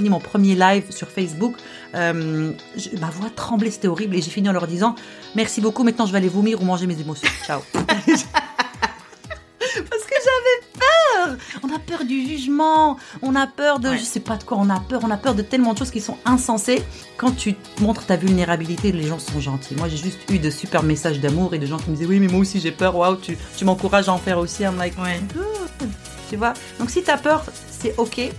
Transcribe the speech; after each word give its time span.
fini 0.00 0.08
mon 0.08 0.18
premier 0.18 0.54
live 0.54 0.84
sur 0.90 1.08
Facebook. 1.08 1.54
Euh, 1.94 2.52
je- 2.74 2.96
ma 2.98 3.10
voix 3.10 3.28
tremblait, 3.28 3.70
c'était 3.70 3.88
horrible. 3.88 4.16
Et 4.16 4.22
j'ai 4.22 4.30
fini 4.30 4.48
en 4.48 4.52
leur 4.52 4.66
disant 4.66 4.94
Merci 5.34 5.60
beaucoup, 5.60 5.84
maintenant 5.84 6.06
je 6.06 6.12
vais 6.12 6.18
aller 6.18 6.28
vomir 6.30 6.62
ou 6.62 6.64
manger 6.64 6.86
mes 6.86 6.98
émotions. 6.98 7.28
Ciao. 7.46 7.60
Parce 7.74 7.86
que 10.04 10.16
j'avais 10.26 10.60
peur. 10.78 11.36
On 11.62 11.68
a 11.74 11.78
peur 11.78 12.04
du 12.04 12.26
jugement. 12.26 12.96
On 13.22 13.34
a 13.36 13.46
peur 13.46 13.78
de. 13.78 13.90
Ouais. 13.90 13.98
Je 13.98 14.02
sais 14.04 14.20
pas 14.20 14.36
de 14.36 14.42
quoi 14.44 14.56
on 14.58 14.70
a 14.70 14.80
peur. 14.80 15.00
On 15.04 15.10
a 15.10 15.16
peur 15.18 15.34
de 15.34 15.42
tellement 15.42 15.74
de 15.74 15.78
choses 15.78 15.90
qui 15.90 16.00
sont 16.00 16.16
insensées. 16.24 16.82
Quand 17.18 17.32
tu 17.32 17.54
montres 17.80 18.06
ta 18.06 18.16
vulnérabilité, 18.16 18.90
les 18.90 19.06
gens 19.06 19.18
sont 19.18 19.38
gentils. 19.38 19.74
Moi, 19.76 19.88
j'ai 19.88 19.98
juste 19.98 20.18
eu 20.30 20.38
de 20.38 20.48
super 20.50 20.82
messages 20.82 21.20
d'amour 21.20 21.52
et 21.54 21.58
de 21.58 21.66
gens 21.66 21.76
qui 21.76 21.90
me 21.90 21.94
disaient 21.96 22.08
Oui, 22.08 22.20
mais 22.20 22.28
moi 22.28 22.40
aussi 22.40 22.58
j'ai 22.58 22.72
peur. 22.72 22.96
Waouh, 22.96 23.16
tu, 23.16 23.36
tu 23.56 23.64
m'encourages 23.66 24.08
à 24.08 24.12
en 24.14 24.18
faire 24.18 24.38
aussi. 24.38 24.62
I'm 24.62 24.78
like, 24.78 24.94
Ouais. 24.98 25.20
Tu 26.30 26.36
vois? 26.36 26.54
Donc 26.78 26.88
si 26.90 27.02
t'as 27.02 27.18
peur, 27.18 27.44
c'est 27.70 27.94
ok. 27.98 28.30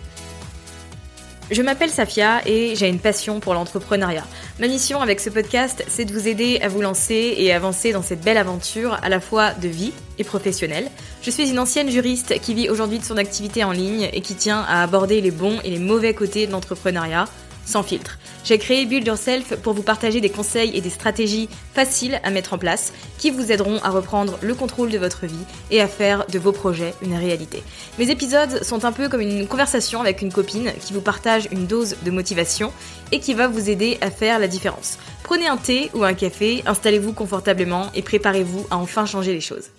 Je 1.52 1.62
m'appelle 1.62 1.90
Safia 1.90 2.42
et 2.48 2.78
j'ai 2.78 2.88
une 2.88 3.00
passion 3.00 3.42
pour 3.42 3.54
l'entrepreneuriat. 3.54 4.24
Ma 4.62 4.70
mission 4.70 5.02
avec 5.02 5.20
ce 5.20 5.30
podcast, 5.30 5.84
c'est 5.90 6.06
de 6.06 6.14
vous 6.14 6.30
aider 6.30 6.60
à 6.62 6.70
vous 6.70 6.80
lancer 6.80 7.34
et 7.36 7.52
avancer 7.52 7.92
dans 7.92 8.02
cette 8.02 8.22
belle 8.22 8.38
aventure 8.38 8.98
à 9.04 9.10
la 9.10 9.20
fois 9.20 9.52
de 9.52 9.68
vie 9.68 9.92
et 10.18 10.24
professionnelle. 10.24 10.90
Je 11.22 11.30
suis 11.30 11.50
une 11.50 11.60
ancienne 11.60 11.92
juriste 11.92 12.40
qui 12.40 12.54
vit 12.54 12.70
aujourd'hui 12.70 13.00
de 13.00 13.04
son 13.04 13.18
activité 13.18 13.66
en 13.66 13.74
ligne 13.74 14.10
et 14.14 14.22
qui 14.22 14.36
tient 14.36 14.62
à 14.62 14.82
aborder 14.82 15.20
les 15.20 15.32
bons 15.32 15.60
et 15.66 15.72
les 15.72 15.80
mauvais 15.80 16.14
côtés 16.14 16.48
de 16.48 16.54
l'entrepreneuriat 16.54 17.26
sans 17.66 17.84
filtre. 17.84 18.18
J'ai 18.44 18.58
créé 18.58 18.86
Build 18.86 19.06
Yourself 19.06 19.56
pour 19.58 19.74
vous 19.74 19.84
partager 19.84 20.20
des 20.20 20.30
conseils 20.30 20.76
et 20.76 20.82
des 20.82 20.90
stratégies 20.90 21.48
faciles 21.76 22.20
à 22.24 22.32
mettre 22.32 22.54
en 22.54 22.58
place 22.58 22.92
qui 23.20 23.30
vous 23.30 23.52
aideront 23.52 23.78
à 23.84 23.90
reprendre 23.90 24.40
le 24.42 24.56
contrôle 24.56 24.90
de 24.90 24.98
votre 24.98 25.28
vie 25.28 25.46
et 25.70 25.80
à 25.80 25.88
faire 25.88 26.26
de 26.26 26.40
vos 26.40 26.52
projets 26.52 26.96
une 27.04 27.16
réalité. 27.16 27.62
Mes 28.00 28.10
épisodes 28.10 28.64
sont 28.64 28.84
un 28.84 28.92
peu 28.92 29.10
comme 29.10 29.22
une 29.22 29.48
conversation 29.48 30.02
avec 30.02 30.24
une 30.24 30.34
copine 30.34 30.72
qui 30.80 30.94
vous 30.94 31.02
partage 31.02 31.48
une 31.52 31.68
dose 31.68 31.98
de 32.04 32.10
motivation 32.10 32.74
et 33.12 33.20
qui 33.20 33.36
va 33.36 33.48
vous 33.48 33.70
aider 33.70 34.00
à 34.02 34.10
faire 34.10 34.40
la 34.40 34.48
différence. 34.48 34.98
Prenez 35.22 35.48
un 35.48 35.58
thé 35.58 35.92
ou 35.94 36.04
un 36.04 36.16
café, 36.16 36.64
installez-vous 36.66 37.14
confortablement 37.14 37.92
et 37.94 38.02
préparez-vous 38.02 38.66
à 38.72 38.78
enfin 38.78 39.06
changer 39.06 39.34
les 39.34 39.42
choses. 39.42 39.70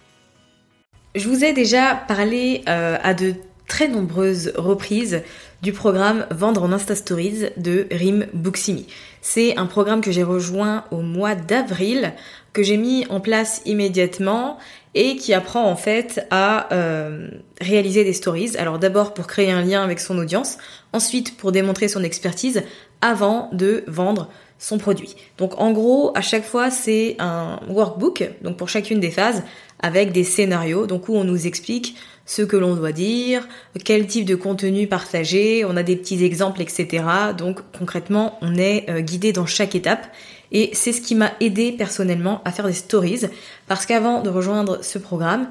Je 1.17 1.29
vous 1.29 1.45
ai 1.45 1.53
déjà 1.53 1.97
parlé 1.97 2.63
euh, 2.69 2.97
à 3.03 3.13
de 3.13 3.35
très 3.67 3.89
nombreuses 3.89 4.53
reprises 4.57 5.23
du 5.63 5.73
programme 5.73 6.27
Vendre 6.31 6.65
en 6.65 6.73
Insta 6.73 6.97
Stories 6.97 7.51
de 7.57 7.87
Rim 7.93 8.27
Buximi. 8.35 8.89
C'est 9.21 9.57
un 9.57 9.67
programme 9.67 10.01
que 10.01 10.11
j'ai 10.11 10.25
rejoint 10.25 10.85
au 10.91 11.03
mois 11.03 11.37
d'avril, 11.37 12.15
que 12.53 12.65
j'ai 12.65 12.77
mis 12.77 13.07
en 13.11 13.21
place 13.21 13.63
immédiatement 13.65 14.59
et 14.95 15.15
qui 15.17 15.33
apprend 15.33 15.65
en 15.65 15.77
fait 15.77 16.27
à 16.33 16.73
euh, 16.75 17.29
réaliser 17.61 18.03
des 18.03 18.13
stories. 18.13 18.57
Alors 18.59 18.81
d'abord 18.81 19.15
pour 19.15 19.29
créer 19.29 19.53
un 19.53 19.63
lien 19.63 19.85
avec 19.85 20.01
son 20.01 20.19
audience, 20.19 20.59
ensuite 20.93 21.37
pour 21.37 21.53
démontrer 21.53 21.87
son 21.87 22.03
expertise 22.03 22.65
avant 23.01 23.49
de 23.53 23.85
vendre 23.87 24.29
son 24.59 24.79
produit. 24.79 25.15
Donc 25.39 25.61
en 25.61 25.71
gros, 25.71 26.13
à 26.17 26.23
chaque 26.23 26.45
fois, 26.45 26.71
c'est 26.71 27.17
un 27.21 27.61
workbook, 27.69 28.31
donc 28.43 28.57
pour 28.57 28.69
chacune 28.69 29.01
des 29.01 29.11
phases, 29.11 29.45
avec 29.81 30.13
des 30.13 30.25
scénarios, 30.25 30.87
donc 30.87 31.09
où 31.09 31.17
on 31.17 31.25
nous 31.25 31.47
explique 31.47 31.97
ce 32.27 32.43
que 32.43 32.57
l'on 32.57 32.75
doit 32.75 32.93
dire, 32.93 33.47
quel 33.85 34.07
type 34.07 34.25
de 34.25 34.35
contenu 34.35 34.87
partager, 34.87 35.65
on 35.65 35.77
a 35.77 35.83
des 35.83 35.97
petits 35.97 36.25
exemples, 36.25 36.63
etc. 36.63 37.05
Donc 37.37 37.61
concrètement, 37.77 38.39
on 38.43 38.57
est 38.57 38.89
euh, 38.89 39.01
guidé 39.01 39.33
dans 39.33 39.47
chaque 39.47 39.75
étape. 39.75 40.07
Et 40.53 40.71
c'est 40.75 40.93
ce 40.93 41.01
qui 41.01 41.15
m'a 41.15 41.33
aidé 41.41 41.73
personnellement 41.73 42.43
à 42.45 42.53
faire 42.53 42.67
des 42.67 42.75
stories, 42.75 43.23
parce 43.67 43.87
qu'avant 43.87 44.23
de 44.23 44.29
rejoindre 44.29 44.85
ce 44.85 44.99
programme, 44.99 45.49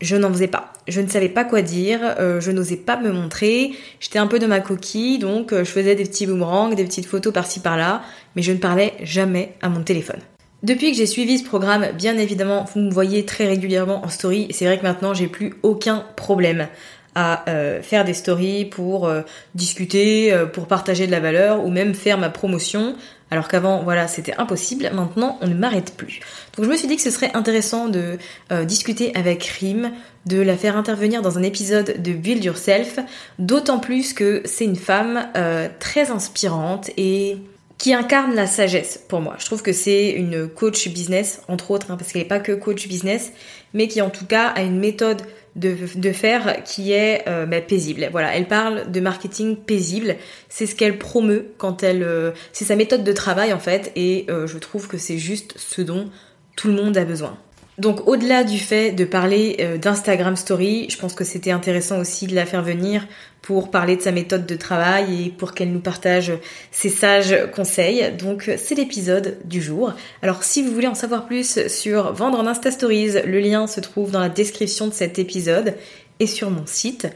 je 0.00 0.16
n'en 0.16 0.32
faisais 0.32 0.48
pas. 0.48 0.72
Je 0.88 1.00
ne 1.00 1.08
savais 1.08 1.28
pas 1.28 1.44
quoi 1.44 1.62
dire, 1.62 2.00
euh, 2.18 2.40
je 2.40 2.50
n'osais 2.50 2.76
pas 2.76 3.00
me 3.00 3.12
montrer, 3.12 3.72
j'étais 4.00 4.18
un 4.18 4.26
peu 4.26 4.40
de 4.40 4.46
ma 4.46 4.60
coquille, 4.60 5.18
donc 5.18 5.52
euh, 5.52 5.64
je 5.64 5.70
faisais 5.70 5.94
des 5.94 6.04
petits 6.04 6.26
boomerangs, 6.26 6.70
des 6.70 6.84
petites 6.84 7.06
photos 7.06 7.32
par-ci 7.32 7.60
par-là, 7.60 8.02
mais 8.34 8.42
je 8.42 8.52
ne 8.52 8.58
parlais 8.58 8.94
jamais 9.02 9.54
à 9.62 9.68
mon 9.68 9.82
téléphone. 9.82 10.20
Depuis 10.64 10.92
que 10.92 10.96
j'ai 10.96 11.06
suivi 11.06 11.36
ce 11.36 11.44
programme, 11.44 11.88
bien 11.92 12.16
évidemment, 12.16 12.64
vous 12.74 12.80
me 12.80 12.90
voyez 12.90 13.26
très 13.26 13.46
régulièrement 13.46 14.02
en 14.02 14.08
story, 14.08 14.48
c'est 14.50 14.64
vrai 14.64 14.78
que 14.78 14.82
maintenant 14.82 15.12
j'ai 15.12 15.26
plus 15.26 15.52
aucun 15.62 16.06
problème 16.16 16.68
à 17.14 17.48
euh, 17.50 17.82
faire 17.82 18.04
des 18.04 18.14
stories 18.14 18.64
pour 18.64 19.06
euh, 19.06 19.20
discuter, 19.54 20.32
euh, 20.32 20.46
pour 20.46 20.66
partager 20.66 21.06
de 21.06 21.12
la 21.12 21.20
valeur 21.20 21.64
ou 21.64 21.70
même 21.70 21.94
faire 21.94 22.16
ma 22.16 22.30
promotion. 22.30 22.96
Alors 23.30 23.48
qu'avant, 23.48 23.82
voilà, 23.82 24.08
c'était 24.08 24.34
impossible. 24.38 24.90
Maintenant, 24.94 25.38
on 25.42 25.48
ne 25.48 25.54
m'arrête 25.54 25.96
plus. 25.96 26.20
Donc 26.56 26.64
je 26.66 26.70
me 26.70 26.76
suis 26.76 26.88
dit 26.88 26.96
que 26.96 27.02
ce 27.02 27.10
serait 27.10 27.32
intéressant 27.34 27.88
de 27.88 28.16
euh, 28.52 28.64
discuter 28.64 29.14
avec 29.14 29.44
Rim, 29.44 29.90
de 30.24 30.40
la 30.40 30.56
faire 30.56 30.76
intervenir 30.76 31.20
dans 31.20 31.36
un 31.36 31.42
épisode 31.42 32.00
de 32.00 32.12
Build 32.12 32.42
Yourself, 32.42 33.00
d'autant 33.38 33.80
plus 33.80 34.14
que 34.14 34.40
c'est 34.44 34.64
une 34.64 34.76
femme 34.76 35.26
euh, 35.36 35.68
très 35.78 36.10
inspirante 36.10 36.90
et 36.96 37.36
qui 37.78 37.92
incarne 37.92 38.34
la 38.34 38.46
sagesse 38.46 38.98
pour 39.08 39.20
moi. 39.20 39.36
Je 39.38 39.46
trouve 39.46 39.62
que 39.62 39.72
c'est 39.72 40.10
une 40.10 40.48
coach 40.48 40.88
business, 40.88 41.42
entre 41.48 41.70
autres, 41.70 41.90
hein, 41.90 41.96
parce 41.96 42.12
qu'elle 42.12 42.22
n'est 42.22 42.28
pas 42.28 42.40
que 42.40 42.52
coach 42.52 42.88
business, 42.88 43.32
mais 43.72 43.88
qui 43.88 44.00
en 44.00 44.10
tout 44.10 44.26
cas 44.26 44.48
a 44.48 44.62
une 44.62 44.78
méthode 44.78 45.22
de, 45.56 45.76
de 45.94 46.12
faire 46.12 46.62
qui 46.64 46.92
est 46.92 47.24
euh, 47.28 47.46
bah, 47.46 47.60
paisible. 47.60 48.08
Voilà, 48.10 48.36
elle 48.36 48.48
parle 48.48 48.90
de 48.90 49.00
marketing 49.00 49.56
paisible. 49.56 50.16
C'est 50.48 50.66
ce 50.66 50.74
qu'elle 50.74 50.98
promeut 50.98 51.52
quand 51.58 51.82
elle, 51.82 52.02
euh, 52.02 52.32
c'est 52.52 52.64
sa 52.64 52.76
méthode 52.76 53.04
de 53.04 53.12
travail 53.12 53.52
en 53.52 53.60
fait, 53.60 53.92
et 53.96 54.26
euh, 54.28 54.46
je 54.46 54.58
trouve 54.58 54.88
que 54.88 54.98
c'est 54.98 55.18
juste 55.18 55.54
ce 55.56 55.82
dont 55.82 56.10
tout 56.56 56.68
le 56.68 56.74
monde 56.74 56.96
a 56.96 57.04
besoin. 57.04 57.38
Donc 57.78 58.06
au-delà 58.06 58.44
du 58.44 58.58
fait 58.58 58.92
de 58.92 59.04
parler 59.04 59.56
euh, 59.60 59.78
d'Instagram 59.78 60.36
Story, 60.36 60.86
je 60.88 60.96
pense 60.96 61.14
que 61.14 61.24
c'était 61.24 61.50
intéressant 61.50 61.98
aussi 61.98 62.26
de 62.26 62.34
la 62.34 62.46
faire 62.46 62.62
venir 62.62 63.06
pour 63.42 63.70
parler 63.70 63.96
de 63.96 64.00
sa 64.00 64.12
méthode 64.12 64.46
de 64.46 64.54
travail 64.54 65.26
et 65.26 65.30
pour 65.30 65.54
qu'elle 65.54 65.72
nous 65.72 65.80
partage 65.80 66.32
ses 66.70 66.88
sages 66.88 67.36
conseils. 67.54 68.12
Donc 68.12 68.50
c'est 68.56 68.74
l'épisode 68.74 69.38
du 69.44 69.60
jour. 69.60 69.92
Alors 70.22 70.44
si 70.44 70.62
vous 70.62 70.72
voulez 70.72 70.86
en 70.86 70.94
savoir 70.94 71.26
plus 71.26 71.66
sur 71.66 72.12
vendre 72.12 72.38
en 72.38 72.46
Insta 72.46 72.70
Stories, 72.70 73.22
le 73.26 73.40
lien 73.40 73.66
se 73.66 73.80
trouve 73.80 74.12
dans 74.12 74.20
la 74.20 74.28
description 74.28 74.86
de 74.86 74.94
cet 74.94 75.18
épisode 75.18 75.74
et 76.20 76.26
sur 76.26 76.50
mon 76.50 76.66
site. 76.66 77.08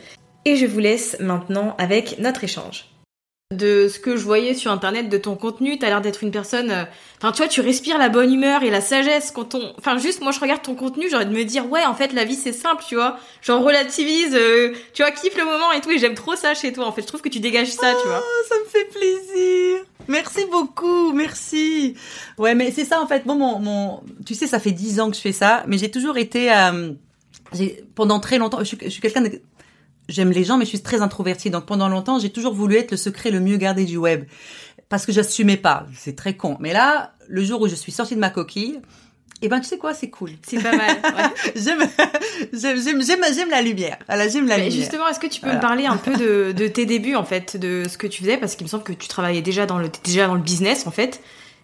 Et 0.44 0.56
je 0.56 0.66
vous 0.66 0.80
laisse 0.80 1.16
maintenant 1.20 1.76
avec 1.78 2.18
notre 2.18 2.44
échange. 2.44 2.87
De 3.54 3.88
ce 3.88 3.98
que 3.98 4.18
je 4.18 4.24
voyais 4.24 4.52
sur 4.52 4.70
internet 4.70 5.08
de 5.08 5.16
ton 5.16 5.34
contenu, 5.34 5.78
t'as 5.78 5.86
l'air 5.86 6.02
d'être 6.02 6.22
une 6.22 6.30
personne. 6.30 6.70
euh, 6.70 6.84
Enfin, 7.16 7.32
tu 7.32 7.38
vois, 7.38 7.48
tu 7.48 7.62
respires 7.62 7.96
la 7.96 8.10
bonne 8.10 8.30
humeur 8.32 8.62
et 8.62 8.68
la 8.68 8.82
sagesse 8.82 9.30
quand 9.30 9.54
on. 9.54 9.72
Enfin, 9.78 9.96
juste, 9.96 10.20
moi, 10.20 10.32
je 10.32 10.38
regarde 10.38 10.60
ton 10.60 10.74
contenu, 10.74 11.08
j'ai 11.08 11.16
envie 11.16 11.24
de 11.24 11.30
me 11.32 11.44
dire, 11.44 11.68
ouais, 11.70 11.82
en 11.86 11.94
fait, 11.94 12.12
la 12.12 12.24
vie 12.26 12.34
c'est 12.34 12.52
simple, 12.52 12.84
tu 12.86 12.94
vois. 12.94 13.18
Genre 13.40 13.62
relativise, 13.64 14.34
euh, 14.34 14.74
tu 14.92 15.02
vois, 15.02 15.10
kiffe 15.12 15.34
le 15.38 15.46
moment 15.46 15.72
et 15.72 15.80
tout. 15.80 15.90
Et 15.90 15.98
j'aime 15.98 16.14
trop 16.14 16.36
ça 16.36 16.52
chez 16.52 16.74
toi. 16.74 16.86
En 16.86 16.92
fait, 16.92 17.00
je 17.00 17.06
trouve 17.06 17.22
que 17.22 17.30
tu 17.30 17.40
dégages 17.40 17.70
ça, 17.70 17.94
tu 18.02 18.06
vois. 18.06 18.22
Oh, 18.22 18.44
ça 18.46 18.54
me 18.62 18.66
fait 18.68 18.84
plaisir. 18.84 19.78
Merci 20.08 20.44
beaucoup, 20.50 21.12
merci. 21.14 21.94
Ouais, 22.36 22.54
mais 22.54 22.70
c'est 22.70 22.84
ça 22.84 23.00
en 23.00 23.06
fait. 23.06 23.26
Bon, 23.26 23.34
mon, 23.34 23.58
mon, 23.60 24.00
tu 24.26 24.34
sais, 24.34 24.46
ça 24.46 24.60
fait 24.60 24.72
dix 24.72 25.00
ans 25.00 25.08
que 25.10 25.16
je 25.16 25.22
fais 25.22 25.32
ça, 25.32 25.64
mais 25.66 25.78
j'ai 25.78 25.90
toujours 25.90 26.18
été, 26.18 26.52
euh, 26.52 26.92
j'ai 27.54 27.82
pendant 27.94 28.20
très 28.20 28.36
longtemps, 28.36 28.58
je 28.58 28.64
suis, 28.64 28.90
suis 28.90 29.00
quelqu'un 29.00 29.22
de, 29.22 29.40
j'aime 30.08 30.30
les 30.30 30.44
gens, 30.44 30.56
mais 30.58 30.64
je 30.64 30.70
suis 30.70 30.80
très 30.82 31.00
introvertie. 31.02 31.50
Donc 31.50 31.66
pendant 31.66 31.88
longtemps, 31.88 32.18
j'ai 32.18 32.30
toujours 32.30 32.54
voulu 32.54 32.76
être 32.76 32.90
le 32.90 32.96
secret 32.96 33.30
le 33.30 33.40
mieux 33.40 33.56
gardé 33.56 33.84
du 33.84 33.96
web, 33.96 34.24
parce 34.88 35.06
que 35.06 35.12
j'assumais 35.12 35.56
pas. 35.56 35.86
C'est 35.96 36.16
très 36.16 36.34
con. 36.34 36.56
Mais 36.60 36.72
là, 36.72 37.12
le 37.28 37.42
jour 37.44 37.60
où 37.60 37.68
je 37.68 37.74
suis 37.74 37.92
sortie 37.92 38.14
de 38.14 38.20
ma 38.20 38.30
coquille, 38.30 38.80
eh 39.40 39.48
ben 39.48 39.60
tu 39.60 39.66
sais 39.68 39.78
quoi, 39.78 39.94
c'est 39.94 40.10
cool. 40.10 40.30
C'est 40.46 40.60
pas 40.60 40.74
mal. 40.74 40.96
Ouais. 41.04 41.52
J'aime, 41.56 41.86
j'aime, 42.52 43.02
j'aime, 43.04 43.22
j'aime, 43.34 43.50
la 43.50 43.62
lumière. 43.62 43.96
Voilà, 44.08 44.28
j'aime 44.28 44.48
la 44.48 44.56
Mais 44.56 44.64
lumière. 44.64 44.80
justement, 44.80 45.06
est-ce 45.08 45.20
que 45.20 45.28
tu 45.28 45.40
peux 45.40 45.46
Voilà. 45.46 45.58
me 45.58 45.62
parler 45.62 45.86
un 45.86 45.96
peu 45.96 46.16
de, 46.16 46.52
de 46.56 46.66
tes 46.68 46.86
débuts 46.86 47.14
en 47.14 47.24
fait, 47.24 47.56
de 47.56 47.84
ce 47.88 47.96
que 47.98 48.06
tu 48.08 48.22
faisais, 48.22 48.36
parce 48.36 48.56
qu'il 48.56 48.64
me 48.64 48.68
semble 48.68 48.82
que 48.82 48.92
tu 48.92 49.06
travaillais 49.08 49.42
déjà 49.42 49.64
dans 49.66 49.78
le 49.78 49.90
déjà 50.04 50.26
dans 50.26 50.34
le 50.34 50.40
business 50.40 50.86
en 50.86 50.90
fait. 50.90 51.20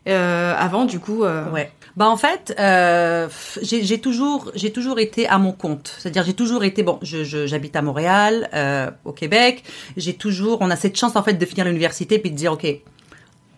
Euh, 0.09 0.55
avant, 0.59 0.85
du 0.85 0.99
coup. 1.01 1.25
euh, 1.25 1.51
Ouais. 1.51 1.71
Bah 1.97 2.09
en 2.09 2.17
fait, 2.17 2.53
euh, 2.59 3.29
j'ai 3.63 3.99
toujours, 4.01 4.51
j'ai 4.57 4.73
toujours 4.73 4.99
été 4.99 5.29
à 5.29 5.39
mon 5.39 5.53
compte. 5.53 5.95
C'est-à-dire, 5.99 6.25
j'ai 6.25 6.35
toujours 6.35 6.65
été 6.65 6.83
bon. 6.83 6.99
Je, 7.03 7.47
j'habite 7.47 7.77
à 7.77 7.83
Montréal, 7.83 8.49
euh, 8.53 8.91
au 9.05 9.13
Québec. 9.13 9.63
J'ai 9.97 10.15
toujours, 10.15 10.59
on 10.61 10.71
a 10.71 10.77
cette 10.77 10.97
chance 10.99 11.15
en 11.15 11.23
fait 11.23 11.35
de 11.35 11.47
finir 11.47 11.65
l'université 11.65 12.19
puis 12.19 12.33
de 12.33 12.37
dire, 12.37 12.53
ok, 12.53 12.67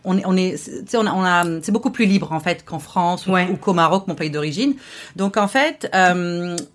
on 0.04 0.18
est, 0.18 0.22
on 0.26 0.36
est, 0.36 0.52
tu 0.62 0.82
sais, 0.86 0.98
on 0.98 1.06
a, 1.06 1.12
on 1.14 1.24
a- 1.24 1.62
c'est 1.62 1.72
beaucoup 1.72 1.90
plus 1.90 2.04
libre 2.04 2.30
en 2.32 2.38
fait 2.40 2.62
qu'en 2.64 2.78
France 2.78 3.26
ou, 3.26 3.32
Ouais. 3.32 3.48
ou 3.50 3.56
qu'au 3.56 3.72
Maroc, 3.72 4.06
mon 4.06 4.14
pays 4.14 4.30
d'origine. 4.30 4.74
Donc 5.16 5.38
en 5.38 5.48
fait, 5.48 5.90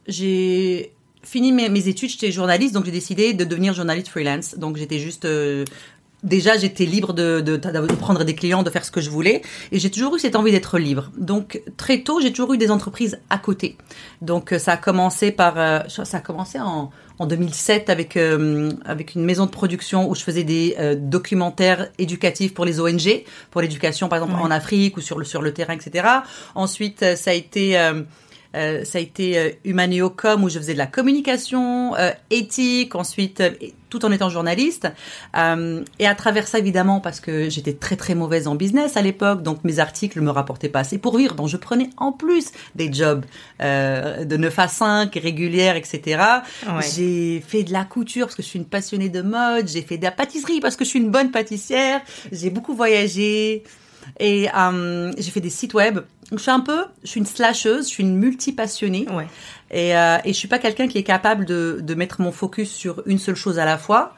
j'ai 0.07 0.91
fini 1.23 1.51
mes, 1.51 1.69
mes 1.69 1.87
études, 1.87 2.09
j'étais 2.09 2.31
journaliste, 2.31 2.73
donc 2.73 2.85
j'ai 2.85 2.91
décidé 2.91 3.33
de 3.33 3.43
devenir 3.45 3.73
journaliste 3.73 4.07
freelance. 4.09 4.55
Donc 4.57 4.77
j'étais 4.77 4.99
juste 4.99 5.25
euh, 5.25 5.63
déjà 6.23 6.57
j'étais 6.57 6.85
libre 6.85 7.13
de, 7.13 7.41
de, 7.41 7.57
de 7.57 7.95
prendre 7.95 8.23
des 8.23 8.35
clients, 8.35 8.63
de 8.63 8.69
faire 8.69 8.85
ce 8.85 8.91
que 8.91 9.01
je 9.01 9.09
voulais, 9.09 9.41
et 9.71 9.79
j'ai 9.79 9.89
toujours 9.89 10.15
eu 10.15 10.19
cette 10.19 10.35
envie 10.35 10.51
d'être 10.51 10.77
libre. 10.77 11.11
Donc 11.17 11.61
très 11.77 12.01
tôt, 12.01 12.19
j'ai 12.21 12.31
toujours 12.31 12.53
eu 12.53 12.57
des 12.57 12.71
entreprises 12.71 13.19
à 13.29 13.37
côté. 13.37 13.77
Donc 14.21 14.51
euh, 14.53 14.59
ça 14.59 14.73
a 14.73 14.77
commencé 14.77 15.31
par, 15.31 15.57
euh, 15.57 15.79
ça 15.87 16.17
a 16.17 16.21
commencé 16.21 16.59
en, 16.59 16.91
en 17.19 17.25
2007 17.25 17.89
avec 17.89 18.17
euh, 18.17 18.71
avec 18.85 19.15
une 19.15 19.23
maison 19.23 19.45
de 19.45 19.51
production 19.51 20.09
où 20.09 20.15
je 20.15 20.21
faisais 20.23 20.43
des 20.43 20.75
euh, 20.79 20.95
documentaires 20.95 21.89
éducatifs 21.97 22.53
pour 22.53 22.65
les 22.65 22.79
ONG, 22.79 23.23
pour 23.51 23.61
l'éducation 23.61 24.07
par 24.09 24.19
exemple 24.19 24.33
Ouais. 24.39 24.45
en 24.45 24.51
Afrique 24.51 24.97
ou 24.97 25.01
sur 25.01 25.17
le 25.19 25.25
sur 25.25 25.41
le 25.41 25.53
terrain, 25.53 25.73
etc. 25.73 26.07
Ensuite, 26.55 27.03
euh, 27.03 27.15
ça 27.15 27.31
a 27.31 27.33
été 27.33 27.77
euh, 28.55 28.83
ça 28.83 28.97
a 28.97 29.01
été 29.01 29.37
euh, 29.37 29.49
Humaneocom 29.65 30.43
où 30.43 30.49
je 30.49 30.59
faisais 30.59 30.73
de 30.73 30.77
la 30.77 30.87
communication 30.87 31.95
euh, 31.95 32.11
éthique, 32.29 32.95
ensuite 32.95 33.41
euh, 33.41 33.51
tout 33.91 34.03
en 34.05 34.11
étant 34.11 34.29
journaliste. 34.29 34.87
Euh, 35.37 35.83
et 35.99 36.07
à 36.07 36.15
travers 36.15 36.47
ça, 36.47 36.57
évidemment, 36.57 36.99
parce 36.99 37.19
que 37.19 37.49
j'étais 37.49 37.73
très 37.73 37.95
très 37.95 38.15
mauvaise 38.15 38.47
en 38.47 38.55
business 38.55 38.97
à 38.97 39.01
l'époque, 39.01 39.43
donc 39.43 39.63
mes 39.63 39.77
articles 39.79 40.19
me 40.21 40.31
rapportaient 40.31 40.69
pas 40.69 40.79
assez 40.79 40.97
pour 40.97 41.17
vivre. 41.17 41.35
Donc 41.35 41.49
je 41.49 41.57
prenais 41.57 41.89
en 41.97 42.11
plus 42.11 42.51
des 42.73 42.91
jobs 42.91 43.25
euh, 43.61 44.25
de 44.25 44.37
9 44.37 44.57
à 44.57 44.67
5, 44.67 45.13
régulières, 45.15 45.75
etc. 45.75 46.21
Ouais. 46.65 46.81
J'ai 46.95 47.43
fait 47.45 47.63
de 47.63 47.71
la 47.73 47.83
couture 47.83 48.27
parce 48.27 48.35
que 48.35 48.43
je 48.43 48.47
suis 48.47 48.59
une 48.59 48.65
passionnée 48.65 49.09
de 49.09 49.21
mode. 49.21 49.67
J'ai 49.67 49.81
fait 49.81 49.97
de 49.97 50.03
la 50.03 50.11
pâtisserie 50.11 50.61
parce 50.61 50.75
que 50.75 50.85
je 50.85 50.89
suis 50.89 50.99
une 50.99 51.11
bonne 51.11 51.31
pâtissière. 51.31 52.01
J'ai 52.31 52.49
beaucoup 52.49 52.73
voyagé. 52.73 53.63
Et 54.19 54.49
euh, 54.55 55.11
j'ai 55.17 55.31
fait 55.31 55.41
des 55.41 55.49
sites 55.49 55.73
web. 55.73 55.95
Donc, 55.95 56.39
je 56.39 56.43
suis 56.43 56.51
un 56.51 56.59
peu, 56.61 56.85
je 57.03 57.09
suis 57.09 57.19
une 57.19 57.25
slasheuse, 57.25 57.85
je 57.85 57.89
suis 57.89 58.03
une 58.03 58.15
multi-passionnée. 58.15 59.05
Ouais. 59.11 59.27
Et, 59.69 59.95
euh, 59.97 60.17
et 60.23 60.33
je 60.33 60.37
suis 60.37 60.47
pas 60.47 60.59
quelqu'un 60.59 60.87
qui 60.87 60.97
est 60.97 61.03
capable 61.03 61.45
de, 61.45 61.79
de 61.81 61.93
mettre 61.93 62.21
mon 62.21 62.31
focus 62.31 62.71
sur 62.71 63.03
une 63.05 63.19
seule 63.19 63.35
chose 63.35 63.59
à 63.59 63.65
la 63.65 63.77
fois. 63.77 64.15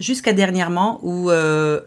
Jusqu'à 0.00 0.32
dernièrement 0.32 1.00
où 1.02 1.30
euh, 1.30 1.80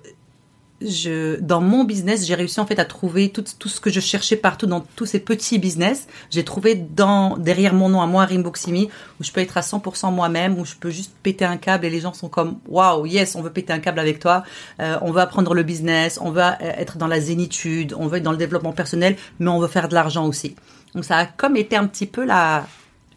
je, 0.82 1.40
dans 1.40 1.62
mon 1.62 1.84
business, 1.84 2.26
j'ai 2.26 2.36
réussi 2.36 2.60
en 2.60 2.66
fait 2.66 2.80
à 2.80 2.86
trouver 2.86 3.30
tout, 3.30 3.44
tout 3.60 3.70
ce 3.70 3.80
que 3.80 3.90
je 3.90 4.00
cherchais 4.00 4.36
partout 4.36 4.68
dans 4.68 4.82
tous 4.96 5.06
ces 5.06 5.20
petits 5.20 5.60
business. 5.60 6.08
J'ai 6.30 6.44
trouvé 6.44 6.76
dans 6.76 7.38
derrière 7.38 7.74
mon 7.74 7.90
nom 7.90 8.02
à 8.02 8.08
moi, 8.08 8.26
Rimboximi, 8.26 8.90
où 9.20 9.24
je 9.24 9.32
peux 9.32 9.42
être 9.42 9.58
à 9.58 9.62
100% 9.62 10.14
moi-même, 10.14 10.58
où 10.58 10.66
je 10.66 10.76
peux 10.76 10.90
juste 10.90 11.14
péter 11.24 11.46
un 11.46 11.58
câble 11.58 11.86
et 11.86 11.90
les 11.90 12.00
gens 12.00 12.14
sont 12.14 12.30
comme 12.30 12.60
waouh, 12.68 13.06
yes, 13.06 13.36
on 13.36 13.42
veut 13.42 13.52
péter 13.52 13.74
un 13.74 13.80
câble 13.80 14.00
avec 14.00 14.20
toi, 14.20 14.44
Euh, 14.80 14.98
on 15.02 15.12
veut 15.12 15.22
apprendre 15.22 15.54
le 15.54 15.64
business, 15.64 16.20
on 16.22 16.32
veut 16.32 16.42
euh, 16.42 16.54
être 16.60 16.98
dans 16.98 17.08
la 17.08 17.20
zénitude, 17.20 17.94
on 17.98 18.08
veut 18.08 18.18
être 18.18 18.24
dans 18.24 18.32
le 18.32 18.38
développement 18.38 18.74
personnel, 18.74 19.16
mais 19.40 19.50
on 19.50 19.60
veut 19.60 19.68
faire 19.68 19.88
de 19.88 19.94
l'argent 19.94 20.26
aussi. 20.26 20.56
Donc 20.96 21.06
ça 21.06 21.18
a 21.18 21.26
comme 21.26 21.56
été 21.56 21.76
un 21.76 21.88
petit 21.88 22.06
peu 22.06 22.26
la 22.26 22.66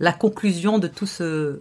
la 0.00 0.12
conclusion 0.12 0.78
de 0.78 0.88
tout 0.88 1.06
ce 1.06 1.60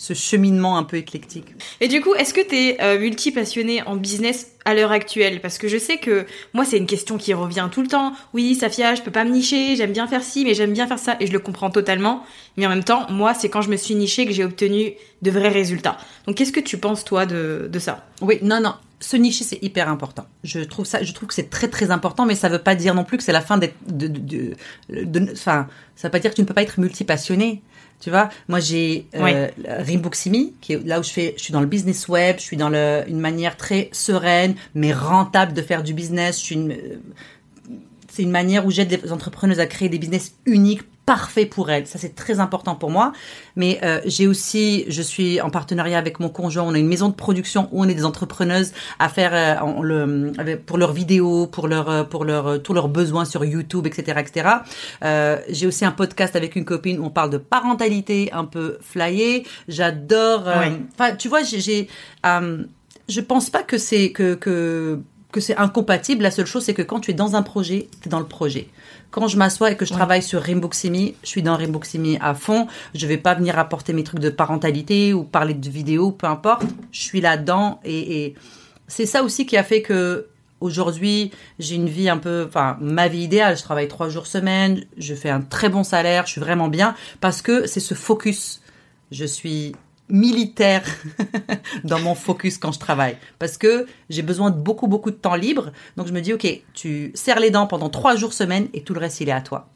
ce 0.00 0.14
cheminement 0.14 0.78
un 0.78 0.82
peu 0.84 0.96
éclectique. 0.96 1.44
Et 1.82 1.86
du 1.86 2.00
coup, 2.00 2.14
est-ce 2.14 2.32
que 2.32 2.40
tu 2.40 2.56
es 2.56 2.98
multi-passionné 2.98 3.82
en 3.82 3.96
business 3.96 4.52
à 4.64 4.72
l'heure 4.72 4.92
actuelle? 4.92 5.42
Parce 5.42 5.58
que 5.58 5.68
je 5.68 5.76
sais 5.76 5.98
que 5.98 6.24
moi, 6.54 6.64
c'est 6.64 6.78
une 6.78 6.86
question 6.86 7.18
qui 7.18 7.34
revient 7.34 7.68
tout 7.70 7.82
le 7.82 7.86
temps. 7.86 8.14
Oui, 8.32 8.54
Safia, 8.54 8.94
je 8.94 9.02
peux 9.02 9.10
pas 9.10 9.24
me 9.24 9.30
nicher, 9.30 9.76
j'aime 9.76 9.92
bien 9.92 10.06
faire 10.06 10.22
ci, 10.22 10.46
mais 10.46 10.54
j'aime 10.54 10.72
bien 10.72 10.86
faire 10.86 10.98
ça, 10.98 11.18
et 11.20 11.26
je 11.26 11.32
le 11.32 11.38
comprends 11.38 11.68
totalement. 11.68 12.24
Mais 12.56 12.64
en 12.64 12.70
même 12.70 12.82
temps, 12.82 13.10
moi, 13.10 13.34
c'est 13.34 13.50
quand 13.50 13.60
je 13.60 13.68
me 13.68 13.76
suis 13.76 13.94
nichée 13.94 14.24
que 14.24 14.32
j'ai 14.32 14.42
obtenu 14.42 14.94
de 15.20 15.30
vrais 15.30 15.50
résultats. 15.50 15.98
Donc, 16.26 16.36
qu'est-ce 16.36 16.52
que 16.52 16.60
tu 16.60 16.78
penses, 16.78 17.04
toi, 17.04 17.26
de, 17.26 17.68
de 17.70 17.78
ça? 17.78 18.06
Oui, 18.22 18.38
non, 18.40 18.58
non. 18.62 18.72
Se 19.00 19.16
nicher, 19.18 19.44
c'est 19.44 19.62
hyper 19.62 19.90
important. 19.90 20.26
Je 20.44 20.60
trouve 20.60 20.86
ça, 20.86 21.02
je 21.02 21.12
trouve 21.12 21.28
que 21.28 21.34
c'est 21.34 21.50
très 21.50 21.68
très 21.68 21.90
important, 21.90 22.24
mais 22.24 22.34
ça 22.34 22.48
veut 22.48 22.58
pas 22.58 22.74
dire 22.74 22.94
non 22.94 23.04
plus 23.04 23.18
que 23.18 23.22
c'est 23.22 23.32
la 23.32 23.40
fin 23.42 23.58
d'être, 23.58 23.76
de, 23.86 24.08
de, 24.08 24.54
de, 24.88 25.04
de- 25.04 25.32
enfin, 25.32 25.68
ça 25.94 26.08
veut 26.08 26.12
pas 26.12 26.18
dire 26.20 26.30
que 26.30 26.36
tu 26.36 26.42
ne 26.42 26.46
peux 26.46 26.54
pas 26.54 26.62
être 26.62 26.80
multipassionné. 26.80 27.62
Tu 28.00 28.08
vois, 28.08 28.30
moi 28.48 28.60
j'ai 28.60 29.06
euh. 29.14 29.48
Rimboximi, 29.68 30.54
qui 30.62 30.72
est 30.72 30.86
là 30.86 31.00
où 31.00 31.02
je 31.02 31.10
fais, 31.10 31.34
je 31.36 31.42
suis 31.42 31.52
dans 31.52 31.60
le 31.60 31.66
business 31.66 32.08
web, 32.08 32.36
je 32.38 32.42
suis 32.42 32.56
dans 32.56 32.70
le, 32.70 33.04
une 33.06 33.20
manière 33.20 33.58
très 33.58 33.90
sereine 33.92 34.54
mais 34.74 34.92
rentable 34.92 35.52
de 35.52 35.60
faire 35.60 35.82
du 35.82 35.92
business. 35.92 36.38
Je 36.40 36.44
suis 36.44 36.54
une, 36.54 36.72
euh, 36.72 36.96
c'est 38.08 38.22
une 38.22 38.30
manière 38.30 38.64
où 38.64 38.70
j'aide 38.70 39.00
les 39.02 39.12
entrepreneuses 39.12 39.60
à 39.60 39.66
créer 39.66 39.90
des 39.90 39.98
business 39.98 40.34
uniques, 40.46 40.82
parfaits 41.14 41.50
pour 41.50 41.66
elles. 41.74 41.86
Ça, 41.92 41.98
c'est 41.98 42.14
très 42.14 42.38
important 42.38 42.74
pour 42.82 42.90
moi. 42.90 43.06
Mais 43.56 43.72
euh, 43.82 44.00
j'ai 44.14 44.26
aussi, 44.32 44.84
je 44.96 45.02
suis 45.02 45.40
en 45.40 45.50
partenariat 45.50 45.98
avec 45.98 46.20
mon 46.20 46.28
conjoint. 46.28 46.62
On 46.70 46.74
a 46.74 46.78
une 46.78 46.86
maison 46.94 47.08
de 47.08 47.14
production 47.26 47.68
où 47.72 47.82
on 47.82 47.88
est 47.88 47.94
des 48.00 48.04
entrepreneuses 48.12 48.70
à 49.00 49.08
faire 49.08 49.32
euh, 49.34 49.66
on 49.78 49.82
le, 49.82 50.32
avec- 50.38 50.64
pour 50.66 50.78
leurs 50.78 50.92
vidéos, 50.92 51.46
pour 51.48 51.66
leur, 51.66 51.86
euh, 51.90 52.04
pour 52.04 52.24
leur, 52.24 52.46
euh, 52.46 52.58
tous 52.58 52.74
leurs 52.74 52.88
besoins 52.88 53.24
sur 53.24 53.44
YouTube, 53.44 53.84
etc., 53.88 54.20
etc. 54.24 54.48
Euh, 55.02 55.38
j'ai 55.48 55.66
aussi 55.66 55.84
un 55.84 55.90
podcast 55.90 56.36
avec 56.36 56.54
une 56.54 56.64
copine 56.64 57.00
où 57.00 57.04
on 57.06 57.10
parle 57.10 57.30
de 57.30 57.38
parentalité 57.38 58.30
un 58.32 58.44
peu 58.44 58.78
flyée. 58.80 59.44
J'adore. 59.66 60.46
euh, 60.46 60.58
Ouais. 60.60 60.72
Enfin, 60.94 61.16
tu 61.16 61.28
vois, 61.28 61.42
j'ai, 61.42 61.60
j'ai, 61.60 61.88
je 63.08 63.20
pense 63.20 63.50
pas 63.50 63.62
que 63.64 63.78
c'est 63.78 64.12
que 64.12 64.34
que 64.34 65.00
que 65.32 65.40
c'est 65.40 65.56
incompatible. 65.56 66.22
La 66.22 66.30
seule 66.30 66.46
chose, 66.46 66.64
c'est 66.64 66.74
que 66.74 66.82
quand 66.82 67.00
tu 67.00 67.10
es 67.12 67.14
dans 67.14 67.36
un 67.36 67.42
projet, 67.42 67.88
tu 68.00 68.08
es 68.08 68.10
dans 68.10 68.18
le 68.20 68.26
projet. 68.26 68.68
Quand 69.10 69.26
je 69.28 69.36
m'assois 69.36 69.70
et 69.72 69.76
que 69.76 69.84
je 69.84 69.90
Ouais. 69.92 69.96
travaille 69.98 70.22
sur 70.22 70.40
Rimboximi, 70.42 71.14
je 71.22 71.28
suis 71.28 71.42
dans 71.42 71.56
Rimboximi 71.56 72.18
à 72.20 72.34
fond. 72.34 72.66
Je 72.94 73.06
vais 73.06 73.16
pas 73.16 73.34
venir 73.34 73.58
apporter 73.58 73.92
mes 73.92 74.04
trucs 74.04 74.20
de 74.20 74.30
parentalité 74.30 75.12
ou 75.14 75.24
parler 75.24 75.54
de 75.54 75.68
vidéo, 75.70 76.12
peu 76.12 76.26
importe. 76.26 76.62
Je 76.92 77.00
suis 77.00 77.20
là-dedans 77.20 77.80
et, 77.84 78.24
et 78.24 78.34
c'est 78.88 79.06
ça 79.06 79.22
aussi 79.22 79.46
qui 79.46 79.56
a 79.56 79.64
fait 79.64 79.82
que 79.82 80.26
aujourd'hui 80.60 81.30
j'ai 81.58 81.74
une 81.76 81.88
vie 81.88 82.08
un 82.08 82.18
peu, 82.18 82.44
enfin 82.46 82.76
ma 82.80 83.08
vie 83.08 83.22
idéale. 83.22 83.56
Je 83.56 83.62
travaille 83.62 83.88
trois 83.88 84.08
jours 84.08 84.26
semaine, 84.26 84.84
je 84.98 85.14
fais 85.14 85.30
un 85.30 85.40
très 85.40 85.68
bon 85.68 85.82
salaire, 85.84 86.26
je 86.26 86.32
suis 86.32 86.40
vraiment 86.40 86.68
bien 86.68 86.94
parce 87.20 87.40
que 87.42 87.66
c'est 87.66 87.80
ce 87.80 87.94
focus. 87.94 88.60
Je 89.10 89.24
suis 89.24 89.74
militaire 90.10 90.84
dans 91.84 92.00
mon 92.00 92.14
focus 92.14 92.58
quand 92.58 92.72
je 92.72 92.78
travaille. 92.78 93.16
Parce 93.38 93.56
que 93.56 93.86
j'ai 94.08 94.22
besoin 94.22 94.50
de 94.50 94.56
beaucoup 94.56 94.86
beaucoup 94.86 95.10
de 95.10 95.16
temps 95.16 95.34
libre. 95.34 95.72
Donc 95.96 96.06
je 96.06 96.12
me 96.12 96.20
dis 96.20 96.32
ok 96.32 96.46
tu 96.74 97.12
serres 97.14 97.40
les 97.40 97.50
dents 97.50 97.66
pendant 97.66 97.88
trois 97.88 98.16
jours 98.16 98.32
semaine 98.32 98.68
et 98.74 98.82
tout 98.82 98.94
le 98.94 99.00
reste 99.00 99.20
il 99.20 99.28
est 99.28 99.32
à 99.32 99.40
toi. 99.40 99.68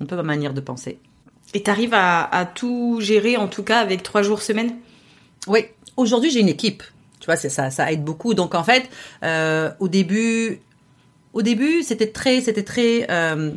Un 0.00 0.06
peu 0.06 0.16
ma 0.16 0.22
manière 0.22 0.54
de 0.54 0.60
penser. 0.60 0.98
Et 1.54 1.62
t'arrives 1.62 1.94
à, 1.94 2.24
à 2.24 2.46
tout 2.46 2.98
gérer, 3.00 3.36
en 3.36 3.46
tout 3.46 3.62
cas, 3.62 3.80
avec 3.80 4.02
trois 4.02 4.22
jours 4.22 4.40
semaine? 4.40 4.74
Oui. 5.46 5.66
Aujourd'hui 5.96 6.30
j'ai 6.30 6.40
une 6.40 6.48
équipe. 6.48 6.82
Tu 7.20 7.26
vois 7.26 7.36
c'est 7.36 7.50
ça 7.50 7.70
ça 7.70 7.92
aide 7.92 8.04
beaucoup. 8.04 8.34
Donc 8.34 8.54
en 8.54 8.64
fait 8.64 8.88
euh, 9.22 9.70
au 9.78 9.88
début 9.88 10.60
au 11.32 11.42
début 11.42 11.82
c'était 11.82 12.10
très 12.10 12.40
c'était 12.40 12.64
très 12.64 13.06
euh, 13.10 13.52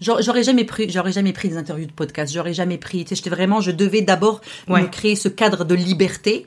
J'aurais 0.00 0.42
jamais 0.44 0.64
pris, 0.64 0.88
j'aurais 0.90 1.12
jamais 1.12 1.32
pris 1.32 1.48
des 1.48 1.56
interviews 1.56 1.86
de 1.86 1.92
podcast, 1.92 2.32
j'aurais 2.32 2.54
jamais 2.54 2.78
pris, 2.78 3.04
tu 3.04 3.10
sais, 3.10 3.14
j'étais 3.16 3.30
vraiment, 3.30 3.60
je 3.60 3.70
devais 3.72 4.02
d'abord 4.02 4.40
Ouais. 4.68 4.82
me 4.82 4.86
créer 4.86 5.16
ce 5.16 5.28
cadre 5.28 5.64
de 5.64 5.74
liberté 5.74 6.46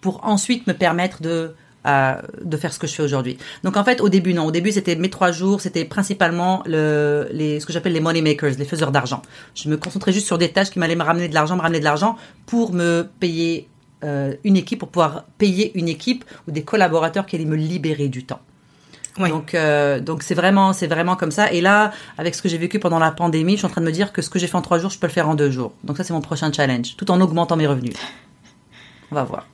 pour 0.00 0.20
ensuite 0.24 0.66
me 0.68 0.72
permettre 0.72 1.20
de, 1.22 1.54
euh, 1.86 2.14
de 2.44 2.56
faire 2.56 2.72
ce 2.72 2.78
que 2.78 2.86
je 2.86 2.94
fais 2.94 3.02
aujourd'hui. 3.02 3.38
Donc 3.64 3.76
en 3.76 3.82
fait, 3.84 4.00
au 4.00 4.08
début, 4.08 4.34
non, 4.34 4.44
au 4.46 4.50
début, 4.52 4.70
c'était 4.70 4.94
mes 4.94 5.10
trois 5.10 5.32
jours, 5.32 5.60
c'était 5.60 5.84
principalement 5.84 6.62
le, 6.66 7.28
les, 7.32 7.58
ce 7.58 7.66
que 7.66 7.72
j'appelle 7.72 7.92
les 7.92 8.00
money 8.00 8.22
makers, 8.22 8.52
les 8.56 8.64
faiseurs 8.64 8.92
d'argent. 8.92 9.20
Je 9.56 9.68
me 9.68 9.76
concentrais 9.76 10.12
juste 10.12 10.26
sur 10.26 10.38
des 10.38 10.50
tâches 10.50 10.70
qui 10.70 10.78
m'allaient 10.78 10.94
me 10.96 11.02
ramener 11.02 11.28
de 11.28 11.34
l'argent, 11.34 11.56
me 11.56 11.60
ramener 11.62 11.80
de 11.80 11.84
l'argent 11.84 12.16
pour 12.46 12.72
me 12.72 13.08
payer 13.18 13.68
euh, 14.04 14.34
une 14.44 14.56
équipe, 14.56 14.78
pour 14.80 14.88
pouvoir 14.90 15.24
payer 15.38 15.72
une 15.76 15.88
équipe 15.88 16.24
ou 16.46 16.52
des 16.52 16.62
collaborateurs 16.62 17.26
qui 17.26 17.34
allaient 17.36 17.44
me 17.44 17.56
libérer 17.56 18.08
du 18.08 18.24
temps. 18.24 18.40
Ouais. 19.18 19.28
Donc, 19.28 19.54
euh, 19.54 20.00
donc 20.00 20.22
c'est 20.22 20.34
vraiment, 20.34 20.72
c'est 20.72 20.86
vraiment 20.86 21.16
comme 21.16 21.30
ça. 21.30 21.52
Et 21.52 21.60
là, 21.60 21.92
avec 22.18 22.34
ce 22.34 22.42
que 22.42 22.48
j'ai 22.48 22.58
vécu 22.58 22.78
pendant 22.78 22.98
la 22.98 23.10
pandémie, 23.10 23.52
je 23.52 23.58
suis 23.58 23.66
en 23.66 23.70
train 23.70 23.80
de 23.80 23.86
me 23.86 23.92
dire 23.92 24.12
que 24.12 24.22
ce 24.22 24.30
que 24.30 24.38
j'ai 24.38 24.46
fait 24.46 24.56
en 24.56 24.62
trois 24.62 24.78
jours, 24.78 24.90
je 24.90 24.98
peux 24.98 25.06
le 25.06 25.12
faire 25.12 25.28
en 25.28 25.34
deux 25.34 25.50
jours. 25.50 25.72
Donc 25.84 25.96
ça, 25.96 26.04
c'est 26.04 26.12
mon 26.12 26.20
prochain 26.20 26.52
challenge, 26.52 26.96
tout 26.96 27.10
en 27.10 27.20
augmentant 27.20 27.56
mes 27.56 27.66
revenus. 27.66 27.94
On 29.10 29.14
va 29.14 29.24
voir. 29.24 29.46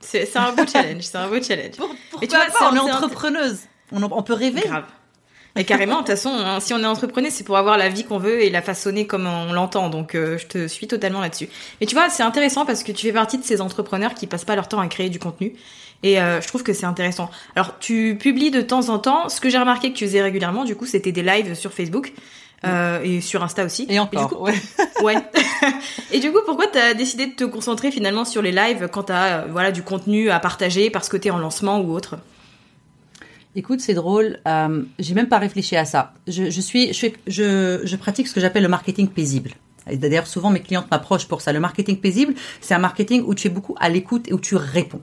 C'est 0.00 0.36
un 0.36 0.52
beau 0.52 0.66
challenge, 0.66 1.02
c'est 1.02 1.18
un 1.18 1.28
beau 1.28 1.40
challenge. 1.40 1.76
Pourquoi 2.10 2.28
tu 2.28 2.34
vois, 2.34 2.46
pas 2.46 2.70
On 2.72 2.74
est 2.74 2.92
entrepreneuse. 2.92 3.60
On, 3.92 4.02
on 4.02 4.22
peut 4.22 4.34
rêver. 4.34 4.62
Grave. 4.64 4.84
Mais 5.56 5.64
carrément, 5.64 5.94
de 5.94 5.98
toute 5.98 6.08
façon, 6.08 6.30
hein, 6.30 6.60
si 6.60 6.72
on 6.74 6.78
est 6.78 6.86
entrepreneur, 6.86 7.30
c'est 7.32 7.44
pour 7.44 7.56
avoir 7.56 7.76
la 7.76 7.88
vie 7.88 8.04
qu'on 8.04 8.18
veut 8.18 8.42
et 8.42 8.50
la 8.50 8.62
façonner 8.62 9.06
comme 9.06 9.26
on 9.26 9.52
l'entend. 9.52 9.88
Donc, 9.88 10.14
euh, 10.14 10.38
je 10.38 10.46
te 10.46 10.68
suis 10.68 10.86
totalement 10.86 11.20
là-dessus. 11.20 11.48
Mais 11.80 11.86
tu 11.86 11.94
vois, 11.94 12.08
c'est 12.08 12.22
intéressant 12.22 12.64
parce 12.64 12.84
que 12.84 12.92
tu 12.92 13.06
fais 13.06 13.12
partie 13.12 13.36
de 13.36 13.42
ces 13.42 13.60
entrepreneurs 13.60 14.14
qui 14.14 14.26
passent 14.26 14.44
pas 14.44 14.54
leur 14.54 14.68
temps 14.68 14.78
à 14.78 14.86
créer 14.86 15.10
du 15.10 15.18
contenu. 15.18 15.54
Et 16.02 16.20
euh, 16.20 16.40
je 16.40 16.48
trouve 16.48 16.62
que 16.62 16.72
c'est 16.72 16.86
intéressant. 16.86 17.30
Alors, 17.56 17.78
tu 17.78 18.16
publies 18.18 18.50
de 18.50 18.62
temps 18.62 18.88
en 18.88 18.98
temps. 18.98 19.28
Ce 19.28 19.40
que 19.40 19.50
j'ai 19.50 19.58
remarqué 19.58 19.92
que 19.92 19.96
tu 19.98 20.06
faisais 20.06 20.22
régulièrement, 20.22 20.64
du 20.64 20.74
coup, 20.74 20.86
c'était 20.86 21.12
des 21.12 21.22
lives 21.22 21.54
sur 21.54 21.72
Facebook. 21.72 22.12
euh, 22.66 23.00
et 23.02 23.20
sur 23.20 23.42
Insta 23.42 23.64
aussi. 23.64 23.86
Et 23.88 23.98
encore. 23.98 24.28
du 24.28 24.34
coup, 24.34 24.42
ouais. 24.42 24.54
Ouais. 25.02 25.16
et 26.12 26.20
du 26.20 26.30
coup, 26.32 26.40
pourquoi 26.46 26.66
t'as 26.66 26.92
décidé 26.94 27.26
de 27.26 27.32
te 27.32 27.44
concentrer 27.44 27.90
finalement 27.90 28.24
sur 28.26 28.42
les 28.42 28.52
lives 28.52 28.88
quand 28.92 29.04
t'as 29.04 29.40
euh, 29.40 29.46
voilà 29.50 29.72
du 29.72 29.82
contenu 29.82 30.28
à 30.30 30.38
partager 30.40 30.90
parce 30.90 31.08
que 31.08 31.16
t'es 31.16 31.30
en 31.30 31.38
lancement 31.38 31.80
ou 31.80 31.92
autre? 31.92 32.16
Écoute, 33.56 33.80
c'est 33.80 33.94
drôle. 33.94 34.38
Euh, 34.46 34.82
j'ai 34.98 35.14
même 35.14 35.28
pas 35.28 35.38
réfléchi 35.38 35.76
à 35.76 35.84
ça. 35.84 36.12
Je, 36.28 36.50
je 36.50 36.60
suis, 36.60 36.88
je, 36.88 36.92
suis- 36.92 37.14
je, 37.26 37.80
je 37.82 37.96
pratique 37.96 38.28
ce 38.28 38.34
que 38.34 38.40
j'appelle 38.40 38.62
le 38.62 38.68
marketing 38.68 39.08
paisible. 39.08 39.52
Et 39.90 39.96
D'ailleurs, 39.96 40.26
souvent 40.26 40.50
mes 40.50 40.60
clientes 40.60 40.88
m'approchent 40.90 41.26
pour 41.26 41.40
ça. 41.40 41.52
Le 41.52 41.60
marketing 41.60 41.96
paisible, 41.98 42.34
c'est 42.60 42.74
un 42.74 42.78
marketing 42.78 43.22
où 43.26 43.34
tu 43.34 43.48
es 43.48 43.50
beaucoup 43.50 43.74
à 43.80 43.88
l'écoute 43.88 44.28
et 44.28 44.32
où 44.34 44.38
tu 44.38 44.54
réponds. 44.56 45.00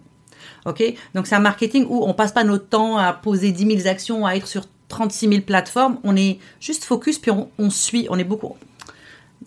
Ok? 0.67 0.83
Donc 1.15 1.25
c'est 1.25 1.35
un 1.35 1.39
marketing 1.39 1.85
où 1.89 2.03
on 2.05 2.13
passe 2.13 2.31
pas 2.33 2.43
notre 2.43 2.67
temps 2.67 2.97
à 2.97 3.13
poser 3.13 3.51
10 3.51 3.77
000 3.81 3.87
actions, 3.87 4.25
à 4.25 4.35
être 4.35 4.47
sur 4.47 4.65
36 4.89 5.29
000 5.29 5.41
plateformes. 5.41 5.97
On 6.03 6.15
est 6.15 6.39
juste 6.59 6.83
focus 6.83 7.17
puis 7.17 7.31
on, 7.31 7.49
on 7.57 7.69
suit. 7.69 8.05
On 8.09 8.19
est 8.19 8.23
beaucoup. 8.23 8.55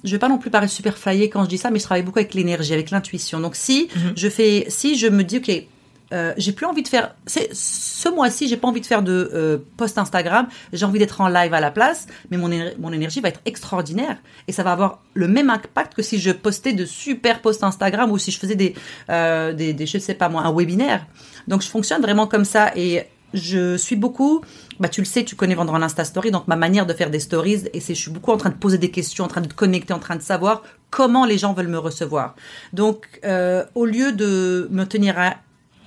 Je 0.03 0.13
vais 0.13 0.19
pas 0.19 0.29
non 0.29 0.39
plus 0.39 0.51
paraître 0.51 0.73
super 0.73 0.97
flyé 0.97 1.29
quand 1.29 1.45
je 1.45 1.49
dis 1.49 1.59
ça, 1.59 1.71
mais 1.71 1.79
je 1.79 1.85
travaille 1.85 2.03
beaucoup 2.03 2.19
avec 2.19 2.33
l'énergie, 2.33 2.73
avec 2.73 2.91
l'intuition. 2.91 3.39
Donc 3.41 3.55
si 3.55 3.89
je 4.17 4.29
fais, 4.29 4.67
si 4.69 4.97
je 4.97 5.09
me 5.09 5.23
dis 5.23 5.39
ok, 5.39 5.67
euh, 6.13 6.33
j'ai 6.37 6.53
plus 6.53 6.67
envie 6.67 6.83
de 6.83 6.89
faire. 6.89 7.15
Ce 7.27 8.09
mois-ci, 8.09 8.49
j'ai 8.49 8.57
pas 8.57 8.69
envie 8.69 8.81
de 8.81 8.87
faire 8.87 9.03
de 9.03 9.31
euh, 9.33 9.59
post 9.77 9.99
Instagram. 9.99 10.49
J'ai 10.73 10.85
envie 10.85 10.99
d'être 10.99 11.21
en 11.21 11.29
live 11.29 11.55
à 11.55 11.61
la 11.61 11.71
place, 11.71 12.07
mais 12.31 12.37
mon 12.37 12.51
mon 12.79 12.93
énergie 12.93 13.21
va 13.21 13.29
être 13.29 13.41
extraordinaire 13.45 14.17
et 14.49 14.53
ça 14.53 14.63
va 14.63 14.73
avoir 14.73 15.03
le 15.15 15.29
même 15.29 15.51
impact 15.51 15.95
que 15.95 16.03
si 16.03 16.19
je 16.19 16.31
postais 16.31 16.73
de 16.73 16.85
super 16.85 17.41
posts 17.41 17.63
Instagram 17.63 18.11
ou 18.11 18.19
si 18.19 18.31
je 18.31 18.39
faisais 18.39 18.57
des 18.57 18.75
euh, 19.09 19.53
des, 19.53 19.87
je 19.87 19.99
sais 19.99 20.15
pas 20.15 20.29
moi 20.29 20.43
un 20.43 20.53
webinaire. 20.53 21.07
Donc 21.47 21.63
je 21.63 21.69
fonctionne 21.69 22.03
vraiment 22.03 22.27
comme 22.27 22.45
ça 22.45 22.73
et 22.75 23.05
je 23.33 23.77
suis 23.77 23.97
beaucoup. 23.97 24.43
Bah 24.81 24.89
tu 24.89 25.01
le 25.01 25.05
sais, 25.05 25.25
tu 25.25 25.37
connais 25.37 25.55
vendre 25.55 25.73
en 25.73 25.83
Insta 25.83 26.05
Story, 26.05 26.33
donc 26.33 26.49
ma 26.49 26.57
manière 26.57 26.87
de 26.87 26.95
faire 26.95 27.11
des 27.11 27.21
stories 27.21 27.65
et 27.73 27.81
c'est 27.81 27.95
je 27.95 28.01
suis 28.01 28.11
beaucoup 28.11 28.33
en 28.33 28.37
train 28.37 28.51
de 28.51 28.57
poser 28.57 28.79
des 28.79 28.91
questions, 28.91 29.25
en 29.25 29.29
train 29.29 29.43
de 29.43 29.53
connecter, 29.53 29.93
en 29.93 30.01
train 30.01 30.17
de 30.17 30.23
savoir 30.23 30.63
comment 30.91 31.25
les 31.25 31.39
gens 31.39 31.53
veulent 31.53 31.69
me 31.69 31.79
recevoir. 31.79 32.35
Donc 32.73 33.21
euh, 33.25 33.65
au 33.77 33.87
lieu 33.87 34.11
de 34.13 34.67
me 34.73 34.85
tenir 34.85 35.19
à 35.19 35.37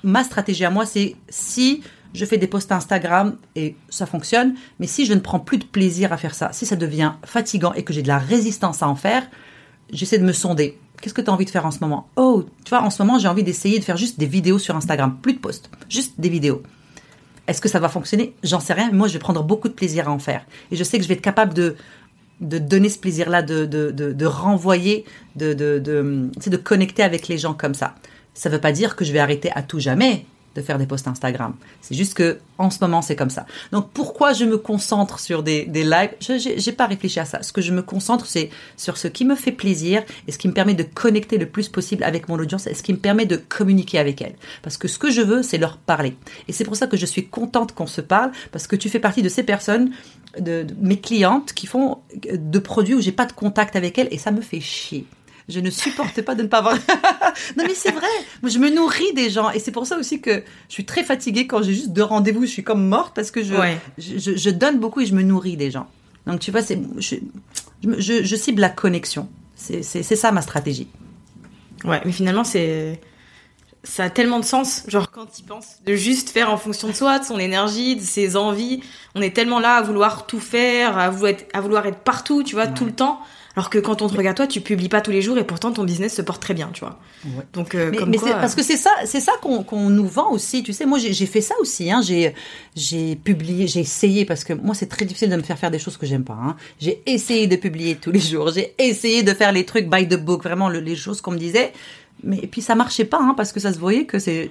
ma 0.03 0.23
stratégie 0.23 0.65
à 0.65 0.69
moi, 0.69 0.85
c'est 0.85 1.15
si 1.29 1.83
je 2.13 2.25
fais 2.25 2.37
des 2.37 2.47
posts 2.47 2.71
Instagram 2.71 3.37
et 3.55 3.75
ça 3.89 4.05
fonctionne, 4.05 4.55
mais 4.79 4.87
si 4.87 5.05
je 5.05 5.13
ne 5.13 5.19
prends 5.19 5.39
plus 5.39 5.57
de 5.57 5.65
plaisir 5.65 6.13
à 6.13 6.17
faire 6.17 6.35
ça, 6.35 6.49
si 6.53 6.65
ça 6.65 6.75
devient 6.75 7.13
fatigant 7.25 7.73
et 7.73 7.83
que 7.83 7.93
j'ai 7.93 8.03
de 8.03 8.07
la 8.07 8.19
résistance 8.19 8.83
à 8.83 8.87
en 8.87 8.95
faire, 8.95 9.27
j'essaie 9.91 10.19
de 10.19 10.25
me 10.25 10.33
sonder. 10.33 10.77
Qu'est-ce 11.01 11.13
que 11.13 11.21
tu 11.21 11.29
as 11.29 11.33
envie 11.33 11.45
de 11.45 11.49
faire 11.49 11.65
en 11.65 11.71
ce 11.71 11.79
moment? 11.79 12.07
Oh, 12.15 12.45
tu 12.63 12.69
vois, 12.69 12.81
en 12.81 12.89
ce 12.89 13.01
moment, 13.01 13.19
j'ai 13.19 13.27
envie 13.27 13.43
d'essayer 13.43 13.79
de 13.79 13.83
faire 13.83 13.97
juste 13.97 14.19
des 14.19 14.25
vidéos 14.25 14.59
sur 14.59 14.75
Instagram, 14.75 15.17
plus 15.21 15.33
de 15.33 15.39
posts, 15.39 15.69
juste 15.89 16.13
des 16.19 16.29
vidéos. 16.29 16.61
Est-ce 17.47 17.59
que 17.59 17.67
ça 17.67 17.79
va 17.79 17.89
fonctionner? 17.89 18.35
J'en 18.43 18.61
sais 18.61 18.73
rien, 18.73 18.89
mais 18.91 18.97
moi, 18.97 19.07
je 19.07 19.13
vais 19.13 19.19
prendre 19.19 19.43
beaucoup 19.43 19.67
de 19.67 19.73
plaisir 19.73 20.07
à 20.07 20.11
en 20.11 20.19
faire. 20.19 20.45
Et 20.71 20.77
je 20.77 20.83
sais 20.83 20.97
que 20.97 21.03
je 21.03 21.09
vais 21.09 21.15
être 21.15 21.21
capable 21.21 21.53
de 21.53 21.75
de 22.41 22.57
donner 22.57 22.89
ce 22.89 22.99
plaisir-là, 22.99 23.41
de, 23.41 23.65
de, 23.65 23.91
de, 23.91 24.11
de 24.11 24.25
renvoyer, 24.25 25.05
de, 25.35 25.53
de, 25.53 25.79
de, 25.79 26.57
connecter 26.57 27.03
avec 27.03 27.27
les 27.27 27.37
gens 27.37 27.53
comme 27.53 27.73
ça. 27.73 27.95
Ça 28.33 28.49
ne 28.49 28.55
veut 28.55 28.61
pas 28.61 28.71
dire 28.71 28.95
que 28.95 29.05
je 29.05 29.13
vais 29.13 29.19
arrêter 29.19 29.51
à 29.53 29.61
tout 29.61 29.79
jamais 29.79 30.25
de 30.55 30.61
faire 30.61 30.77
des 30.77 30.85
posts 30.85 31.07
Instagram. 31.07 31.55
C'est 31.81 31.95
juste 31.95 32.13
que 32.13 32.39
en 32.57 32.69
ce 32.69 32.77
moment, 32.81 33.01
c'est 33.01 33.15
comme 33.15 33.29
ça. 33.29 33.45
Donc, 33.71 33.89
pourquoi 33.91 34.33
je 34.33 34.45
me 34.45 34.57
concentre 34.57 35.19
sur 35.19 35.43
des, 35.43 35.65
lives? 35.65 36.11
Je 36.19 36.69
n'ai 36.69 36.75
pas 36.75 36.85
réfléchi 36.85 37.19
à 37.19 37.25
ça. 37.25 37.41
Ce 37.41 37.51
que 37.51 37.61
je 37.61 37.73
me 37.73 37.81
concentre, 37.81 38.25
c'est 38.25 38.49
sur 38.77 38.97
ce 38.97 39.07
qui 39.07 39.25
me 39.25 39.35
fait 39.35 39.51
plaisir 39.51 40.03
et 40.27 40.31
ce 40.31 40.37
qui 40.37 40.47
me 40.47 40.53
permet 40.53 40.75
de 40.75 40.83
connecter 40.83 41.37
le 41.37 41.47
plus 41.47 41.69
possible 41.69 42.03
avec 42.03 42.29
mon 42.29 42.35
audience 42.35 42.67
et 42.67 42.73
ce 42.73 42.83
qui 42.83 42.93
me 42.93 42.99
permet 42.99 43.25
de 43.25 43.35
communiquer 43.35 43.99
avec 43.99 44.21
elle. 44.21 44.35
Parce 44.61 44.77
que 44.77 44.87
ce 44.87 44.99
que 44.99 45.09
je 45.09 45.21
veux, 45.21 45.43
c'est 45.43 45.57
leur 45.57 45.77
parler. 45.77 46.15
Et 46.47 46.53
c'est 46.53 46.65
pour 46.65 46.75
ça 46.75 46.87
que 46.87 46.97
je 46.97 47.05
suis 47.05 47.27
contente 47.27 47.73
qu'on 47.73 47.87
se 47.87 48.01
parle, 48.01 48.31
parce 48.51 48.67
que 48.67 48.75
tu 48.75 48.89
fais 48.89 48.99
partie 48.99 49.21
de 49.21 49.29
ces 49.29 49.43
personnes, 49.43 49.91
de, 50.39 50.63
de 50.63 50.75
mes 50.79 50.99
clientes, 50.99 51.53
qui 51.53 51.65
font 51.65 51.99
de 52.31 52.59
produits 52.59 52.93
où 52.95 53.01
j'ai 53.01 53.11
pas 53.11 53.25
de 53.25 53.33
contact 53.33 53.75
avec 53.75 53.97
elles 53.97 54.07
et 54.11 54.17
ça 54.17 54.31
me 54.31 54.41
fait 54.41 54.59
chier. 54.59 55.07
Je 55.49 55.59
ne 55.59 55.69
supporte 55.69 56.21
pas 56.21 56.35
de 56.35 56.43
ne 56.43 56.47
pas 56.47 56.59
avoir. 56.59 56.75
non 57.57 57.63
mais 57.67 57.73
c'est 57.75 57.91
vrai. 57.91 58.07
Moi, 58.41 58.49
je 58.49 58.59
me 58.59 58.69
nourris 58.69 59.13
des 59.13 59.29
gens 59.29 59.49
et 59.51 59.59
c'est 59.59 59.71
pour 59.71 59.85
ça 59.87 59.97
aussi 59.97 60.21
que 60.21 60.43
je 60.69 60.73
suis 60.73 60.85
très 60.85 61.03
fatiguée 61.03 61.47
quand 61.47 61.61
j'ai 61.61 61.73
juste 61.73 61.89
deux 61.91 62.03
rendez-vous. 62.03 62.45
Je 62.45 62.51
suis 62.51 62.63
comme 62.63 62.87
morte 62.87 63.13
parce 63.15 63.29
que 63.31 63.43
je, 63.43 63.53
Ouais. 63.53 63.77
je, 63.97 64.17
je- 64.19 64.35
je 64.37 64.49
donne 64.49 64.79
beaucoup 64.79 65.01
et 65.01 65.05
je 65.05 65.13
me 65.15 65.21
nourris 65.21 65.57
des 65.57 65.69
gens. 65.71 65.87
Donc 66.25 66.39
tu 66.39 66.51
vois, 66.51 66.61
c'est 66.61 66.79
je, 66.97 67.15
je, 68.23 68.35
cible 68.35 68.61
la 68.61 68.69
connexion. 68.69 69.27
C'est 69.55 69.83
c'est- 69.83 70.03
c'est 70.03 70.15
ça 70.15 70.31
ma 70.31 70.41
stratégie. 70.41 70.87
Ouais, 71.83 72.01
mais 72.05 72.11
finalement, 72.13 72.43
c'est. 72.45 73.01
Ça 73.85 74.05
a 74.05 74.09
tellement 74.09 74.39
de 74.39 74.45
sens, 74.45 74.83
genre 74.87 75.11
quand 75.11 75.25
tu 75.25 75.43
penses, 75.43 75.79
de 75.85 75.93
juste 75.93 76.29
faire 76.29 76.49
en 76.49 76.55
fonction 76.55 76.87
de 76.87 76.93
soi, 76.93 77.19
de 77.19 77.25
son 77.25 77.37
énergie, 77.37 77.97
de 77.97 78.01
ses 78.01 78.37
envies. 78.37 78.79
On 79.13 79.21
est 79.21 79.35
tellement 79.35 79.59
là 79.59 79.75
à 79.75 79.81
vouloir 79.81 80.25
tout 80.25 80.39
faire, 80.39 80.97
à 80.97 81.09
vouloir 81.09 81.31
être, 81.31 81.45
à 81.53 81.59
vouloir 81.59 81.85
être 81.85 81.99
partout, 81.99 82.43
tu 82.43 82.55
vois, 82.55 82.67
tout 82.67 82.85
le 82.85 82.93
temps. 82.93 83.19
Alors 83.55 83.69
que 83.69 83.77
quand 83.77 84.01
on 84.01 84.09
te 84.09 84.15
regarde 84.17 84.35
toi, 84.35 84.47
tu 84.47 84.61
publies 84.61 84.89
pas 84.89 84.99
tous 85.01 85.11
les 85.11 85.21
jours 85.21 85.37
et 85.37 85.43
pourtant 85.43 85.71
ton 85.71 85.83
business 85.83 86.15
se 86.15 86.23
porte 86.23 86.41
très 86.41 86.55
bien, 86.55 86.71
tu 86.73 86.79
vois. 86.79 86.97
Ouais. 87.25 87.43
Donc 87.53 87.75
euh, 87.75 87.89
Mais, 87.91 87.97
comme 87.97 88.09
mais 88.09 88.17
quoi, 88.17 88.29
c'est 88.29 88.33
parce 88.33 88.55
que 88.55 88.63
c'est 88.63 88.77
ça, 88.77 88.89
c'est 89.05 89.19
ça 89.19 89.33
qu'on 89.43 89.63
qu'on 89.63 89.91
nous 89.91 90.07
vend 90.07 90.31
aussi. 90.31 90.63
Tu 90.63 90.73
sais, 90.73 90.85
moi 90.87 90.97
j'ai 90.97 91.25
fait 91.27 91.41
ça 91.41 91.53
aussi. 91.61 91.91
Hein. 91.91 92.01
J'ai 92.75 93.15
publié, 93.15 93.67
j'ai 93.67 93.81
essayé 93.81 94.25
parce 94.25 94.43
que 94.43 94.53
moi 94.53 94.73
c'est 94.73 94.87
très 94.87 95.05
difficile 95.05 95.29
de 95.29 95.35
me 95.35 95.43
faire 95.43 95.59
faire 95.59 95.69
des 95.71 95.77
choses 95.79 95.97
que 95.97 96.05
j'aime 96.07 96.23
pas. 96.23 96.33
Hein. 96.41 96.55
J'ai 96.79 97.03
essayé 97.05 97.45
de 97.47 97.55
publier 97.55 97.95
tous 97.95 98.11
les 98.11 98.19
jours. 98.19 98.51
J'ai 98.51 98.73
essayé 98.79 99.21
de 99.21 99.33
faire 99.33 99.51
les 99.51 99.65
trucs 99.65 99.87
by 99.89 100.07
the 100.07 100.15
book, 100.17 100.43
vraiment 100.43 100.69
le- 100.69 100.79
les 100.79 100.95
choses 100.95 101.21
qu'on 101.21 101.31
me 101.31 101.37
disait. 101.37 101.73
Mais 102.23 102.37
et 102.41 102.47
puis 102.47 102.61
ça 102.61 102.73
marchait 102.73 103.05
pas 103.05 103.19
hein, 103.21 103.33
parce 103.37 103.51
que 103.51 103.59
ça 103.59 103.71
se 103.73 103.77
voyait 103.79 104.05
que 104.05 104.17
c'est 104.17 104.49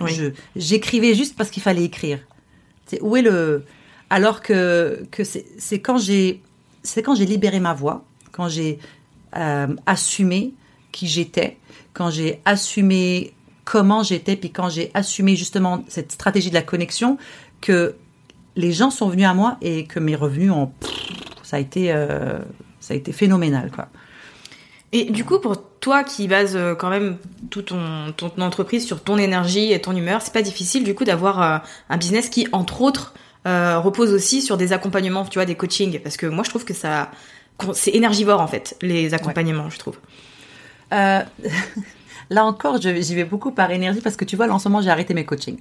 Oui. 0.00 0.32
j'écrivais 0.56 1.14
juste 1.14 1.36
parce 1.36 1.50
qu'il 1.50 1.62
fallait 1.62 1.84
écrire. 1.84 2.20
C'est 2.86 3.00
où 3.02 3.14
est 3.16 3.22
le 3.22 3.64
alors 4.08 4.40
que 4.40 5.02
que 5.10 5.22
c'est 5.24 5.80
quand 5.80 5.98
j'ai 5.98 6.40
c'est 6.82 7.02
quand 7.02 7.14
j'ai 7.14 7.26
libéré 7.26 7.60
ma 7.60 7.74
voix, 7.74 8.04
quand 8.38 8.48
j'ai 8.48 8.78
euh, 9.36 9.66
assumé 9.84 10.54
qui 10.92 11.08
j'étais, 11.08 11.58
quand 11.92 12.08
j'ai 12.08 12.40
assumé 12.44 13.34
comment 13.64 14.04
j'étais, 14.04 14.36
puis 14.36 14.52
quand 14.52 14.70
j'ai 14.70 14.92
assumé 14.94 15.34
justement 15.34 15.82
cette 15.88 16.12
stratégie 16.12 16.48
de 16.48 16.54
la 16.54 16.62
connexion, 16.62 17.18
que 17.60 17.96
les 18.54 18.70
gens 18.70 18.90
sont 18.90 19.08
venus 19.08 19.26
à 19.26 19.34
moi 19.34 19.58
et 19.60 19.86
que 19.86 19.98
mes 19.98 20.14
revenus 20.14 20.52
ont, 20.52 20.70
ça 21.42 21.56
a 21.56 21.58
été, 21.58 21.92
euh, 21.92 22.38
ça 22.78 22.94
a 22.94 22.96
été 22.96 23.10
phénoménal 23.10 23.72
quoi. 23.72 23.88
Et 24.92 25.06
du 25.06 25.24
coup, 25.24 25.40
pour 25.40 25.60
toi 25.80 26.04
qui 26.04 26.28
base 26.28 26.54
euh, 26.54 26.76
quand 26.76 26.90
même 26.90 27.18
toute 27.50 27.66
ton, 27.66 28.40
entreprise 28.40 28.86
sur 28.86 29.02
ton 29.02 29.18
énergie 29.18 29.72
et 29.72 29.80
ton 29.80 29.96
humeur, 29.96 30.22
c'est 30.22 30.32
pas 30.32 30.42
difficile 30.42 30.84
du 30.84 30.94
coup 30.94 31.04
d'avoir 31.04 31.64
un 31.90 31.96
business 31.96 32.30
qui, 32.30 32.46
entre 32.52 32.82
autres, 32.82 33.14
repose 33.44 34.12
aussi 34.12 34.42
sur 34.42 34.58
des 34.58 34.72
accompagnements, 34.74 35.24
tu 35.24 35.38
vois, 35.38 35.46
des 35.46 35.54
coachings. 35.54 36.00
Parce 36.00 36.18
que 36.18 36.26
moi, 36.26 36.44
je 36.44 36.50
trouve 36.50 36.66
que 36.66 36.74
ça, 36.74 37.10
c'est 37.72 37.90
énergivore 37.90 38.40
en 38.40 38.46
fait, 38.46 38.76
les 38.82 39.14
accompagnements, 39.14 39.70
je 39.70 39.78
trouve. 39.78 39.98
Euh, 40.92 41.22
là 42.30 42.44
encore, 42.44 42.80
j'y 42.80 43.14
vais 43.14 43.24
beaucoup 43.24 43.50
par 43.50 43.70
énergie 43.70 44.00
parce 44.00 44.16
que 44.16 44.24
tu 44.24 44.36
vois, 44.36 44.46
là, 44.46 44.54
en 44.54 44.58
ce 44.58 44.68
moment, 44.68 44.82
j'ai 44.82 44.90
arrêté 44.90 45.14
mes 45.14 45.24
coachings. 45.24 45.58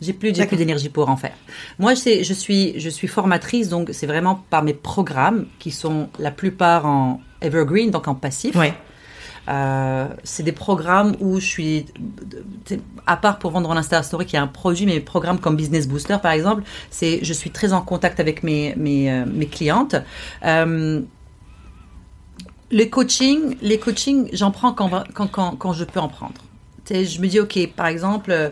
J'ai 0.00 0.12
plus, 0.12 0.28
j'ai 0.28 0.34
D'accord. 0.34 0.48
plus 0.48 0.56
d'énergie 0.58 0.88
pour 0.90 1.08
en 1.08 1.16
faire. 1.16 1.34
Moi, 1.78 1.94
je 1.94 2.32
suis, 2.32 2.78
je 2.78 2.88
suis 2.88 3.08
formatrice, 3.08 3.68
donc 3.68 3.90
c'est 3.92 4.06
vraiment 4.06 4.44
par 4.48 4.62
mes 4.62 4.74
programmes 4.74 5.46
qui 5.58 5.72
sont 5.72 6.08
la 6.20 6.30
plupart 6.30 6.86
en 6.86 7.20
evergreen, 7.40 7.90
donc 7.90 8.06
en 8.06 8.14
passif. 8.14 8.54
Ouais. 8.54 8.74
Euh, 9.48 10.06
c'est 10.24 10.42
des 10.42 10.52
programmes 10.52 11.16
où 11.20 11.40
je 11.40 11.46
suis, 11.46 11.86
à 13.06 13.16
part 13.16 13.38
pour 13.38 13.50
vendre 13.50 13.70
en 13.70 13.76
Insta 13.76 14.02
Story 14.02 14.26
qui 14.26 14.36
est 14.36 14.38
un 14.38 14.46
produit, 14.46 14.84
mais 14.84 15.00
programmes 15.00 15.38
comme 15.38 15.56
Business 15.56 15.88
Booster 15.88 16.18
par 16.22 16.32
exemple, 16.32 16.62
c'est, 16.90 17.20
je 17.22 17.32
suis 17.32 17.50
très 17.50 17.72
en 17.72 17.80
contact 17.80 18.20
avec 18.20 18.42
mes 18.42 18.74
mes, 18.76 19.10
euh, 19.10 19.24
mes 19.26 19.46
clientes. 19.46 19.96
Euh, 20.44 21.00
les 22.70 22.90
coachings, 22.90 23.56
les 23.62 23.78
coachings, 23.78 24.28
j'en 24.32 24.50
prends 24.50 24.72
quand, 24.72 25.04
quand, 25.14 25.56
quand, 25.56 25.72
je 25.72 25.84
peux 25.84 26.00
en 26.00 26.08
prendre. 26.08 26.40
Je 26.90 27.20
me 27.20 27.26
dis, 27.26 27.40
ok, 27.40 27.68
par 27.74 27.86
exemple, 27.86 28.30
euh, 28.30 28.50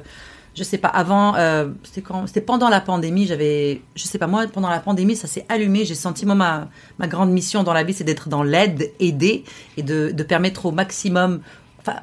je 0.55 0.63
sais 0.63 0.79
pas, 0.79 0.89
avant, 0.89 1.35
euh, 1.37 1.69
c'était 1.83 2.41
pendant 2.41 2.69
la 2.69 2.81
pandémie, 2.81 3.27
j'avais, 3.27 3.83
je 3.95 4.05
sais 4.05 4.19
pas, 4.19 4.27
moi, 4.27 4.47
pendant 4.47 4.71
la 4.71 4.81
pandémie, 4.81 5.17
ça 5.17 5.27
s'est 5.27 5.45
allumé. 5.49 5.85
J'ai 5.85 5.95
senti, 5.95 6.25
moi, 6.25 6.35
ma, 6.35 6.69
ma 6.99 7.07
grande 7.07 7.31
mission 7.31 7.63
dans 7.63 7.75
la 7.75 7.83
vie, 7.83 7.93
c'est 7.93 8.05
d'être 8.05 8.29
dans 8.29 8.43
l'aide, 8.43 8.91
aider 9.01 9.45
et 9.77 9.83
de, 9.83 10.11
de 10.13 10.23
permettre 10.23 10.67
au 10.67 10.73
maximum, 10.73 11.41
enfin, 11.81 12.01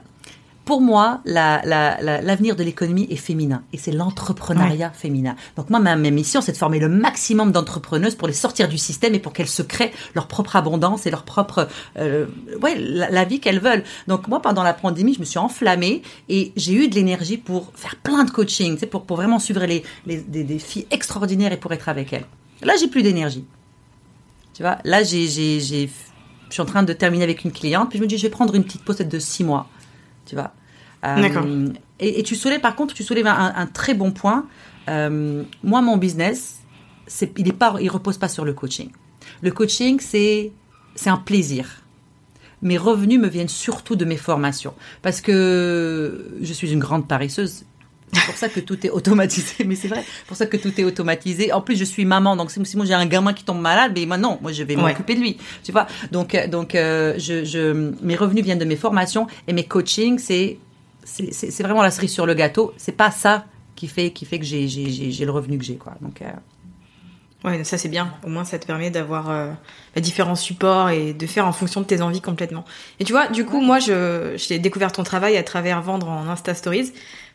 pour 0.66 0.80
moi, 0.80 1.22
l'avenir 1.26 2.56
de 2.56 2.64
l'économie 2.64 3.08
est 3.10 3.18
féminin 3.18 3.64
et 3.74 3.78
c'est 3.78 3.92
l'entrepreneuriat 3.92 4.92
féminin. 4.92 5.36
Donc 5.58 5.70
moi, 5.70 5.80
ma, 5.80 5.96
mission, 5.96 6.42
c'est 6.42 6.54
de 6.54 6.58
former 6.58 6.80
le 6.80 6.88
maximum 6.88 7.52
d'entrepreneuses 7.52 8.16
pour 8.16 8.28
les 8.28 8.34
sortir 8.34 8.70
du 8.70 8.78
système 8.78 9.14
et 9.14 9.20
pour 9.20 9.34
qu'elles 9.34 9.50
se 9.50 9.62
créent 9.62 9.92
leur 10.16 10.28
propre 10.28 10.56
abondance 10.56 11.06
et 11.06 11.12
leur 11.12 11.24
propre, 11.24 11.68
euh, 11.98 12.28
ouais, 12.62 12.76
la, 12.78 13.26
vie 13.26 13.42
qu'elles 13.42 13.60
veulent. 13.60 13.84
Donc 14.08 14.28
moi, 14.28 14.42
pendant 14.42 14.64
la 14.64 14.74
pandémie, 14.74 15.14
je 15.14 15.20
me 15.20 15.26
suis 15.26 15.40
enflammée 15.40 16.02
et 16.30 16.54
j'ai 16.56 16.74
eu 16.74 16.88
de 16.88 16.96
l'énergie 16.96 17.38
pour 17.38 17.72
faire 17.76 17.98
plein 17.98 18.24
de 18.24 18.32
coaching, 18.32 18.78
pour, 18.88 19.04
pour 19.04 19.18
vraiment 19.18 19.40
suivre 19.40 19.66
les, 19.66 19.84
les 20.06 20.18
des, 20.18 20.44
des 20.44 20.60
filles 20.60 20.88
extraordinaires 20.92 21.52
et 21.52 21.58
pour 21.58 21.74
être 21.74 21.90
avec 21.90 22.14
elles. 22.14 22.26
Là, 22.62 22.74
j'ai 22.80 22.88
plus 22.88 23.04
d'énergie. 23.04 23.46
Tu 24.54 24.62
vois, 24.62 24.78
là, 24.86 25.04
j'ai, 25.04 25.28
j'ai, 25.28 25.60
je 25.60 25.88
suis 26.50 26.62
en 26.62 26.66
train 26.66 26.84
de 26.84 26.94
terminer 26.94 27.24
avec 27.24 27.44
une 27.44 27.52
cliente, 27.52 27.90
puis 27.90 27.98
je 27.98 28.04
me 28.04 28.08
dis, 28.08 28.18
je 28.18 28.24
vais 28.24 28.30
prendre 28.30 28.56
une 28.56 28.64
petite 28.64 28.84
pause 28.84 28.98
de 28.98 29.20
six 29.20 29.44
mois 29.44 29.68
tu 30.26 30.36
vois. 30.36 30.54
Euh, 31.06 31.22
D'accord. 31.22 31.46
Et, 32.00 32.24
tu 32.24 32.36
soulèves, 32.36 32.62
par 32.62 32.76
contre, 32.76 32.94
tu 32.94 33.04
soulèves 33.04 33.28
un, 33.28 33.68
très 33.68 33.94
bon 33.94 34.12
point. 34.12 34.46
Euh, 34.90 35.44
moi, 35.64 35.82
mon 35.82 35.98
business, 35.98 36.60
il 37.38 37.54
il 37.82 37.90
repose 37.90 38.18
pas 38.18 38.28
sur 38.28 38.46
le 38.46 38.54
coaching. 38.54 38.90
Le 39.42 39.52
coaching, 39.52 40.00
c'est, 40.00 40.52
c'est 40.96 41.10
un 41.10 41.18
plaisir. 41.18 41.84
Mes 42.62 42.78
revenus 42.78 43.20
me 43.20 43.28
viennent 43.28 43.50
surtout 43.50 43.96
de 43.96 44.06
mes 44.06 44.16
formations, 44.16 44.74
parce 45.02 45.20
que 45.20 46.38
je 46.42 46.54
suis 46.54 46.72
une 46.72 46.80
grande 46.80 47.08
paresseuse. 47.08 47.66
C'est 48.14 48.26
pour 48.26 48.36
ça 48.36 48.50
que 48.50 48.60
tout 48.60 48.86
est 48.86 48.90
automatisé, 48.90 49.64
mais 49.66 49.76
c'est 49.76 49.88
vrai. 49.88 50.04
pour 50.28 50.38
ça 50.38 50.46
que 50.46 50.58
tout 50.58 50.72
est 50.80 50.84
automatisé. 50.84 51.52
En 51.52 51.62
plus, 51.62 51.76
je 51.76 51.84
suis 51.84 52.06
maman, 52.06 52.36
donc 52.36 52.52
si 52.52 52.78
moi 52.78 52.86
j'ai 52.86 52.94
un 52.94 53.06
gamin 53.06 53.34
qui 53.34 53.44
tombe 53.44 53.60
malade, 53.60 53.94
mais 53.96 54.06
moi 54.06 54.18
non, 54.18 54.40
moi 54.42 54.52
je 54.52 54.64
vais 54.64 54.76
m'occuper 54.76 55.16
de 55.16 55.20
lui, 55.20 55.38
tu 55.64 55.72
vois. 55.72 55.88
Donc, 56.12 56.36
euh, 56.36 56.48
donc, 56.48 56.76
euh, 56.76 57.16
je, 57.18 57.44
je, 57.44 57.92
mes 58.02 58.16
revenus 58.16 58.44
viennent 58.44 58.60
de 58.60 58.66
mes 58.66 58.76
formations 58.76 59.28
et 59.48 59.54
mes 59.54 59.66
coachings, 59.66 60.20
c'est, 60.20 60.60
c'est 61.04 61.64
vraiment 61.64 61.82
la 61.82 61.92
cerise 61.92 62.12
sur 62.12 62.26
le 62.26 62.34
gâteau. 62.34 62.74
C'est 62.78 62.96
pas 62.96 63.12
ça 63.12 63.46
qui 63.76 63.88
fait, 63.88 64.12
qui 64.12 64.26
fait 64.26 64.40
que 64.40 64.46
j'ai, 64.46 64.68
j'ai, 64.68 65.26
le 65.26 65.32
revenu 65.32 65.58
que 65.58 65.64
j'ai, 65.64 65.76
quoi. 65.76 65.94
Donc. 66.02 66.22
Euh, 66.22 66.26
Ouais, 67.44 67.66
ça 67.66 67.78
c'est 67.78 67.90
bien. 67.90 68.14
Au 68.24 68.30
moins 68.30 68.46
ça 68.46 68.58
te 68.58 68.66
permet 68.66 68.90
d'avoir 68.90 69.30
euh, 69.30 69.52
différents 69.98 70.36
supports 70.36 70.90
et 70.92 71.14
de 71.14 71.28
faire 71.28 71.46
en 71.46 71.52
fonction 71.52 71.82
de 71.82 71.86
tes 71.86 72.02
envies 72.02 72.22
complètement. 72.22 72.64
Et 73.02 73.04
tu 73.04 73.12
vois, 73.12 73.28
du 73.28 73.46
coup, 73.46 73.60
moi, 73.60 73.80
je 73.80 74.34
j'ai 74.38 74.60
découvert 74.60 74.94
ton 74.94 75.04
travail 75.04 75.36
à 75.36 75.44
travers 75.44 75.82
vendre 75.82 76.08
en 76.08 76.30
Insta 76.30 76.56
Stories 76.56 76.94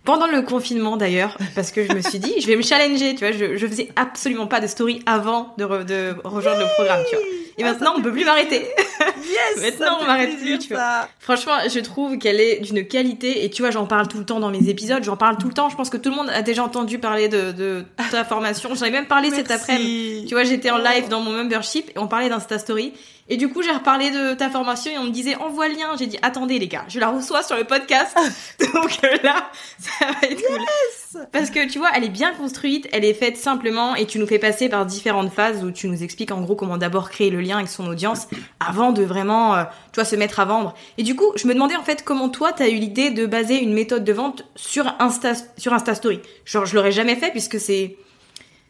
pendant 0.08 0.26
le 0.26 0.40
confinement 0.40 0.96
d'ailleurs, 0.96 1.36
parce 1.54 1.70
que 1.70 1.84
je 1.84 1.92
me 1.92 2.00
suis 2.00 2.18
dit, 2.18 2.32
je 2.40 2.46
vais 2.46 2.56
me 2.56 2.62
challenger, 2.62 3.14
tu 3.14 3.26
vois, 3.26 3.32
je, 3.32 3.58
je 3.58 3.66
faisais 3.66 3.90
absolument 3.94 4.46
pas 4.46 4.58
de 4.58 4.66
story 4.66 5.02
avant 5.04 5.52
de, 5.58 5.66
de 5.82 6.14
rejoindre 6.24 6.60
le 6.60 6.74
programme, 6.76 7.02
tu 7.10 7.14
vois. 7.14 7.24
Et 7.58 7.62
ah, 7.62 7.72
maintenant, 7.72 7.92
on 7.94 8.00
peut 8.00 8.10
plus 8.10 8.24
m'arrêter. 8.24 8.62
Yes, 9.00 9.60
maintenant, 9.60 9.98
on 10.00 10.06
m'arrête 10.06 10.38
plus, 10.38 10.58
tu 10.60 10.72
vois. 10.72 11.08
Franchement, 11.18 11.56
je 11.68 11.80
trouve 11.80 12.16
qu'elle 12.16 12.40
est 12.40 12.60
d'une 12.60 12.86
qualité, 12.86 13.44
et 13.44 13.50
tu 13.50 13.60
vois, 13.60 13.70
j'en 13.70 13.84
parle 13.84 14.08
tout 14.08 14.16
le 14.16 14.24
temps 14.24 14.40
dans 14.40 14.50
mes 14.50 14.70
épisodes, 14.70 15.04
j'en 15.04 15.18
parle 15.18 15.36
tout 15.36 15.48
le 15.48 15.52
temps. 15.52 15.68
Je 15.68 15.76
pense 15.76 15.90
que 15.90 15.98
tout 15.98 16.08
le 16.08 16.16
monde 16.16 16.30
a 16.30 16.40
déjà 16.40 16.64
entendu 16.64 16.98
parler 16.98 17.28
de, 17.28 17.52
de 17.52 17.84
ta 18.10 18.24
formation. 18.24 18.74
J'en 18.74 18.86
ai 18.86 18.90
même 18.90 19.08
parlé 19.08 19.28
cet 19.34 19.50
après-midi. 19.50 20.24
Tu 20.26 20.34
vois, 20.34 20.44
j'étais 20.44 20.70
en 20.70 20.78
live 20.78 21.08
dans 21.10 21.20
mon 21.20 21.32
membership 21.32 21.90
et 21.90 21.98
on 21.98 22.06
parlait 22.06 22.30
d'Insta 22.30 22.58
Story. 22.58 22.94
Et 23.30 23.36
du 23.36 23.48
coup, 23.48 23.62
j'ai 23.62 23.72
reparlé 23.72 24.10
de 24.10 24.34
ta 24.34 24.48
formation 24.48 24.90
et 24.90 24.98
on 24.98 25.04
me 25.04 25.10
disait 25.10 25.36
envoie 25.36 25.68
le 25.68 25.74
lien. 25.74 25.88
J'ai 25.98 26.06
dit 26.06 26.18
attendez 26.22 26.58
les 26.58 26.68
gars, 26.68 26.84
je 26.88 26.98
la 26.98 27.10
reçois 27.10 27.42
sur 27.42 27.56
le 27.56 27.64
podcast. 27.64 28.16
Donc 28.60 28.98
euh, 29.04 29.16
là, 29.22 29.50
ça 29.78 30.06
va 30.06 30.28
être 30.28 30.42
cool. 30.46 31.26
Parce 31.32 31.50
que 31.50 31.68
tu 31.68 31.78
vois, 31.78 31.90
elle 31.94 32.04
est 32.04 32.10
bien 32.10 32.32
construite, 32.32 32.88
elle 32.92 33.04
est 33.04 33.14
faite 33.14 33.36
simplement 33.36 33.94
et 33.94 34.06
tu 34.06 34.18
nous 34.18 34.26
fais 34.26 34.38
passer 34.38 34.68
par 34.68 34.86
différentes 34.86 35.30
phases 35.30 35.62
où 35.62 35.70
tu 35.70 35.88
nous 35.88 36.02
expliques 36.02 36.32
en 36.32 36.40
gros 36.40 36.56
comment 36.56 36.78
d'abord 36.78 37.10
créer 37.10 37.30
le 37.30 37.40
lien 37.40 37.56
avec 37.56 37.68
son 37.68 37.86
audience 37.86 38.28
avant 38.60 38.92
de 38.92 39.02
vraiment, 39.02 39.54
euh, 39.54 39.64
tu 39.92 39.96
vois, 39.96 40.04
se 40.06 40.16
mettre 40.16 40.40
à 40.40 40.46
vendre. 40.46 40.74
Et 40.96 41.02
du 41.02 41.14
coup, 41.14 41.32
je 41.36 41.46
me 41.46 41.52
demandais 41.52 41.76
en 41.76 41.84
fait 41.84 42.04
comment 42.04 42.30
toi, 42.30 42.52
tu 42.54 42.62
as 42.62 42.68
eu 42.68 42.76
l'idée 42.76 43.10
de 43.10 43.26
baser 43.26 43.62
une 43.62 43.74
méthode 43.74 44.04
de 44.04 44.12
vente 44.12 44.44
sur 44.56 44.94
Insta, 45.00 45.32
sur 45.58 45.74
Insta 45.74 45.94
Story. 45.94 46.20
Genre, 46.46 46.64
je 46.64 46.74
l'aurais 46.74 46.92
jamais 46.92 47.16
fait 47.16 47.30
puisque 47.30 47.60
c'est 47.60 47.96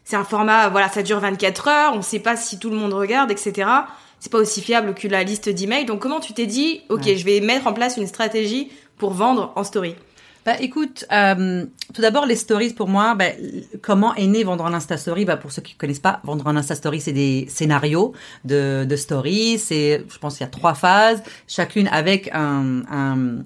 c'est 0.03 0.15
un 0.15 0.23
format, 0.23 0.69
voilà, 0.69 0.89
ça 0.89 1.03
dure 1.03 1.19
24 1.19 1.67
heures, 1.67 1.93
on 1.93 2.01
sait 2.01 2.17
pas 2.17 2.35
si 2.35 2.57
tout 2.57 2.71
le 2.71 2.75
monde 2.75 2.93
regarde, 2.93 3.29
etc 3.29 3.67
c'est 4.19 4.31
pas 4.31 4.39
aussi 4.39 4.61
fiable 4.61 4.93
que 4.93 5.07
la 5.07 5.23
liste 5.23 5.49
d'emails. 5.49 5.85
Donc 5.85 5.99
comment 5.99 6.19
tu 6.19 6.33
t'es 6.33 6.45
dit, 6.45 6.81
ok, 6.89 7.03
je 7.03 7.25
vais 7.25 7.41
mettre 7.41 7.67
en 7.67 7.73
place 7.73 7.97
une 7.97 8.07
stratégie 8.07 8.69
pour 8.97 9.11
vendre 9.11 9.53
en 9.55 9.63
story? 9.63 9.95
Bah, 10.45 10.53
écoute, 10.61 11.05
euh, 11.11 11.65
tout 11.93 12.01
d'abord 12.01 12.25
les 12.25 12.37
stories 12.37 12.73
pour 12.73 12.87
moi, 12.87 13.13
bah, 13.13 13.25
comment 13.81 14.15
est 14.15 14.25
né 14.25 14.43
vendre 14.43 14.63
en 14.63 14.73
Insta 14.73 14.97
Story? 14.97 15.25
Bah, 15.25 15.35
Pour 15.35 15.51
ceux 15.51 15.61
qui 15.61 15.73
ne 15.73 15.77
connaissent 15.77 15.99
pas, 15.99 16.21
vendre 16.23 16.47
en 16.47 16.55
Insta 16.55 16.75
Story, 16.75 17.01
c'est 17.01 17.11
des 17.11 17.45
scénarios 17.49 18.13
de, 18.45 18.85
de 18.85 18.95
stories. 18.95 19.59
C'est, 19.59 20.05
je 20.09 20.17
pense, 20.17 20.37
qu'il 20.37 20.45
y 20.45 20.47
a 20.47 20.49
trois 20.49 20.73
phases, 20.73 21.21
chacune 21.47 21.87
avec 21.89 22.29
un, 22.33 22.83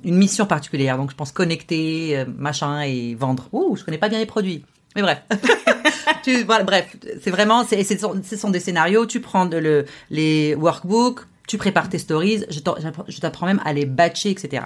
une 0.03 0.15
mission 0.15 0.45
particulière. 0.45 0.97
Donc 0.97 1.09
je 1.12 1.15
pense 1.15 1.31
connecter, 1.31 2.19
euh, 2.19 2.25
machin 2.38 2.81
et 2.81 3.15
vendre. 3.15 3.49
Ouh, 3.51 3.75
je 3.75 3.83
connais 3.83 3.97
pas 3.97 4.09
bien 4.09 4.19
les 4.19 4.27
produits. 4.27 4.63
Mais 4.95 5.01
bref. 5.01 5.21
bref, 6.65 6.95
c'est 7.21 7.32
vraiment, 7.32 7.65
c'est, 7.65 7.84
ce 7.84 8.38
sont 8.38 8.49
des 8.49 8.60
scénarios. 8.60 9.06
Tu 9.06 9.19
prends 9.19 9.45
le, 9.45 9.86
les 10.10 10.56
workbooks, 10.56 11.21
tu 11.47 11.58
prépares 11.58 11.89
tes 11.89 11.99
stories. 11.99 12.45
Je 12.49 13.19
t'apprends 13.19 13.45
même 13.45 13.62
à 13.65 13.73
les 13.73 13.86
batcher, 13.86 14.29
etc. 14.29 14.63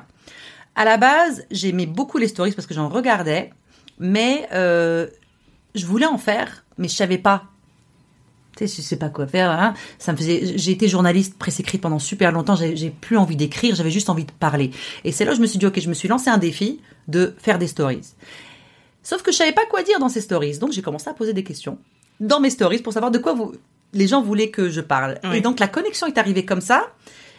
À 0.75 0.85
la 0.85 0.97
base, 0.97 1.45
j'aimais 1.49 1.87
beaucoup 1.87 2.17
les 2.17 2.27
stories 2.27 2.51
parce 2.51 2.67
que 2.67 2.73
j'en 2.73 2.89
regardais, 2.89 3.51
mais 3.99 4.47
euh, 4.53 5.07
je 5.73 5.85
voulais 5.85 6.05
en 6.05 6.17
faire, 6.17 6.65
mais 6.77 6.87
je 6.87 6.95
savais 6.95 7.17
pas. 7.17 7.45
Tu 8.55 8.67
sais, 8.67 8.81
je 8.81 8.87
sais 8.87 8.97
pas 8.97 9.09
quoi 9.09 9.27
faire. 9.27 9.51
Hein. 9.51 9.73
Ça 9.99 10.11
me 10.11 10.17
faisait. 10.17 10.57
J'ai 10.57 10.71
été 10.71 10.87
journaliste 10.87 11.37
presse 11.37 11.59
écrite 11.59 11.81
pendant 11.81 11.99
super 11.99 12.31
longtemps. 12.31 12.55
J'ai 12.55 12.89
plus 12.89 13.17
envie 13.17 13.35
d'écrire. 13.35 13.75
J'avais 13.75 13.91
juste 13.91 14.09
envie 14.09 14.25
de 14.25 14.31
parler. 14.31 14.71
Et 15.03 15.11
c'est 15.11 15.25
là 15.25 15.31
où 15.31 15.35
je 15.35 15.41
me 15.41 15.45
suis 15.45 15.59
dit 15.59 15.65
ok, 15.65 15.79
je 15.79 15.89
me 15.89 15.93
suis 15.93 16.07
lancé 16.07 16.29
un 16.29 16.39
défi 16.39 16.79
de 17.07 17.35
faire 17.39 17.59
des 17.59 17.67
stories. 17.67 18.01
Sauf 19.07 19.23
que 19.23 19.31
je 19.31 19.37
savais 19.37 19.53
pas 19.53 19.65
quoi 19.65 19.83
dire 19.83 19.99
dans 19.99 20.09
ces 20.09 20.19
stories, 20.19 20.57
donc 20.57 20.73
j'ai 20.73 20.81
commencé 20.81 21.09
à 21.09 21.13
poser 21.13 21.31
des 21.31 21.45
questions 21.45 21.77
dans 22.19 22.41
mes 22.41 22.49
stories 22.49 22.79
pour 22.79 22.91
savoir 22.91 23.09
de 23.09 23.17
quoi 23.17 23.31
vous, 23.31 23.53
les 23.93 24.05
gens 24.05 24.21
voulaient 24.21 24.49
que 24.49 24.69
je 24.69 24.81
parle. 24.81 25.17
Et 25.33 25.39
donc 25.39 25.61
la 25.61 25.69
connexion 25.69 26.07
est 26.07 26.17
arrivée 26.17 26.43
comme 26.43 26.59
ça. 26.59 26.87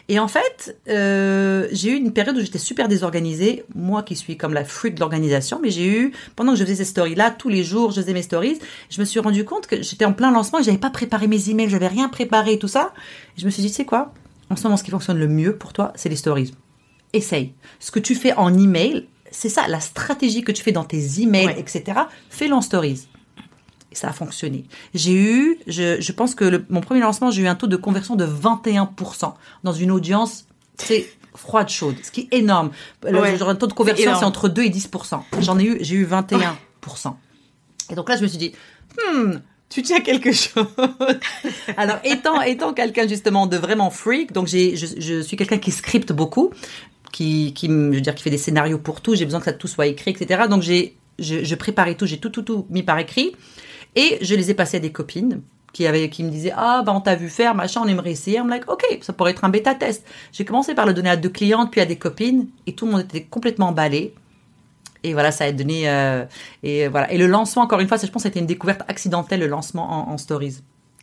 Et 0.09 0.19
en 0.19 0.29
fait, 0.29 0.79
euh, 0.89 1.69
j'ai 1.71 1.91
eu 1.91 1.97
une 1.97 2.15
période 2.15 2.39
où 2.39 2.41
j'étais 2.41 2.57
super 2.57 2.89
désorganisée, 2.89 3.67
moi 3.75 4.03
qui 4.03 4.17
suis 4.17 4.39
comme 4.39 4.55
la 4.55 4.65
freak 4.65 4.95
de 4.95 5.01
l'organisation, 5.01 5.61
mais 5.63 5.69
j'ai 5.69 5.87
eu, 5.87 6.13
pendant 6.37 6.53
que 6.53 6.59
je 6.59 6.65
faisais 6.65 6.77
ces 6.77 6.87
stories-là, 6.87 7.33
tous 7.33 7.51
les 7.51 7.65
jours, 7.65 7.91
je 7.91 8.01
faisais 8.01 8.15
mes 8.15 8.23
stories, 8.23 8.59
je 8.89 8.99
me 9.01 9.05
suis 9.05 9.21
rendu 9.21 9.45
compte 9.45 9.67
que 9.67 9.83
j'étais 9.83 10.07
en 10.07 10.15
plein 10.15 10.31
lancement 10.31 10.61
et 10.61 10.63
j'avais 10.63 10.79
pas 10.79 10.89
préparé 10.89 11.27
mes 11.27 11.51
emails, 11.51 11.69
j'avais 11.69 11.89
rien 11.89 12.09
préparé 12.09 12.55
et 12.55 12.59
tout 12.59 12.67
ça. 12.67 12.95
Et 13.37 13.43
je 13.43 13.45
me 13.45 13.51
suis 13.51 13.61
dit, 13.61 13.69
tu 13.69 13.75
sais 13.75 13.85
quoi? 13.85 14.15
En 14.49 14.57
ce 14.57 14.63
moment, 14.63 14.79
ce 14.79 14.85
qui 14.85 14.91
fonctionne 14.91 15.19
le 15.19 15.29
mieux 15.29 15.55
pour 15.55 15.75
toi, 15.75 15.93
c'est 15.97 16.09
les 16.09 16.17
stories. 16.17 16.55
Essaye. 17.13 17.53
Ce 17.79 17.91
que 17.91 18.01
tu 18.01 18.15
fais 18.15 18.33
en 18.33 18.57
email, 18.57 19.07
c'est 19.31 19.49
ça, 19.49 19.67
la 19.69 19.81
stratégie 19.81 20.43
que 20.43 20.53
tu 20.53 20.63
fais 20.63 20.73
dans 20.73 20.85
tes 20.85 21.21
emails, 21.21 21.55
etc. 21.59 22.01
Fais-le 22.31 22.55
en 22.55 22.61
stories. 22.61 23.09
Et 23.91 23.95
ça 23.95 24.09
a 24.09 24.13
fonctionné. 24.13 24.65
J'ai 24.95 25.15
eu, 25.15 25.59
je, 25.67 26.13
pense 26.13 26.35
que 26.35 26.65
mon 26.69 26.81
premier 26.81 27.01
lancement, 27.01 27.31
j'ai 27.31 27.43
eu 27.43 27.47
un 27.47 27.55
taux 27.55 27.67
de 27.67 27.77
conversion 27.77 28.17
de 28.17 28.27
21% 28.27 29.33
dans 29.65 29.73
une 29.73 29.91
audience, 29.91 30.47
c'est 30.77 31.09
froide 31.35 31.69
chaude, 31.69 31.97
ce 32.03 32.11
qui 32.11 32.29
est 32.31 32.37
énorme. 32.37 32.71
Le, 33.03 33.43
un 33.43 33.55
taux 33.55 33.67
de 33.67 33.73
conversion, 33.73 34.15
c'est 34.19 34.25
entre 34.25 34.49
2 34.49 34.63
et 34.63 34.71
10%. 34.71 35.21
J'en 35.41 35.59
ai 35.59 35.65
eu, 35.65 35.79
j'ai 35.81 35.97
eu 35.97 36.07
21%. 36.07 37.15
Et 37.91 37.95
donc 37.95 38.09
là, 38.09 38.17
je 38.17 38.23
me 38.23 38.29
suis 38.29 38.39
dit, 38.39 38.53
hmm, 38.97 39.37
tu 39.71 39.83
tiens 39.83 40.01
quelque 40.01 40.33
chose. 40.33 40.67
Alors, 41.77 41.99
étant, 42.05 42.43
étant 42.43 42.75
quelqu'un 42.75 43.07
justement 43.07 43.47
de 43.47 43.57
vraiment 43.57 43.91
freak, 43.91 44.33
donc 44.33 44.49
j'ai, 44.49 44.77
je, 44.77 44.87
je 44.99 45.21
suis 45.21 45.37
quelqu'un 45.37 45.59
qui 45.59 45.71
scripte 45.71 46.13
beaucoup 46.13 46.51
qui, 47.13 47.53
qui, 47.55 47.67
je 47.67 47.73
veux 47.73 48.01
dire, 48.01 48.15
qui 48.15 48.23
fait 48.23 48.31
des 48.31 48.39
scénarios 48.39 48.79
pour 48.79 49.01
tout. 49.01 49.15
J'ai 49.15 49.25
besoin 49.25 49.41
que 49.41 49.47
ça 49.47 49.53
tout 49.53 49.69
soit 49.69 49.87
écrit, 49.87 50.11
etc. 50.11 50.45
Donc 50.49 50.63
j'ai, 50.63 50.97
je, 51.19 51.55
préparais 51.55 51.95
tout, 51.95 52.07
j'ai 52.07 52.19
tout, 52.19 52.31
tout, 52.31 52.43
tout 52.43 52.67
mis 52.71 52.83
par 52.83 52.99
écrit. 52.99 53.35
Et 53.97 54.19
je 54.21 54.35
les 54.35 54.51
ai 54.51 54.55
passés 54.55 54.77
à 54.77 54.81
des 54.81 54.93
copines 54.93 55.43
qui 55.73 55.87
qui 56.11 56.25
me 56.25 56.31
disaient, 56.31 56.53
ah, 56.57 56.83
bah, 56.85 56.93
on 56.95 57.01
t'a 57.01 57.15
vu 57.15 57.29
faire, 57.29 57.55
machin, 57.55 57.83
on 57.85 57.89
aimerait 57.89 58.13
essayer. 58.13 58.39
I'm 58.39 58.49
like, 58.49 58.71
ok, 58.71 58.85
ça 59.03 59.13
pourrait 59.13 59.33
être 59.33 59.45
un 59.45 59.49
bêta 59.49 59.75
test. 59.75 60.05
J'ai 60.33 60.45
commencé 60.45 60.75
par 60.75 60.87
le 60.87 60.95
donner 60.95 61.11
à 61.11 61.17
deux 61.17 61.29
clientes, 61.29 61.71
puis 61.71 61.81
à 61.81 61.87
des 61.87 61.97
copines, 61.97 62.49
et 62.67 62.75
tout 62.75 62.87
le 62.87 62.93
monde 62.93 63.01
était 63.03 63.23
complètement 63.23 63.69
emballé. 63.69 64.15
Et 65.05 65.13
voilà, 65.13 65.31
ça 65.31 65.45
a 65.45 65.53
donné, 65.53 65.89
euh, 65.89 66.25
et 66.63 66.89
voilà. 66.89 67.13
Et 67.13 67.19
le 67.19 67.27
lancement, 67.27 67.63
encore 67.63 67.81
une 67.81 67.87
fois, 67.87 67.99
je 67.99 68.07
pense, 68.09 68.23
c'était 68.23 68.41
une 68.41 68.47
découverte 68.47 68.83
accidentelle, 68.89 69.41
le 69.41 69.47
lancement 69.47 70.09
en, 70.09 70.13
en 70.13 70.19
stories. 70.19 70.59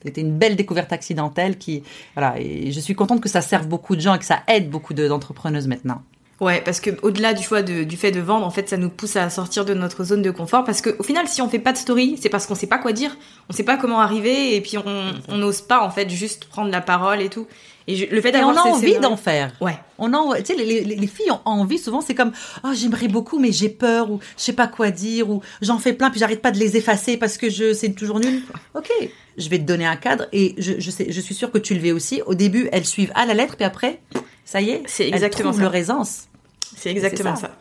C'était 0.06 0.22
une 0.22 0.38
belle 0.38 0.56
découverte 0.56 0.94
accidentelle 0.94 1.58
qui, 1.58 1.84
voilà, 2.16 2.40
et 2.40 2.72
je 2.72 2.80
suis 2.80 2.96
contente 2.96 3.22
que 3.22 3.30
ça 3.30 3.42
serve 3.42 3.68
beaucoup 3.68 3.96
de 3.96 4.02
gens 4.02 4.14
et 4.14 4.20
que 4.20 4.26
ça 4.26 4.44
aide 4.48 4.70
beaucoup 4.70 4.94
d'entrepreneuses 4.94 5.68
maintenant. 5.68 6.02
Ouais, 6.42 6.62
parce 6.66 6.82
que 6.82 6.90
au-delà 7.02 7.34
du 7.34 7.42
choix 7.42 7.62
du 7.62 7.98
fait 7.98 8.12
de 8.12 8.20
vendre, 8.20 8.46
en 8.46 8.50
fait, 8.50 8.68
ça 8.68 8.76
nous 8.76 8.90
pousse 8.90 9.16
à 9.16 9.30
sortir 9.30 9.64
de 9.64 9.74
notre 9.74 10.04
zone 10.04 10.22
de 10.22 10.32
confort. 10.32 10.66
Parce 10.66 10.82
qu'au 10.82 11.02
final, 11.02 11.28
si 11.30 11.42
on 11.42 11.48
fait 11.48 11.60
pas 11.60 11.72
de 11.72 11.78
story, 11.78 12.18
c'est 12.22 12.28
parce 12.28 12.46
qu'on 12.46 12.56
sait 12.56 12.68
pas 12.68 12.78
quoi 12.78 12.92
dire, 12.92 13.18
on 13.50 13.54
sait 13.54 13.64
pas 13.64 13.78
comment 13.78 14.02
arriver, 14.02 14.56
et 14.56 14.62
puis 14.62 14.78
on 14.78 15.38
n'ose 15.38 15.62
pas 15.62 15.82
en 15.82 15.90
fait 15.90 16.10
juste 16.10 16.46
prendre 16.46 16.70
la 16.70 16.82
parole 16.82 17.22
et 17.22 17.30
tout. 17.30 17.48
Et 17.88 18.08
le 18.08 18.20
fait 18.22 18.32
d'avoir 18.32 18.56
on 18.56 18.58
a 18.58 18.74
envie 18.74 18.98
d'en 19.00 19.16
faire. 19.16 19.52
Ouais. 19.62 19.78
On 20.00 20.12
a, 20.14 20.38
tu 20.42 20.46
sais, 20.46 20.56
les, 20.56 20.84
les, 20.84 21.08
filles 21.08 21.30
ont 21.32 21.42
envie 21.46 21.78
souvent. 21.78 22.02
C'est 22.02 22.16
comme, 22.16 22.32
oh, 22.64 22.72
j'aimerais 22.74 23.08
beaucoup, 23.08 23.38
mais 23.38 23.52
j'ai 23.52 23.70
peur 23.70 24.10
ou 24.10 24.20
je 24.38 24.44
sais 24.44 24.54
pas 24.54 24.68
quoi 24.68 24.90
dire 24.90 25.30
ou 25.30 25.42
j'en 25.62 25.78
fais 25.78 25.94
plein 25.94 26.10
puis 26.10 26.20
j'arrête 26.20 26.42
pas 26.42 26.52
de 26.52 26.58
les 26.58 26.78
effacer 26.78 27.18
parce 27.18 27.38
que 27.38 27.50
je 27.50 27.74
c'est 27.74 27.94
toujours 27.94 28.20
nul. 28.20 28.42
Ok, 28.74 28.90
je 29.38 29.50
vais 29.50 29.60
te 29.60 29.64
donner 29.64 29.86
un 29.86 29.96
cadre 29.96 30.26
et 30.34 30.56
je, 30.58 30.74
je 30.80 30.92
sais, 30.92 31.12
je 31.12 31.22
suis 31.22 31.36
sûre 31.36 31.52
que 31.52 31.60
tu 31.60 31.76
le 31.76 31.80
veux 31.80 31.94
aussi. 31.94 32.22
Au 32.26 32.34
début, 32.34 32.68
elles 32.72 32.86
suivent 32.86 33.12
à 33.16 33.26
la 33.26 33.36
lettre 33.36 33.56
puis 33.56 33.66
après, 33.66 34.02
ça 34.46 34.62
y 34.62 34.72
est, 34.72 34.84
c'est 34.88 35.08
exactement 35.08 35.52
elles 35.54 35.60
leur 35.60 35.76
aisance. 35.76 36.28
C'est 36.76 36.90
exactement 36.90 37.36
ça. 37.36 37.56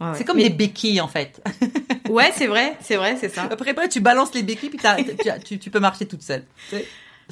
Ouais, 0.00 0.06
ouais. 0.08 0.12
C'est 0.16 0.24
comme 0.24 0.38
Mais- 0.38 0.44
des 0.44 0.54
béquilles 0.54 1.00
en 1.00 1.08
fait. 1.08 1.42
Ouais, 2.08 2.32
c'est 2.36 2.46
vrai, 2.46 2.76
c'est 2.80 2.96
vrai, 2.96 3.16
c'est 3.20 3.28
ça. 3.28 3.48
Après, 3.50 3.70
après, 3.70 3.88
tu 3.88 4.00
balances 4.00 4.32
les 4.34 4.42
béquilles 4.42 4.70
puis 4.70 4.78
tu- 5.44 5.58
tu 5.58 5.70
peux 5.70 5.80
marcher 5.80 6.06
toute 6.06 6.22
seule. 6.22 6.44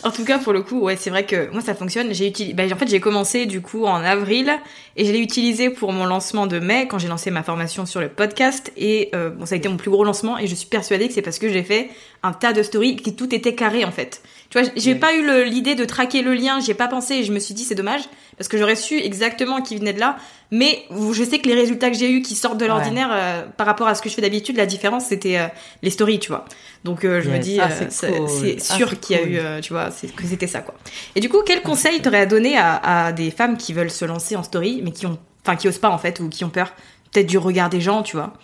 En 0.02 0.10
tout 0.10 0.24
cas, 0.24 0.38
pour 0.38 0.52
le 0.52 0.62
coup, 0.62 0.80
ouais, 0.80 0.96
c'est 0.96 1.10
vrai 1.10 1.24
que 1.24 1.50
moi 1.52 1.60
ça 1.60 1.74
fonctionne. 1.74 2.12
J'ai 2.12 2.26
utilisé, 2.26 2.54
bah, 2.54 2.64
en 2.70 2.76
fait, 2.76 2.88
j'ai 2.88 2.98
commencé 2.98 3.46
du 3.46 3.60
coup 3.60 3.84
en 3.84 4.02
avril 4.02 4.52
et 4.96 5.04
je 5.04 5.12
l'ai 5.12 5.20
utilisé 5.20 5.70
pour 5.70 5.92
mon 5.92 6.04
lancement 6.04 6.48
de 6.48 6.58
mai 6.58 6.88
quand 6.88 6.98
j'ai 6.98 7.06
lancé 7.06 7.30
ma 7.30 7.44
formation 7.44 7.86
sur 7.86 8.00
le 8.00 8.08
podcast 8.08 8.72
et 8.76 9.10
euh, 9.14 9.30
bon, 9.30 9.46
ça 9.46 9.54
a 9.54 9.58
été 9.58 9.68
mon 9.68 9.76
plus 9.76 9.90
gros 9.90 10.02
lancement 10.02 10.36
et 10.36 10.48
je 10.48 10.54
suis 10.56 10.66
persuadée 10.66 11.06
que 11.06 11.14
c'est 11.14 11.22
parce 11.22 11.38
que 11.38 11.48
j'ai 11.48 11.62
fait 11.62 11.90
un 12.24 12.32
tas 12.32 12.52
de 12.52 12.62
stories 12.64 12.96
qui 12.96 13.14
tout 13.14 13.32
était 13.32 13.54
carré 13.54 13.84
en 13.84 13.92
fait. 13.92 14.20
Tu 14.50 14.58
vois, 14.60 14.68
j'ai 14.76 14.92
Oui. 14.92 14.98
pas 14.98 15.14
eu 15.14 15.44
l'idée 15.44 15.74
de 15.74 15.84
traquer 15.84 16.22
le 16.22 16.32
lien, 16.34 16.60
j'y 16.60 16.70
ai 16.70 16.74
pas 16.74 16.86
pensé 16.86 17.14
et 17.14 17.24
je 17.24 17.32
me 17.32 17.38
suis 17.40 17.54
dit 17.54 17.64
c'est 17.64 17.74
dommage 17.74 18.02
parce 18.36 18.46
que 18.48 18.56
j'aurais 18.58 18.76
su 18.76 18.98
exactement 18.98 19.60
qui 19.62 19.76
venait 19.76 19.92
de 19.92 19.98
là. 20.00 20.16
Mais 20.50 20.84
je 21.12 21.24
sais 21.24 21.38
que 21.40 21.48
les 21.48 21.54
résultats 21.54 21.90
que 21.90 21.96
j'ai 21.96 22.10
eu 22.10 22.22
qui 22.22 22.34
sortent 22.36 22.58
de 22.58 22.62
Ouais. 22.62 22.68
l'ordinaire 22.68 23.08
euh, 23.12 23.42
par 23.56 23.66
rapport 23.66 23.88
à 23.88 23.94
ce 23.96 24.02
que 24.02 24.08
je 24.08 24.14
fais 24.14 24.22
d'habitude, 24.22 24.56
la 24.56 24.66
différence 24.66 25.06
c'était 25.06 25.38
euh, 25.38 25.46
les 25.82 25.90
stories, 25.90 26.20
tu 26.20 26.28
vois. 26.28 26.44
Donc 26.84 27.04
euh, 27.04 27.20
je 27.20 27.30
me 27.30 27.38
dis 27.38 27.58
ah, 27.60 27.68
c'est 27.70 28.06
cool. 28.08 28.26
Ah, 28.28 28.76
sûr 28.76 29.00
qu'il 29.00 29.16
y 29.16 29.18
a 29.18 29.22
eu 29.56 29.60
tu 29.60 29.72
vois, 29.72 29.90
c'est 29.90 30.14
que 30.14 30.24
c'était 30.26 30.46
ça 30.46 30.60
quoi. 30.60 30.74
Et 31.16 31.20
du 31.20 31.28
coup, 31.28 31.42
quel 31.44 31.62
conseil 31.62 32.00
t'aurais 32.00 32.20
à 32.20 32.26
donner 32.26 32.56
à, 32.56 33.06
à 33.06 33.12
des 33.12 33.30
femmes 33.30 33.56
qui 33.56 33.72
veulent 33.72 33.90
se 33.90 34.04
lancer 34.04 34.36
en 34.36 34.42
story, 34.42 34.80
mais 34.84 34.92
qui 34.92 35.06
ont, 35.06 35.18
enfin, 35.44 35.56
qui 35.56 35.66
osent 35.68 35.78
pas 35.78 35.90
en 35.90 35.98
fait, 35.98 36.20
ou 36.20 36.28
qui 36.28 36.44
ont 36.44 36.50
peur, 36.50 36.72
peut-être 37.12 37.26
du 37.26 37.38
regard 37.38 37.70
des 37.70 37.80
gens, 37.80 38.02
tu 38.02 38.16
vois? 38.16 38.34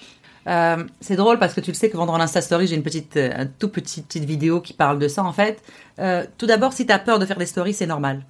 Euh, 0.47 0.85
c'est 1.01 1.17
drôle 1.17 1.39
parce 1.39 1.55
que 1.55 1.61
tu 1.61 1.71
le 1.71 1.77
sais 1.77 1.91
que 1.91 1.97
vendant 1.97 2.17
l'Insta 2.17 2.41
Story, 2.41 2.67
j'ai 2.67 2.77
une 2.77 2.83
petite, 2.83 3.17
euh, 3.17 3.31
un 3.37 3.47
tout 3.47 3.69
petit 3.69 4.03
petite 4.03 4.25
vidéo 4.25 4.61
qui 4.61 4.73
parle 4.73 4.99
de 4.99 5.09
ça 5.09 5.23
en 5.23 5.33
fait. 5.33 5.63
Euh, 5.99 6.25
tout 6.39 6.47
d'abord, 6.47 6.73
si 6.73 6.87
tu 6.87 6.93
as 6.93 6.99
peur 6.99 7.19
de 7.19 7.27
faire 7.27 7.39
des 7.39 7.47
stories, 7.47 7.75
c'est 7.75 7.87
normal. 7.87 8.25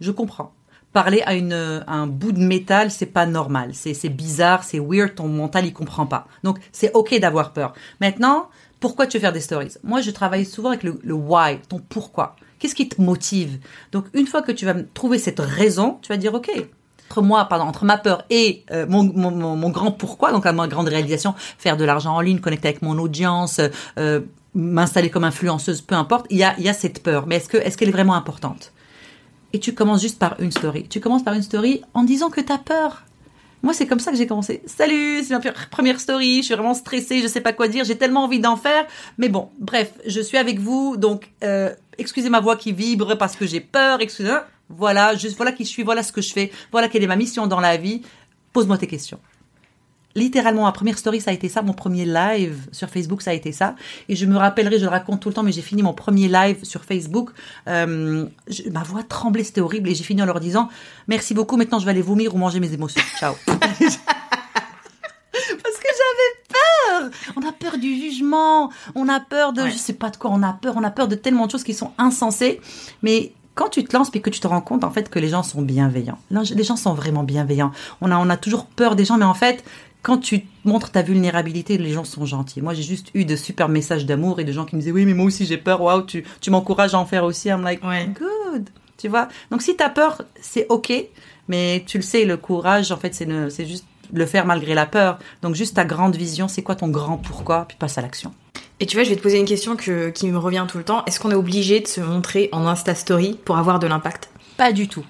Je 0.00 0.10
comprends. 0.10 0.52
Parler 0.92 1.22
à, 1.26 1.34
une, 1.34 1.82
un 1.86 2.06
bout 2.06 2.32
de 2.32 2.38
métal, 2.38 2.90
c'est 2.90 3.06
pas 3.06 3.26
normal. 3.26 3.70
C'est 3.72 3.94
c'est 3.94 4.08
bizarre, 4.08 4.62
c'est 4.62 4.78
weird, 4.78 5.14
ton 5.14 5.26
mental 5.26 5.66
il 5.66 5.72
comprend 5.72 6.06
pas. 6.06 6.28
Donc 6.44 6.58
c'est 6.70 6.92
ok 6.92 7.18
d'avoir 7.18 7.52
peur. 7.52 7.72
Maintenant, 8.00 8.48
pourquoi 8.78 9.06
tu 9.06 9.16
veux 9.16 9.22
faire 9.22 9.32
des 9.32 9.40
stories? 9.40 9.74
Moi, 9.82 10.02
je 10.02 10.10
travaille 10.10 10.44
souvent 10.44 10.68
avec 10.68 10.82
le, 10.82 11.00
le 11.02 11.14
why, 11.14 11.58
ton 11.68 11.78
pourquoi. 11.78 12.36
Qu'est-ce 12.58 12.74
qui 12.74 12.88
te 12.88 13.00
motive? 13.00 13.58
Donc 13.92 14.06
une 14.14 14.26
fois 14.26 14.42
que 14.42 14.52
tu 14.52 14.66
vas 14.66 14.74
trouver 14.94 15.18
cette 15.18 15.40
raison, 15.40 15.98
tu 16.02 16.10
vas 16.10 16.16
dire 16.16 16.34
ok, 16.34 16.50
entre 17.14 17.22
moi, 17.22 17.44
pardon, 17.44 17.66
entre 17.66 17.84
ma 17.84 17.96
peur 17.96 18.24
et 18.28 18.64
euh, 18.72 18.86
mon, 18.88 19.04
mon, 19.04 19.70
grand 19.70 19.92
pourquoi, 19.92 20.32
donc 20.32 20.46
à 20.46 20.52
ma 20.52 20.66
grande 20.66 20.88
réalisation, 20.88 21.34
faire 21.58 21.76
de 21.76 21.84
l'argent 21.84 22.16
en 22.16 22.20
ligne, 22.20 22.40
connecter 22.40 22.68
avec 22.68 22.82
mon 22.82 22.98
audience, 22.98 23.60
euh, 23.98 24.20
m'installer 24.54 25.10
comme 25.10 25.22
influenceuse, 25.22 25.80
peu 25.80 25.94
importe, 25.94 26.26
il 26.30 26.38
y 26.38 26.42
a, 26.42 26.58
y 26.58 26.68
a 26.68 26.72
cette 26.72 27.04
peur. 27.04 27.26
Mais 27.28 27.36
est-ce 27.36 27.56
est-ce 27.56 27.78
qu'elle 27.78 27.90
est 27.90 27.92
vraiment 27.92 28.14
importante? 28.16 28.72
Et 29.52 29.60
tu 29.60 29.74
commences 29.74 30.02
juste 30.02 30.18
par 30.18 30.34
une 30.40 30.50
story. 30.50 30.86
Tu 30.88 30.98
commences 30.98 31.22
par 31.22 31.34
une 31.34 31.42
story 31.42 31.82
en 31.94 32.02
disant 32.02 32.30
que 32.30 32.40
tu 32.40 32.52
as 32.52 32.58
peur. 32.58 33.04
Moi, 33.62 33.72
c'est 33.72 33.86
comme 33.86 34.00
ça 34.00 34.10
que 34.10 34.16
j'ai 34.16 34.26
commencé. 34.26 34.60
Salut, 34.66 35.22
c'est 35.22 35.34
ma 35.34 35.40
première 35.70 36.00
story. 36.00 36.38
Je 36.38 36.46
suis 36.46 36.54
vraiment 36.54 36.74
stressée, 36.74 37.22
je 37.22 37.28
sais 37.28 37.40
pas 37.40 37.52
quoi 37.52 37.68
dire. 37.68 37.84
J'ai 37.84 37.96
tellement 37.96 38.24
envie 38.24 38.40
d'en 38.40 38.56
faire, 38.56 38.86
mais 39.18 39.28
bon, 39.28 39.50
bref, 39.60 39.92
je 40.04 40.20
suis 40.20 40.36
avec 40.36 40.58
vous, 40.58 40.96
donc 40.96 41.30
euh, 41.44 41.72
excusez 41.96 42.28
ma 42.28 42.40
voix 42.40 42.56
qui 42.56 42.72
vibre 42.72 43.16
parce 43.16 43.36
que 43.36 43.46
j'ai 43.46 43.60
peur. 43.60 44.00
Excusez. 44.00 44.38
Voilà, 44.76 45.14
juste 45.16 45.36
voilà 45.36 45.52
qui 45.52 45.64
je 45.64 45.70
suis, 45.70 45.82
voilà 45.82 46.02
ce 46.02 46.12
que 46.12 46.22
je 46.22 46.32
fais, 46.32 46.50
voilà 46.72 46.88
quelle 46.88 47.02
est 47.02 47.06
ma 47.08 47.16
mission 47.16 47.46
dans 47.46 47.60
la 47.60 47.76
vie. 47.76 48.02
Pose-moi 48.52 48.78
tes 48.78 48.86
questions. 48.86 49.18
Littéralement, 50.16 50.62
ma 50.62 50.70
première 50.70 50.96
story, 50.96 51.20
ça 51.20 51.32
a 51.32 51.34
été 51.34 51.48
ça. 51.48 51.60
Mon 51.62 51.72
premier 51.72 52.04
live 52.04 52.68
sur 52.70 52.88
Facebook, 52.88 53.20
ça 53.20 53.32
a 53.32 53.34
été 53.34 53.50
ça. 53.50 53.74
Et 54.08 54.14
je 54.14 54.26
me 54.26 54.36
rappellerai, 54.36 54.78
je 54.78 54.84
le 54.84 54.88
raconte 54.90 55.18
tout 55.20 55.28
le 55.28 55.34
temps, 55.34 55.42
mais 55.42 55.50
j'ai 55.50 55.60
fini 55.60 55.82
mon 55.82 55.92
premier 55.92 56.28
live 56.28 56.62
sur 56.64 56.84
Facebook. 56.84 57.30
Euh, 57.66 58.24
je- 58.46 58.68
ma 58.70 58.84
voix 58.84 59.02
tremblait, 59.02 59.42
c'était 59.42 59.60
horrible. 59.60 59.88
Et 59.88 59.94
j'ai 59.96 60.04
fini 60.04 60.22
en 60.22 60.26
leur 60.26 60.38
disant 60.38 60.68
Merci 61.08 61.34
beaucoup, 61.34 61.56
maintenant 61.56 61.80
je 61.80 61.84
vais 61.84 61.90
aller 61.90 62.00
vomir 62.02 62.32
ou 62.32 62.38
manger 62.38 62.60
mes 62.60 62.72
émotions. 62.72 63.02
Ciao. 63.18 63.34
Parce 63.46 63.58
que 65.78 65.88
j'avais 65.98 66.32
peur. 66.48 67.10
On 67.36 67.48
a 67.48 67.52
peur 67.52 67.78
du 67.78 67.94
jugement. 68.00 68.70
On 68.94 69.08
a 69.08 69.18
peur 69.20 69.52
de, 69.52 69.62
Ouais. 69.62 69.70
je 69.72 69.76
sais 69.76 69.94
pas 69.94 70.10
de 70.10 70.16
quoi, 70.16 70.30
on 70.32 70.42
a 70.44 70.52
peur. 70.52 70.74
On 70.76 70.84
a 70.84 70.90
peur 70.90 71.08
de 71.08 71.16
tellement 71.16 71.46
de 71.46 71.50
choses 71.50 71.64
qui 71.64 71.74
sont 71.74 71.90
insensées. 71.98 72.60
Mais 73.02 73.32
quand 73.54 73.68
tu 73.68 73.84
te 73.84 73.96
lances 73.96 74.10
et 74.14 74.20
que 74.20 74.30
tu 74.30 74.40
te 74.40 74.46
rends 74.46 74.60
compte 74.60 74.84
en 74.84 74.90
fait 74.90 75.08
que 75.10 75.18
les 75.18 75.28
gens 75.28 75.42
sont 75.42 75.62
bienveillants. 75.62 76.18
Les 76.30 76.64
gens 76.64 76.76
sont 76.76 76.94
vraiment 76.94 77.22
bienveillants. 77.22 77.72
On 78.00 78.10
a, 78.10 78.16
on 78.18 78.28
a 78.30 78.36
toujours 78.36 78.66
peur 78.66 78.96
des 78.96 79.04
gens, 79.04 79.16
mais 79.18 79.24
en 79.24 79.34
fait, 79.34 79.64
quand 80.02 80.18
tu 80.18 80.46
montres 80.64 80.90
ta 80.90 81.02
vulnérabilité, 81.02 81.78
les 81.78 81.92
gens 81.92 82.04
sont 82.04 82.26
gentils. 82.26 82.60
Moi, 82.60 82.74
j'ai 82.74 82.82
juste 82.82 83.08
eu 83.14 83.24
de 83.24 83.36
super 83.36 83.68
messages 83.68 84.04
d'amour 84.06 84.40
et 84.40 84.44
de 84.44 84.52
gens 84.52 84.64
qui 84.64 84.74
me 84.76 84.80
disaient 84.80 84.92
oui, 84.92 85.06
mais 85.06 85.14
moi 85.14 85.26
aussi 85.26 85.46
j'ai 85.46 85.56
peur. 85.56 85.80
Waouh, 85.80 86.02
tu, 86.02 86.24
tu 86.40 86.50
m'encourages 86.50 86.94
à 86.94 86.98
en 86.98 87.06
faire 87.06 87.24
aussi. 87.24 87.48
I'm 87.48 87.62
like 87.62 87.82
Ouais. 87.84 88.06
good. 88.08 88.68
Tu 88.98 89.08
vois? 89.08 89.28
Donc 89.50 89.62
si 89.62 89.76
t'as 89.76 89.88
peur, 89.90 90.22
c'est 90.40 90.66
ok, 90.68 90.92
mais 91.48 91.84
tu 91.86 91.98
le 91.98 92.02
sais, 92.02 92.24
le 92.24 92.36
courage, 92.36 92.92
en 92.92 92.96
fait, 92.96 93.14
c'est 93.14 93.28
c'est 93.50 93.66
juste 93.66 93.84
le 94.12 94.26
faire 94.26 94.46
malgré 94.46 94.74
la 94.74 94.86
peur. 94.86 95.18
Donc 95.42 95.54
juste 95.54 95.74
ta 95.76 95.84
grande 95.84 96.16
vision, 96.16 96.48
c'est 96.48 96.62
quoi 96.62 96.74
ton 96.74 96.88
grand 96.88 97.16
pourquoi, 97.18 97.64
puis 97.66 97.76
passe 97.78 97.98
à 97.98 98.02
l'action. 98.02 98.32
Et 98.80 98.86
tu 98.86 98.96
vois, 98.96 99.04
je 99.04 99.10
vais 99.10 99.16
te 99.16 99.22
poser 99.22 99.38
une 99.38 99.44
question 99.44 99.76
que, 99.76 100.10
qui 100.10 100.28
me 100.28 100.36
revient 100.36 100.66
tout 100.68 100.78
le 100.78 100.84
temps. 100.84 101.04
Est-ce 101.06 101.20
qu'on 101.20 101.30
est 101.30 101.36
obligé 101.36 101.80
de 101.80 101.86
se 101.86 102.00
montrer 102.00 102.48
en 102.50 102.66
Insta 102.66 102.94
Story 102.94 103.38
pour 103.44 103.56
avoir 103.56 103.78
de 103.78 103.86
l'impact? 103.86 104.30
Pas 104.56 104.72
du 104.72 104.88
tout. 104.88 105.04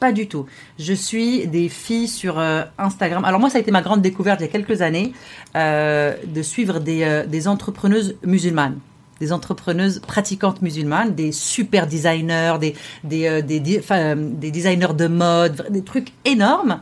Pas 0.00 0.12
du 0.12 0.28
tout. 0.28 0.46
Je 0.78 0.92
suis 0.92 1.46
des 1.46 1.68
filles 1.68 2.08
sur 2.08 2.38
euh, 2.38 2.62
Instagram. 2.78 3.24
Alors 3.24 3.40
moi, 3.40 3.50
ça 3.50 3.58
a 3.58 3.60
été 3.60 3.70
ma 3.70 3.82
grande 3.82 4.02
découverte 4.02 4.40
il 4.40 4.44
y 4.44 4.46
a 4.46 4.50
quelques 4.52 4.82
années 4.82 5.12
euh, 5.56 6.14
de 6.26 6.42
suivre 6.42 6.80
des, 6.80 7.02
euh, 7.02 7.26
des 7.26 7.48
entrepreneuses 7.48 8.16
musulmanes, 8.24 8.78
des 9.20 9.32
entrepreneuses 9.32 10.00
pratiquantes 10.00 10.60
musulmanes, 10.60 11.14
des 11.14 11.32
super 11.32 11.86
designers, 11.86 12.56
des, 12.60 12.74
des, 13.04 13.42
des, 13.42 13.60
des 13.60 14.50
designers 14.50 14.94
de 14.94 15.06
mode, 15.06 15.66
des 15.70 15.82
trucs 15.82 16.12
énormes. 16.24 16.80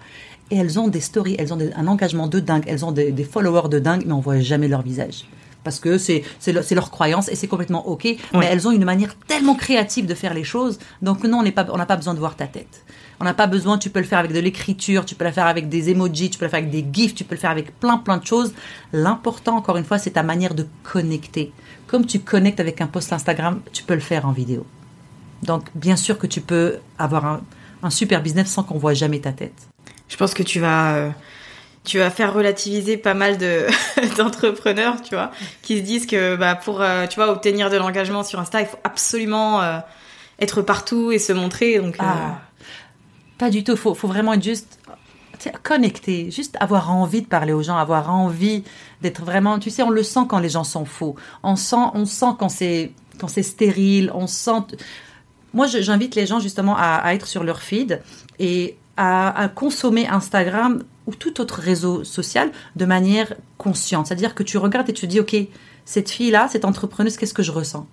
Et 0.50 0.56
elles 0.56 0.78
ont 0.78 0.88
des 0.88 1.00
stories, 1.00 1.36
elles 1.38 1.54
ont 1.54 1.58
un 1.74 1.86
engagement 1.86 2.28
de 2.28 2.38
dingue, 2.38 2.64
elles 2.66 2.84
ont 2.84 2.92
des, 2.92 3.12
des 3.12 3.24
followers 3.24 3.68
de 3.68 3.78
dingue, 3.78 4.04
mais 4.06 4.12
on 4.12 4.20
voit 4.20 4.40
jamais 4.40 4.68
leur 4.68 4.82
visage. 4.82 5.24
Parce 5.64 5.80
que 5.80 5.98
c'est 5.98 6.22
c'est 6.38 6.52
le- 6.52 6.62
c'est 6.62 6.74
leur 6.74 6.90
croyance 6.90 7.28
et 7.28 7.34
c'est 7.34 7.48
complètement 7.48 7.88
ok. 7.88 8.04
Mais 8.34 8.46
elles 8.46 8.68
ont 8.68 8.70
une 8.70 8.84
manière 8.84 9.16
tellement 9.26 9.54
créative 9.56 10.06
de 10.06 10.14
faire 10.14 10.34
les 10.34 10.44
choses. 10.44 10.78
Donc 11.02 11.24
non, 11.24 11.38
on 11.38 11.42
n'est 11.42 11.52
pas, 11.52 11.66
on 11.72 11.76
n'a 11.78 11.86
pas 11.86 11.96
besoin 11.96 12.14
de 12.14 12.18
voir 12.20 12.36
ta 12.36 12.46
tête. 12.46 12.84
On 13.20 13.24
n'a 13.24 13.32
pas 13.34 13.46
besoin. 13.46 13.78
Tu 13.78 13.90
peux 13.90 14.00
le 14.00 14.04
faire 14.04 14.18
avec 14.18 14.32
de 14.32 14.38
l'écriture, 14.40 15.04
tu 15.06 15.14
peux 15.14 15.24
le 15.24 15.30
faire 15.32 15.46
avec 15.46 15.68
des 15.68 15.88
emojis, 15.90 16.30
tu 16.30 16.38
peux 16.38 16.44
le 16.44 16.50
faire 16.50 16.58
avec 16.58 16.70
des 16.70 16.84
gifs, 16.92 17.14
tu 17.14 17.24
peux 17.24 17.34
le 17.34 17.40
faire 17.40 17.50
avec 17.50 17.78
plein 17.80 17.96
plein 17.96 18.18
de 18.18 18.26
choses. 18.26 18.52
L'important, 18.92 19.56
encore 19.56 19.76
une 19.76 19.84
fois, 19.84 19.98
c'est 19.98 20.10
ta 20.12 20.22
manière 20.22 20.54
de 20.54 20.66
connecter. 20.82 21.52
Comme 21.86 22.06
tu 22.06 22.20
connectes 22.20 22.60
avec 22.60 22.80
un 22.80 22.86
post 22.86 23.12
Instagram, 23.12 23.60
tu 23.72 23.82
peux 23.84 23.94
le 23.94 24.00
faire 24.00 24.26
en 24.26 24.32
vidéo. 24.32 24.66
Donc 25.42 25.64
bien 25.74 25.96
sûr 25.96 26.18
que 26.18 26.26
tu 26.26 26.40
peux 26.40 26.78
avoir 26.98 27.24
un, 27.26 27.40
un 27.82 27.90
super 27.90 28.22
business 28.22 28.48
sans 28.48 28.62
qu'on 28.62 28.78
voit 28.78 28.94
jamais 28.94 29.20
ta 29.20 29.32
tête. 29.32 29.54
Je 30.08 30.16
pense 30.16 30.34
que 30.34 30.42
tu 30.42 30.60
vas, 30.60 30.94
euh, 30.94 31.10
tu 31.84 31.98
vas 31.98 32.10
faire 32.10 32.32
relativiser 32.32 32.96
pas 32.96 33.14
mal 33.14 33.36
de 33.38 33.66
d'entrepreneurs, 34.16 35.02
tu 35.02 35.14
vois, 35.14 35.30
qui 35.62 35.78
se 35.78 35.82
disent 35.82 36.06
que 36.06 36.34
bah, 36.36 36.54
pour, 36.54 36.80
euh, 36.80 37.06
tu 37.06 37.16
vois, 37.16 37.30
obtenir 37.30 37.70
de 37.70 37.76
l'engagement 37.76 38.22
sur 38.22 38.40
Insta, 38.40 38.62
il 38.62 38.66
faut 38.66 38.78
absolument 38.84 39.60
euh, 39.60 39.78
être 40.40 40.62
partout 40.62 41.12
et 41.12 41.18
se 41.18 41.32
montrer. 41.32 41.78
Donc, 41.78 41.96
euh, 41.96 42.04
Ah, 42.04 42.40
pas 43.38 43.50
du 43.50 43.62
tout. 43.64 43.76
Faut, 43.76 43.94
faut 43.94 44.08
vraiment 44.08 44.32
être 44.32 44.42
juste 44.42 44.78
connecté, 45.62 46.30
juste 46.30 46.56
avoir 46.58 46.90
envie 46.90 47.20
de 47.20 47.26
parler 47.26 47.52
aux 47.52 47.62
gens, 47.62 47.76
avoir 47.76 48.10
envie 48.10 48.64
d'être 49.02 49.22
vraiment. 49.22 49.58
Tu 49.58 49.68
sais, 49.68 49.82
on 49.82 49.90
le 49.90 50.02
sent 50.02 50.20
quand 50.26 50.38
les 50.38 50.48
gens 50.48 50.64
sont 50.64 50.86
faux. 50.86 51.16
On 51.42 51.56
sent, 51.56 51.76
on 51.92 52.06
sent 52.06 52.32
quand 52.38 52.48
c'est 52.48 52.92
quand 53.18 53.28
c'est 53.28 53.42
stérile. 53.42 54.10
On 54.14 54.26
sent. 54.26 54.76
Moi, 55.52 55.66
j'invite 55.66 56.14
les 56.14 56.26
gens 56.26 56.40
justement 56.40 56.76
à, 56.78 57.14
être 57.14 57.26
sur 57.26 57.44
leur 57.44 57.60
feed 57.60 58.02
et 58.40 58.76
à 58.96 59.48
consommer 59.54 60.08
Instagram 60.08 60.82
ou 61.06 61.14
tout 61.14 61.40
autre 61.40 61.60
réseau 61.60 62.04
social 62.04 62.50
de 62.76 62.84
manière 62.84 63.34
consciente. 63.58 64.06
C'est-à-dire 64.06 64.34
que 64.34 64.42
tu 64.42 64.58
regardes 64.58 64.88
et 64.88 64.92
tu 64.92 65.02
te 65.02 65.06
dis, 65.06 65.20
ok, 65.20 65.36
cette 65.84 66.10
fille-là, 66.10 66.48
cette 66.50 66.64
entrepreneuse, 66.64 67.16
qu'est-ce 67.16 67.34
que 67.34 67.42
je 67.42 67.52
ressens? 67.52 67.86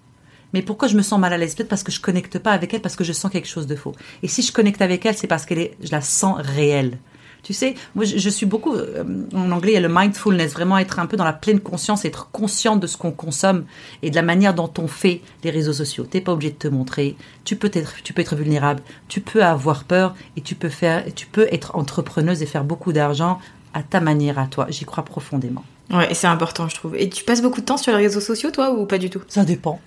Mais 0.54 0.62
pourquoi 0.62 0.88
je 0.88 0.98
me 0.98 1.02
sens 1.02 1.20
mal 1.20 1.34
à 1.34 1.38
l'aise? 1.38 1.56
Peut-être 1.56 1.70
parce 1.70 1.84
que 1.84 1.92
je 1.92 2.02
connecte 2.02 2.40
pas 2.40 2.52
avec 2.52 2.74
elle, 2.74 2.82
parce 2.82 2.96
que 2.96 3.04
je 3.04 3.14
sens 3.14 3.32
quelque 3.32 3.48
chose 3.48 3.68
de 3.68 3.76
faux. 3.76 3.94
Et 4.22 4.28
si 4.28 4.42
je 4.42 4.52
connecte 4.52 4.82
avec 4.82 5.06
elle, 5.06 5.16
c'est 5.16 5.28
parce 5.28 5.46
qu'elle 5.46 5.60
est, 5.60 5.78
je 5.82 5.92
la 5.92 6.02
sens 6.02 6.40
réelle. 6.40 6.98
Tu 7.44 7.54
sais, 7.54 7.76
moi, 7.96 8.06
je, 8.06 8.18
je 8.18 8.30
suis 8.30 8.46
beaucoup, 8.46 8.76
euh, 8.76 9.04
en 9.34 9.52
anglais, 9.52 9.72
il 9.72 9.76
y 9.76 9.78
a 9.78 9.82
le 9.82 9.94
mindfulness, 9.94 10.54
vraiment 10.54 10.78
être 10.78 11.00
un 11.00 11.06
peu 11.06 11.18
dans 11.18 11.26
la 11.26 11.34
pleine 11.34 11.60
conscience, 11.60 12.06
être 12.06 12.30
consciente 12.32 12.80
de 12.80 12.88
ce 12.88 12.98
qu'on 12.98 13.12
consomme 13.12 13.66
et 14.04 14.10
de 14.10 14.16
la 14.16 14.22
manière 14.22 14.54
dont 14.54 14.72
on 14.78 14.88
fait 14.88 15.22
les 15.44 15.50
réseaux 15.50 15.74
sociaux. 15.74 16.06
T'es 16.06 16.22
pas 16.22 16.34
obligé 16.34 16.52
de 16.52 16.58
te 16.58 16.68
montrer. 16.68 17.16
Tu 17.44 17.56
peux 17.56 17.72
être, 17.74 17.96
tu 18.04 18.14
peux 18.14 18.22
être 18.22 18.36
vulnérable. 18.36 18.82
Tu 19.08 19.22
peux 19.22 19.44
avoir 19.44 19.84
peur 19.84 20.16
et 20.38 20.42
tu 20.42 20.56
peux 20.56 20.70
faire, 20.70 21.04
tu 21.16 21.26
peux 21.26 21.48
être 21.52 21.76
entrepreneuse 21.76 22.42
et 22.42 22.46
faire 22.46 22.64
beaucoup 22.64 22.94
d'argent 22.94 23.40
à 23.74 23.84
ta 23.84 24.02
manière, 24.02 24.38
à 24.38 24.48
toi. 24.48 24.68
J'y 24.70 24.86
crois 24.86 25.04
profondément. 25.04 25.64
ouais, 25.92 26.12
et 26.12 26.14
c'est 26.14 26.28
important, 26.28 26.68
je 26.68 26.76
trouve. 26.76 26.96
Et 26.96 27.10
tu 27.10 27.24
passes 27.24 27.42
beaucoup 27.42 27.62
de 27.62 27.66
temps 27.66 27.78
sur 27.78 27.92
les 27.92 28.04
réseaux 28.04 28.20
sociaux, 28.20 28.52
toi, 28.52 28.72
ou 28.72 28.86
pas 28.86 28.98
du 28.98 29.10
tout? 29.10 29.22
Ça 29.28 29.46
dépend. 29.46 29.80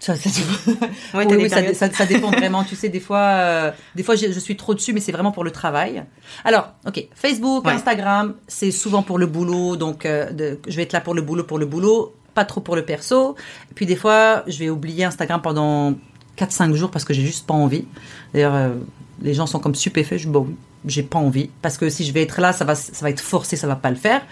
Ça, 0.00 0.14
ça 0.14 0.30
dépend. 0.30 0.86
Ouais, 1.18 1.26
t'as 1.26 1.30
oui, 1.30 1.36
des 1.38 1.42
oui, 1.44 1.50
ça, 1.50 1.56
périodes. 1.56 1.74
ça- 1.74 1.90
ça 1.90 2.06
dépend 2.06 2.30
vraiment. 2.30 2.62
Tu 2.64 2.76
sais, 2.76 2.88
des 2.88 3.00
fois, 3.00 3.18
euh, 3.18 3.70
des 3.96 4.02
fois, 4.02 4.14
je, 4.14 4.30
je 4.32 4.38
suis 4.38 4.56
trop 4.56 4.74
dessus, 4.74 4.92
mais 4.92 5.00
c'est 5.00 5.10
vraiment 5.12 5.32
pour 5.32 5.42
le 5.44 5.50
travail. 5.50 6.04
Alors, 6.44 6.72
ok, 6.86 7.08
Facebook, 7.14 7.64
Ouais. 7.66 7.72
Instagram, 7.72 8.34
c'est 8.46 8.70
souvent 8.70 9.02
pour 9.02 9.18
le 9.18 9.26
boulot, 9.26 9.76
donc 9.76 10.06
euh, 10.06 10.30
de- 10.30 10.58
je 10.68 10.76
vais 10.76 10.82
être 10.84 10.92
là 10.92 11.00
pour 11.00 11.14
le 11.14 11.22
boulot, 11.22 11.42
pour 11.44 11.58
le 11.58 11.66
boulot, 11.66 12.14
pas 12.34 12.44
trop 12.44 12.60
pour 12.60 12.76
le 12.76 12.84
perso. 12.84 13.34
Puis 13.74 13.86
des 13.86 13.96
fois, 13.96 14.44
je 14.46 14.58
vais 14.60 14.70
oublier 14.70 15.04
Instagram 15.04 15.42
pendant 15.42 15.94
4-5 16.36 16.74
jours 16.74 16.90
parce 16.92 17.04
que 17.04 17.12
j'ai 17.12 17.22
juste 17.26 17.46
pas 17.46 17.54
envie. 17.54 17.86
D'ailleurs, 18.32 18.54
euh, 18.54 18.68
les 19.20 19.34
gens 19.34 19.46
sont 19.46 19.58
comme 19.58 19.74
stupéfaits. 19.74 20.18
Je 20.18 20.26
dis, 20.26 20.30
bon, 20.32 20.46
oui, 20.48 20.54
j'ai 20.86 21.02
pas 21.02 21.18
envie. 21.18 21.50
Parce 21.60 21.76
que 21.76 21.88
si 21.90 22.04
je 22.04 22.12
vais 22.12 22.22
être 22.22 22.40
là, 22.40 22.52
ça 22.52 22.64
va, 22.64 22.76
ça 22.76 22.92
va 23.02 23.10
être 23.10 23.20
forcé, 23.20 23.56
ça 23.56 23.66
va 23.66 23.74
pas 23.74 23.90
le 23.90 23.96
faire. 23.96 24.22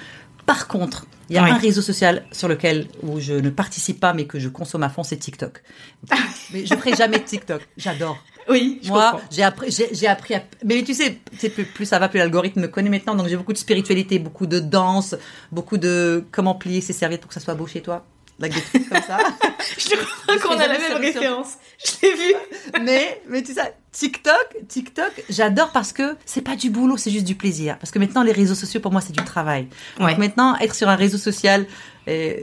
Par 0.47 0.69
contre, 0.69 1.07
il 1.29 1.35
y 1.35 1.39
a 1.39 1.43
Oui. 1.43 1.51
un 1.51 1.59
réseau 1.59 1.83
social 1.83 2.25
sur 2.33 2.47
lequel 2.49 2.87
où 3.03 3.21
je 3.21 3.35
ne 3.35 3.51
participe 3.51 3.99
pas, 4.01 4.15
mais 4.15 4.27
que 4.27 4.39
je 4.39 4.49
consomme 4.49 4.85
à 4.85 4.89
fond, 4.89 5.03
c'est 5.03 5.17
TikTok. 5.17 5.63
mais 6.53 6.65
je 6.65 6.75
ferai 6.75 6.95
jamais 6.95 7.19
de 7.19 7.25
TikTok. 7.25 7.63
J'adore. 7.77 8.19
Oui, 8.49 8.79
je 8.83 8.89
Moi, 8.91 9.21
j'ai 9.33 9.43
appris, 9.43 9.77
j'ai, 9.93 10.07
appris 10.07 10.35
à... 10.35 10.43
Mais 10.65 10.85
tu 10.85 10.95
sais, 10.95 11.19
c'est 11.37 11.49
plus, 11.49 11.65
plus 11.65 11.85
ça 11.85 11.99
va, 11.99 12.09
plus 12.09 12.19
l'algorithme 12.19 12.61
me 12.61 12.69
connaît 12.69 12.91
maintenant. 12.91 13.17
Donc 13.17 13.27
j'ai 13.27 13.37
beaucoup 13.37 13.53
de 13.53 13.59
spiritualité, 13.59 14.21
beaucoup 14.21 14.47
de 14.47 14.61
danse, 14.61 15.17
beaucoup 15.51 15.79
de 15.79 16.25
comment 16.31 16.55
plier 16.55 16.81
ses 16.81 16.93
serviettes 16.93 17.23
pour 17.23 17.29
que 17.29 17.35
ça 17.35 17.41
soit 17.41 17.55
beau 17.55 17.67
chez 17.67 17.83
toi. 17.83 18.05
Like 18.39 18.55
des 18.55 18.61
trucs 18.61 18.89
comme 18.89 19.03
ça. 19.03 19.19
Je 19.79 19.97
crois 19.97 20.39
qu'on 20.39 20.61
a 20.61 20.67
la 20.67 20.79
même 20.79 20.99
référence. 20.99 21.55
Je 21.85 22.07
l'ai 22.07 22.15
vu. 22.15 22.35
mais, 22.85 23.23
mais 23.29 23.43
tu 23.43 23.55
sais, 23.55 23.75
TikTok, 23.93 24.57
TikTok, 24.69 25.25
j'adore 25.31 25.71
parce 25.73 25.93
que 25.93 26.17
c'est 26.27 26.43
pas 26.43 26.55
du 26.55 26.69
boulot, 26.69 26.99
c'est 26.99 27.11
juste 27.11 27.25
du 27.25 27.35
plaisir. 27.35 27.79
Parce 27.79 27.91
que 27.91 27.99
maintenant, 27.99 28.23
les 28.23 28.33
réseaux 28.33 28.55
sociaux, 28.55 28.81
pour 28.81 28.93
moi, 28.93 29.01
c'est 29.01 29.15
du 29.15 29.25
travail. 29.25 29.69
Ouais. 29.99 30.11
Donc 30.11 30.19
maintenant, 30.19 30.57
être 30.59 30.75
sur 30.75 30.89
un 30.89 30.97
réseau 30.97 31.17
social, 31.17 31.67
euh, 32.09 32.35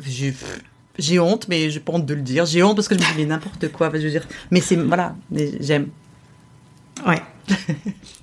j'ai, 0.00 0.34
j'ai 0.98 1.18
honte, 1.18 1.48
mais 1.48 1.70
j'ai 1.70 1.80
pas 1.80 1.92
honte 1.92 2.06
de 2.06 2.14
le 2.14 2.22
dire. 2.22 2.46
J'ai 2.46 2.62
honte 2.62 2.76
parce 2.76 2.88
que 2.88 2.94
je 2.94 3.00
me 3.00 3.04
dis, 3.04 3.12
mais 3.18 3.26
n'importe 3.26 3.70
quoi, 3.72 3.90
je 3.92 3.98
veux 3.98 4.10
dire. 4.10 4.26
Mais 4.50 4.62
c'est, 4.62 4.76
voilà, 4.76 5.16
mais 5.30 5.50
j'aime. 5.60 5.88
Ouais. 7.06 7.22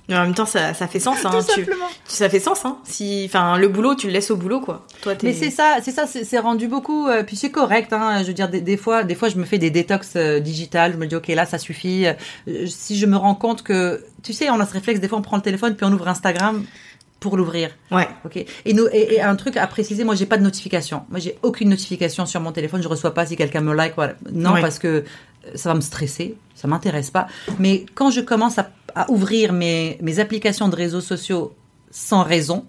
Mais 0.08 0.16
en 0.16 0.22
même 0.24 0.34
temps, 0.34 0.44
ça, 0.46 0.74
ça 0.74 0.86
fait 0.86 1.00
sens. 1.00 1.16
Hein. 1.24 1.30
Tout 1.30 1.46
Tu- 1.54 1.60
simplement. 1.64 1.86
ça 2.06 2.28
fait 2.28 2.40
sens. 2.40 2.64
Hein. 2.64 2.76
Si, 2.84 3.24
enfin, 3.26 3.56
le 3.56 3.68
boulot, 3.68 3.94
tu 3.94 4.06
le 4.08 4.12
laisses 4.12 4.30
au 4.30 4.36
boulot, 4.36 4.60
quoi. 4.60 4.84
Toi. 5.00 5.14
Mais 5.22 5.32
c'est 5.32 5.50
ça, 5.50 5.78
c'est 5.82 5.92
ça, 5.92 6.06
c'est 6.06 6.38
rendu 6.38 6.68
beaucoup. 6.68 7.08
euh, 7.08 7.22
puis 7.22 7.36
c'est 7.36 7.50
correct, 7.50 7.92
hein. 7.92 8.20
Je 8.22 8.26
veux 8.28 8.34
dire, 8.34 8.48
des, 8.50 8.60
des 8.60 8.76
fois, 8.76 9.02
des 9.04 9.14
fois, 9.14 9.28
je 9.30 9.36
me 9.36 9.44
fais 9.44 9.58
des 9.58 9.70
détox 9.70 10.12
euh, 10.16 10.40
digitales. 10.40 10.92
Je 10.92 10.98
me 10.98 11.06
dis, 11.06 11.16
ok, 11.16 11.28
là, 11.28 11.46
ça 11.46 11.56
suffit. 11.58 12.06
Euh, 12.06 12.66
si 12.66 12.98
je 12.98 13.06
me 13.06 13.16
rends 13.16 13.34
compte 13.34 13.62
que, 13.62 14.04
tu 14.22 14.32
sais, 14.32 14.50
on 14.50 14.60
a 14.60 14.66
ce 14.66 14.72
réflexe. 14.74 15.00
Des 15.00 15.08
fois, 15.08 15.18
on 15.18 15.22
prend 15.22 15.36
le 15.36 15.42
téléphone 15.42 15.74
puis 15.74 15.86
on 15.86 15.92
ouvre 15.92 16.08
Instagram 16.08 16.64
pour 17.20 17.38
l'ouvrir. 17.38 17.70
Ouais. 17.90 18.06
Ok. 18.26 18.36
Et, 18.66 18.74
nous, 18.74 18.86
et, 18.92 19.14
et 19.14 19.22
un 19.22 19.34
truc 19.36 19.56
à 19.56 19.66
préciser, 19.66 20.04
moi, 20.04 20.14
j'ai 20.14 20.26
pas 20.26 20.36
de 20.36 20.42
notification. 20.42 21.04
Moi, 21.08 21.20
j'ai 21.20 21.38
aucune 21.42 21.70
notification 21.70 22.26
sur 22.26 22.40
mon 22.42 22.52
téléphone. 22.52 22.82
Je 22.82 22.88
reçois 22.88 23.14
pas 23.14 23.24
si 23.24 23.36
quelqu'un 23.36 23.62
me 23.62 23.74
like. 23.74 23.94
Voilà. 23.96 24.12
Non, 24.30 24.52
Ouais. 24.52 24.60
parce 24.60 24.78
que 24.78 25.04
ça 25.54 25.70
va 25.70 25.74
me 25.74 25.80
stresser. 25.80 26.34
Ça 26.54 26.68
m'intéresse 26.68 27.10
pas. 27.10 27.26
Mais 27.58 27.86
quand 27.94 28.10
je 28.10 28.20
commence 28.20 28.58
à, 28.58 28.68
à 28.94 29.10
ouvrir 29.10 29.52
mes, 29.52 29.98
mes 30.00 30.18
applications 30.20 30.68
de 30.68 30.76
réseaux 30.76 31.00
sociaux 31.00 31.54
sans 31.90 32.22
raison, 32.22 32.64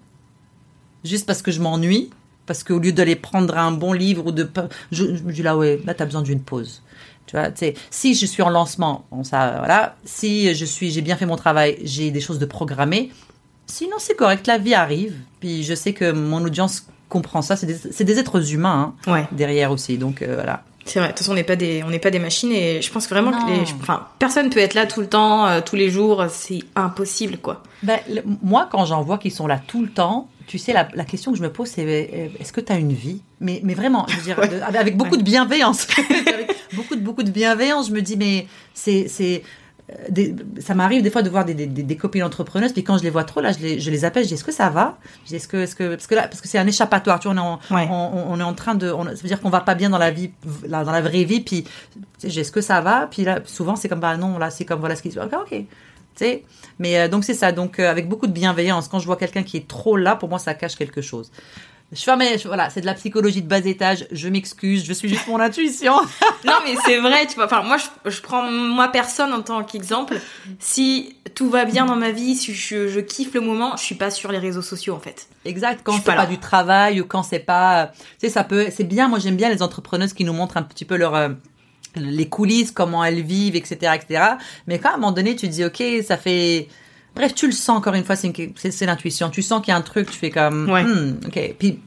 juste 1.04 1.26
parce 1.26 1.42
que 1.42 1.50
je 1.50 1.60
m'ennuie, 1.60 2.10
parce 2.46 2.62
qu'au 2.64 2.78
lieu 2.78 2.92
d'aller 2.92 3.16
prendre 3.16 3.56
un 3.56 3.72
bon 3.72 3.92
livre 3.92 4.26
ou 4.26 4.32
de, 4.32 4.48
je, 4.92 5.16
je 5.16 5.22
me 5.22 5.32
dis 5.32 5.42
là 5.42 5.56
ouais, 5.56 5.80
là 5.84 5.94
t'as 5.94 6.04
besoin 6.04 6.22
d'une 6.22 6.40
pause. 6.40 6.82
Tu 7.26 7.34
vois, 7.36 7.50
tu 7.50 7.58
sais, 7.58 7.74
si 7.90 8.14
je 8.14 8.24
suis 8.24 8.42
en 8.42 8.50
lancement, 8.50 9.04
bon 9.10 9.24
ça, 9.24 9.56
voilà. 9.58 9.96
Si 10.04 10.54
je 10.54 10.64
suis, 10.64 10.92
j'ai 10.92 11.02
bien 11.02 11.16
fait 11.16 11.26
mon 11.26 11.34
travail, 11.36 11.76
j'ai 11.82 12.12
des 12.12 12.20
choses 12.20 12.38
de 12.38 12.46
programmer. 12.46 13.10
Sinon 13.66 13.96
c'est 13.98 14.14
correct, 14.14 14.46
la 14.46 14.58
vie 14.58 14.74
arrive. 14.74 15.14
Puis 15.40 15.64
je 15.64 15.74
sais 15.74 15.92
que 15.92 16.12
mon 16.12 16.44
audience 16.44 16.86
comprend 17.08 17.42
ça. 17.42 17.56
C'est 17.56 17.66
des, 17.66 18.04
des 18.04 18.18
êtres 18.20 18.52
humains 18.52 18.94
hein, 19.08 19.12
Ouais. 19.12 19.26
derrière 19.32 19.72
aussi, 19.72 19.98
donc 19.98 20.22
euh, 20.22 20.34
voilà. 20.36 20.62
C'est 20.86 20.98
vrai. 21.00 21.08
De 21.08 21.12
toute 21.12 21.18
façon, 21.18 21.32
on 21.32 21.34
n'est 21.34 21.44
pas 21.44 21.56
des, 21.56 21.82
on 21.84 21.90
n'est 21.90 21.98
pas 21.98 22.10
des 22.10 22.18
machines 22.18 22.52
et 22.52 22.80
je 22.80 22.90
pense 22.90 23.08
vraiment 23.08 23.32
Non. 23.32 23.44
que 23.44 23.50
les, 23.50 23.60
enfin, 23.80 24.06
personne 24.18 24.48
peut 24.50 24.60
être 24.60 24.74
là 24.74 24.86
tout 24.86 25.00
le 25.00 25.08
temps, 25.08 25.46
euh, 25.46 25.60
tous 25.60 25.76
les 25.76 25.90
jours. 25.90 26.24
C'est 26.30 26.60
impossible, 26.74 27.38
quoi. 27.38 27.62
Ben, 27.82 27.98
le- 28.08 28.22
moi, 28.42 28.68
quand 28.70 28.84
j'en 28.86 29.02
vois 29.02 29.18
qui 29.18 29.30
sont 29.30 29.46
là 29.46 29.60
tout 29.66 29.82
le 29.82 29.88
temps, 29.88 30.28
tu 30.46 30.58
sais, 30.58 30.72
la, 30.72 30.88
la 30.94 31.04
question 31.04 31.32
que 31.32 31.38
je 31.38 31.42
me 31.42 31.50
pose, 31.52 31.66
c'est 31.68 31.84
euh, 31.84 32.28
est-ce 32.38 32.52
que 32.52 32.60
tu 32.60 32.72
as 32.72 32.76
une 32.76 32.92
vie? 32.92 33.20
Mais, 33.40 33.60
mais 33.64 33.74
vraiment, 33.74 34.06
je 34.08 34.16
veux 34.16 34.22
dire, 34.22 34.38
Ouais. 34.40 34.48
de- 34.48 34.60
avec 34.78 34.96
beaucoup 34.96 35.12
Ouais. 35.12 35.18
de 35.18 35.24
bienveillance. 35.24 35.88
avec 36.26 36.54
beaucoup, 36.72 36.94
de, 36.94 37.00
beaucoup 37.00 37.22
de 37.24 37.30
bienveillance, 37.30 37.88
je 37.88 37.92
me 37.92 38.00
dis, 38.00 38.16
mais 38.16 38.46
c'est. 38.72 39.06
c'est 39.08 39.42
des- 40.08 40.34
ça 40.60 40.74
m'arrive 40.74 41.02
des 41.02 41.10
fois 41.10 41.22
de 41.22 41.30
voir 41.30 41.44
des, 41.44 41.54
des, 41.54 41.66
des- 41.66 41.82
des 41.84 41.96
copines 41.96 42.24
entrepreneuses, 42.24 42.72
puis 42.72 42.82
quand 42.82 42.98
je 42.98 43.04
les 43.04 43.10
vois 43.10 43.24
trop, 43.24 43.40
là, 43.40 43.52
je 43.52 43.58
les, 43.60 43.78
je 43.80 43.90
les 43.90 44.04
appelle, 44.04 44.24
je 44.24 44.28
dis 44.28 44.34
est-ce 44.34 44.44
que 44.44 44.50
ça 44.52 44.68
va? 44.68 44.98
Je 45.24 45.28
dis 45.28 45.36
est-ce 45.36 45.46
que, 45.48 45.58
est-ce 45.58 45.76
que, 45.76 45.94
parce 45.94 46.06
que 46.08 46.14
là, 46.16 46.22
parce 46.28 46.40
que 46.40 46.48
c'est 46.48 46.58
un 46.58 46.66
échappatoire, 46.66 47.20
tu 47.20 47.28
vois, 47.28 47.34
on 47.34 47.38
est 47.38 47.40
en, 47.72 47.74
Ouais. 47.76 47.88
on, 47.90 48.24
on 48.32 48.40
est 48.40 48.42
en 48.42 48.54
train 48.54 48.74
de, 48.74 48.90
on- 48.90 49.04
ça 49.04 49.10
veut 49.12 49.28
dire 49.28 49.40
qu'on 49.40 49.50
va 49.50 49.60
pas 49.60 49.74
bien 49.76 49.88
dans 49.90 49.98
la 49.98 50.10
vie, 50.10 50.32
là, 50.66 50.82
dans 50.84 50.92
la 50.92 51.00
vraie 51.02 51.24
vie, 51.24 51.40
puis 51.40 51.64
j'ai, 52.24 52.40
est-ce 52.40 52.50
que 52.52 52.60
ça 52.60 52.80
va? 52.80 53.06
Puis 53.10 53.22
là, 53.24 53.40
souvent 53.44 53.76
c'est 53.76 53.88
comme 53.88 54.00
bah 54.00 54.16
non, 54.16 54.38
là 54.38 54.50
c'est 54.50 54.64
comme 54.64 54.80
voilà 54.80 54.96
ce 54.96 55.02
qui 55.02 55.10
se 55.12 55.16
passe. 55.18 55.26
Ok, 55.32 55.38
ok. 55.52 55.64
Tu 56.18 56.24
sais, 56.24 56.44
mais 56.78 56.98
euh, 56.98 57.08
donc 57.08 57.24
c'est 57.24 57.34
ça, 57.34 57.52
donc 57.52 57.78
euh, 57.78 57.90
avec 57.90 58.08
beaucoup 58.08 58.26
de 58.26 58.32
bienveillance. 58.32 58.88
Quand 58.88 58.98
je 58.98 59.04
vois 59.06 59.16
quelqu'un 59.16 59.42
qui 59.42 59.58
est 59.58 59.68
trop 59.68 59.96
là, 59.98 60.16
pour 60.16 60.28
moi 60.30 60.38
ça 60.38 60.54
cache 60.54 60.74
quelque 60.74 61.02
chose. 61.02 61.30
Je 61.92 62.02
fais, 62.02 62.16
mais 62.16 62.36
je- 62.38 62.48
voilà, 62.48 62.68
c'est 62.68 62.80
de 62.80 62.86
la 62.86 62.94
psychologie 62.94 63.42
de 63.42 63.48
bas 63.48 63.58
étage. 63.58 64.06
Je 64.10 64.28
m'excuse, 64.28 64.84
je 64.84 64.92
suis 64.92 65.08
juste 65.08 65.26
mon 65.28 65.38
intuition. 65.40 65.94
Non, 66.44 66.54
mais 66.64 66.74
c'est 66.84 66.98
vrai, 66.98 67.26
tu 67.26 67.34
vois. 67.36 67.46
Enfin, 67.46 67.62
moi, 67.62 67.76
je, 67.76 68.10
je 68.10 68.20
prends 68.20 68.48
moi 68.50 68.88
personne 68.88 69.32
en 69.32 69.42
tant 69.42 69.64
qu'exemple. 69.64 70.16
Si 70.60 71.16
tout 71.34 71.48
va 71.50 71.64
bien 71.64 71.86
dans 71.86 71.96
ma 71.96 72.10
vie, 72.10 72.36
si 72.36 72.54
je, 72.54 72.86
je 72.88 73.00
kiffe 73.00 73.34
le 73.34 73.40
moment, 73.40 73.76
je 73.76 73.82
suis 73.82 73.94
pas 73.96 74.10
sur 74.10 74.30
les 74.30 74.38
réseaux 74.38 74.62
sociaux, 74.62 74.94
en 74.94 75.00
fait. 75.00 75.26
Exact. 75.44 75.80
Quand 75.82 75.92
c'est 75.92 76.04
pas 76.16 76.26
du 76.26 76.38
travail 76.38 77.00
ou 77.00 77.04
quand 77.04 77.22
c'est 77.24 77.38
pas, 77.40 77.92
tu 77.96 78.26
sais, 78.26 78.28
ça 78.30 78.44
peut, 78.44 78.66
c'est 78.74 78.84
bien. 78.84 79.08
Moi, 79.08 79.18
j'aime 79.18 79.36
bien 79.36 79.48
les 79.48 79.62
entrepreneuses 79.62 80.12
qui 80.12 80.24
nous 80.24 80.32
montrent 80.32 80.56
un 80.56 80.62
petit 80.62 80.84
peu 80.84 80.96
leur 80.96 81.14
euh, 81.14 81.30
les 81.96 82.28
coulisses, 82.28 82.70
comment 82.72 83.02
elles 83.04 83.22
vivent, 83.22 83.56
etc., 83.56 83.92
etc. 83.96 84.24
Mais 84.66 84.78
quand 84.78 84.90
à 84.90 84.94
un 84.94 84.96
moment 84.98 85.12
donné, 85.12 85.34
tu 85.34 85.46
te 85.48 85.52
dis, 85.52 85.64
ok, 85.64 85.82
ça 86.06 86.16
fait, 86.16 86.68
bref, 87.16 87.34
tu 87.34 87.46
le 87.46 87.52
sens 87.52 87.76
encore 87.78 87.94
une 87.94 88.04
fois, 88.04 88.14
c'est 88.16 88.86
l'intuition. 88.86 89.30
Tu 89.30 89.42
sens 89.42 89.60
qu'il 89.60 89.72
y 89.72 89.74
a 89.74 89.76
un 89.76 89.82
truc, 89.82 90.08
tu 90.10 90.16
fais 90.18 90.30
comme, 90.30 90.70
Ouais. 90.70 90.84
Hmm, 90.84 91.18
ok, 91.26 91.54
puis, 91.58 91.80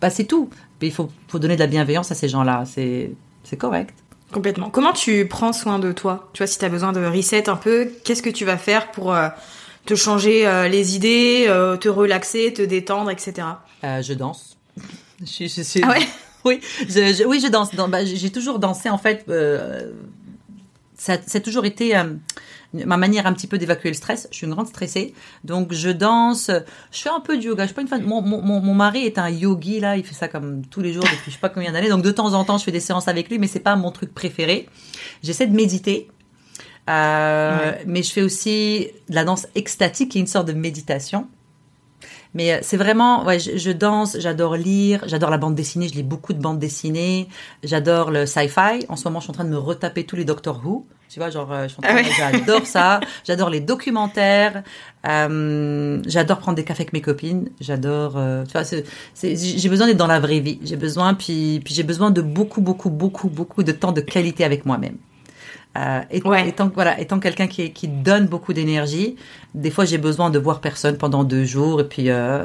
bah 0.00 0.10
c'est 0.10 0.24
tout. 0.24 0.48
Puis 0.78 0.88
il 0.88 0.92
faut, 0.92 1.08
faut 1.28 1.38
donner 1.38 1.54
de 1.54 1.60
la 1.60 1.66
bienveillance 1.68 2.10
à 2.10 2.14
ces 2.14 2.28
gens-là. 2.28 2.64
C'est, 2.66 3.12
correct. 3.58 3.94
Complètement. 4.32 4.68
Comment 4.70 4.92
tu 4.92 5.26
prends 5.28 5.52
soin 5.52 5.78
de 5.78 5.92
toi? 5.92 6.28
Tu 6.32 6.38
vois, 6.38 6.46
si 6.48 6.58
tu 6.58 6.64
as 6.64 6.68
besoin 6.68 6.92
de 6.92 7.04
reset 7.04 7.48
un 7.48 7.54
peu, 7.56 7.88
qu'est-ce 8.02 8.22
que 8.22 8.30
tu 8.30 8.44
vas 8.44 8.56
faire 8.56 8.90
pour 8.90 9.14
euh, 9.14 9.28
te 9.86 9.94
changer 9.94 10.46
euh, 10.46 10.66
les 10.66 10.96
idées, 10.96 11.44
euh, 11.48 11.76
te 11.76 11.88
relaxer, 11.88 12.52
te 12.52 12.62
détendre, 12.62 13.10
etc. 13.10 13.46
Je 13.82 14.12
danse. 14.14 14.56
Je, 15.20 15.46
je 15.46 15.80
Ah 15.84 15.90
ouais? 15.90 16.00
Oui, 16.44 16.60
je, 16.80 17.14
je- 17.14 17.24
oui, 17.24 17.40
je 17.40 17.46
danse. 17.48 17.74
Dans- 17.74 17.88
bah, 17.88 18.04
j'ai 18.04 18.30
toujours 18.30 18.58
dansé 18.58 18.90
en 18.90 18.98
fait. 18.98 19.24
Ça, 20.96 21.18
ça 21.26 21.38
a 21.38 21.40
toujours 21.40 21.64
été 21.64 21.96
euh, 21.96 22.14
ma 22.72 22.96
manière 22.96 23.26
un 23.26 23.32
petit 23.32 23.46
peu 23.46 23.58
d'évacuer 23.58 23.88
le 23.88 23.94
stress. 23.94 24.28
Je 24.30 24.36
suis 24.36 24.46
une 24.46 24.52
grande 24.52 24.68
stressée, 24.68 25.14
donc 25.44 25.72
je 25.72 25.90
danse. 25.90 26.50
Je 26.92 27.00
fais 27.00 27.10
un 27.10 27.20
peu 27.20 27.36
de 27.36 27.42
yoga. 27.42 27.64
Je 27.64 27.68
suis 27.68 27.74
pas 27.74 27.82
une 27.82 27.88
fan. 27.88 28.02
Mon, 28.02 28.22
mon, 28.22 28.40
mon, 28.42 28.60
mon 28.60 28.74
mari 28.74 29.04
est 29.06 29.18
un 29.18 29.28
yogi 29.28 29.80
là. 29.80 29.96
Il 29.96 30.04
fait 30.04 30.14
ça 30.14 30.28
comme 30.28 30.64
tous 30.66 30.80
les 30.80 30.92
jours 30.92 31.04
depuis 31.04 31.26
je 31.26 31.32
sais 31.32 31.40
pas 31.40 31.48
combien 31.48 31.72
d'années. 31.72 31.88
Donc 31.88 32.02
de 32.02 32.10
temps 32.10 32.34
en 32.34 32.44
temps, 32.44 32.58
je 32.58 32.64
fais 32.64 32.72
des 32.72 32.80
séances 32.80 33.08
avec 33.08 33.28
lui, 33.28 33.38
mais 33.38 33.46
c'est 33.46 33.60
pas 33.60 33.76
mon 33.76 33.90
truc 33.90 34.14
préféré. 34.14 34.68
J'essaie 35.22 35.46
de 35.46 35.54
méditer. 35.54 36.08
Euh, 36.90 37.72
Mais 37.86 38.02
je 38.02 38.12
fais 38.12 38.22
aussi 38.22 38.88
de 39.08 39.14
la 39.14 39.24
danse 39.24 39.46
extatique, 39.54 40.10
qui 40.10 40.18
est 40.18 40.20
une 40.20 40.26
sorte 40.26 40.48
de 40.48 40.52
méditation. 40.52 41.26
Mais 42.34 42.52
euh, 42.52 42.58
c'est 42.62 42.76
vraiment, 42.76 43.24
ouais, 43.24 43.38
je, 43.38 43.56
je 43.56 43.70
danse, 43.70 44.16
j'adore 44.18 44.56
lire, 44.56 45.02
j'adore 45.06 45.30
la 45.30 45.38
bande 45.38 45.54
dessinée, 45.54 45.88
je 45.88 45.94
lis 45.94 46.02
beaucoup 46.02 46.32
de 46.32 46.40
bandes 46.40 46.58
dessinées, 46.58 47.28
j'adore 47.62 48.10
le 48.10 48.26
sci-fi. 48.26 48.86
En 48.88 48.96
ce 48.96 49.04
moment, 49.04 49.20
je 49.20 49.24
suis 49.24 49.30
en 49.30 49.34
train 49.34 49.44
de 49.44 49.50
me 49.50 49.58
retaper 49.58 50.04
tous 50.04 50.16
les 50.16 50.24
Doctor 50.24 50.60
Who. 50.64 50.86
Tu 51.14 51.20
vois, 51.20 51.30
genre, 51.30 51.52
euh, 51.52 51.64
je 51.64 51.68
suis 51.68 51.78
en 51.78 51.82
train 51.82 51.92
Ah 51.92 52.02
ouais. 52.02 52.38
j'adore 52.38 52.66
ça. 52.66 52.98
J'adore 53.24 53.48
les 53.48 53.60
documentaires. 53.60 54.64
Euh, 55.06 56.02
j'adore 56.06 56.38
prendre 56.38 56.56
des 56.56 56.64
cafés 56.64 56.82
avec 56.82 56.92
mes 56.92 57.02
copines. 57.02 57.50
J'adore, 57.60 58.14
euh, 58.16 58.44
tu 58.44 58.52
vois, 58.52 58.62
j'ai 59.22 59.68
besoin 59.68 59.86
d'être 59.86 59.96
dans 59.96 60.08
la 60.08 60.18
vraie 60.18 60.40
vie. 60.40 60.58
J'ai 60.64 60.74
besoin, 60.74 61.14
puis, 61.14 61.60
puis 61.64 61.72
j'ai 61.72 61.84
besoin 61.84 62.10
de 62.10 62.20
beaucoup, 62.20 62.62
beaucoup, 62.62 62.90
beaucoup, 62.90 63.28
beaucoup 63.28 63.62
de 63.62 63.70
temps 63.70 63.92
de 63.92 64.00
qualité 64.00 64.42
avec 64.44 64.66
moi-même. 64.66 64.96
Euh, 65.76 66.00
et- 66.10 66.22
Ouais. 66.22 66.48
étant 66.48 66.70
voilà, 66.72 67.00
étant 67.00 67.18
quelqu'un 67.18 67.46
qui, 67.48 67.72
qui 67.72 67.88
donne 67.88 68.26
beaucoup 68.26 68.52
d'énergie, 68.52 69.16
des 69.54 69.70
fois 69.70 69.84
j'ai 69.84 69.98
besoin 69.98 70.30
de 70.30 70.38
voir 70.38 70.60
personne 70.60 70.96
pendant 70.98 71.24
deux 71.24 71.44
jours 71.44 71.80
et 71.80 71.88
puis, 71.88 72.10
euh, 72.10 72.44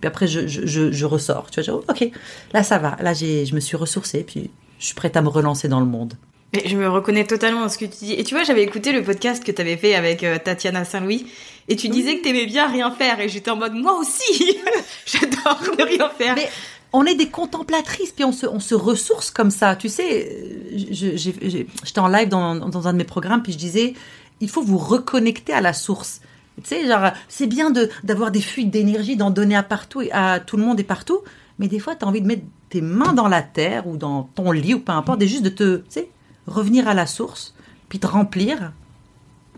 puis 0.00 0.06
après 0.08 0.26
je, 0.28 0.46
je, 0.46 0.64
je, 0.66 0.92
je 0.92 1.04
ressors. 1.04 1.50
Tu 1.50 1.60
vois, 1.60 1.64
genre, 1.66 1.82
ok, 1.88 2.08
là 2.52 2.62
ça 2.62 2.78
va, 2.78 2.96
là 3.00 3.14
j'ai, 3.14 3.46
je 3.46 3.54
me 3.54 3.60
suis 3.60 3.76
ressourcée 3.76 4.22
puis 4.24 4.50
je 4.78 4.86
suis 4.86 4.94
prête 4.94 5.16
à 5.16 5.22
me 5.22 5.28
relancer 5.28 5.66
dans 5.68 5.80
le 5.80 5.86
monde. 5.86 6.14
Mais 6.54 6.62
je 6.66 6.76
me 6.78 6.88
reconnais 6.88 7.24
totalement 7.24 7.60
dans 7.60 7.68
ce 7.68 7.76
que 7.76 7.84
tu 7.84 8.06
dis. 8.06 8.12
Et 8.14 8.24
tu 8.24 8.34
vois, 8.34 8.42
j'avais 8.42 8.62
écouté 8.62 8.92
le 8.92 9.02
podcast 9.02 9.44
que 9.44 9.52
tu 9.52 9.60
avais 9.60 9.76
fait 9.76 9.94
avec 9.94 10.24
euh, 10.24 10.38
Tatiana 10.42 10.86
Saint-Louis. 10.86 11.26
Et 11.68 11.76
tu 11.76 11.90
disais 11.90 12.16
que 12.16 12.22
t'aimais 12.22 12.46
bien 12.46 12.66
rien 12.72 12.90
faire. 12.90 13.20
Et 13.20 13.28
j'étais 13.28 13.50
en 13.50 13.56
mode, 13.56 13.74
moi 13.74 13.98
aussi 13.98 14.56
J'adore 15.04 15.60
ne 15.78 15.84
rien 15.84 16.08
faire. 16.16 16.36
Mais 16.36 16.48
on 16.92 17.04
est 17.04 17.14
des 17.14 17.28
contemplatrices, 17.28 18.12
puis 18.12 18.24
on 18.24 18.32
se, 18.32 18.74
ressource 18.74 19.30
comme 19.30 19.50
ça. 19.50 19.76
Tu 19.76 19.88
sais, 19.88 20.66
j'ai- 20.74 21.16
j'étais 21.16 21.98
en 21.98 22.08
live 22.08 22.28
dans, 22.28 22.86
un 22.86 22.92
de 22.92 22.98
mes 22.98 23.04
programmes, 23.04 23.42
puis 23.42 23.52
je 23.52 23.58
disais, 23.58 23.94
il 24.40 24.48
faut 24.48 24.62
vous 24.62 24.78
reconnecter 24.78 25.52
à 25.52 25.60
la 25.60 25.72
source. 25.72 26.20
Tu 26.56 26.70
sais, 26.70 26.86
genre, 26.86 27.12
c'est 27.28 27.46
bien 27.46 27.70
de 27.70 27.88
d'avoir 28.02 28.30
des 28.30 28.40
fuites 28.40 28.70
d'énergie, 28.70 29.16
d'en 29.16 29.30
donner 29.30 29.54
à 29.54 29.62
partout, 29.62 30.02
à 30.12 30.40
tout 30.40 30.56
le 30.56 30.64
monde 30.64 30.80
et 30.80 30.84
partout, 30.84 31.20
mais 31.58 31.68
des 31.68 31.78
fois, 31.78 31.94
tu 31.94 32.04
as 32.04 32.08
envie 32.08 32.20
de 32.22 32.26
mettre 32.26 32.42
tes 32.68 32.80
mains 32.80 33.12
dans 33.12 33.28
la 33.28 33.42
terre 33.42 33.86
ou 33.86 33.96
dans 33.96 34.24
ton 34.34 34.50
lit 34.50 34.74
ou 34.74 34.80
peu 34.80 34.92
importe, 34.92 35.22
et 35.22 35.28
juste 35.28 35.44
de 35.44 35.50
te, 35.50 35.76
tu 35.76 35.84
sais, 35.90 36.10
revenir 36.46 36.88
à 36.88 36.94
la 36.94 37.06
source, 37.06 37.54
puis 37.88 37.98
te 37.98 38.06
remplir 38.06 38.72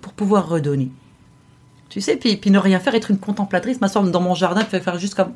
pour 0.03 0.13
pouvoir 0.13 0.49
redonner. 0.49 0.91
Tu 1.89 2.01
sais, 2.01 2.17
puis, 2.17 2.37
puis 2.37 2.51
ne 2.51 2.59
rien 2.59 2.79
faire, 2.81 2.95
être 2.95 3.11
une 3.11 3.19
contemplatrice, 3.19 3.81
m'asseoir 3.81 4.05
dans 4.05 4.21
mon 4.21 4.35
jardin, 4.35 4.63
puis 4.65 4.79
faire 4.81 4.99
juste 4.99 5.15
comme, 5.15 5.33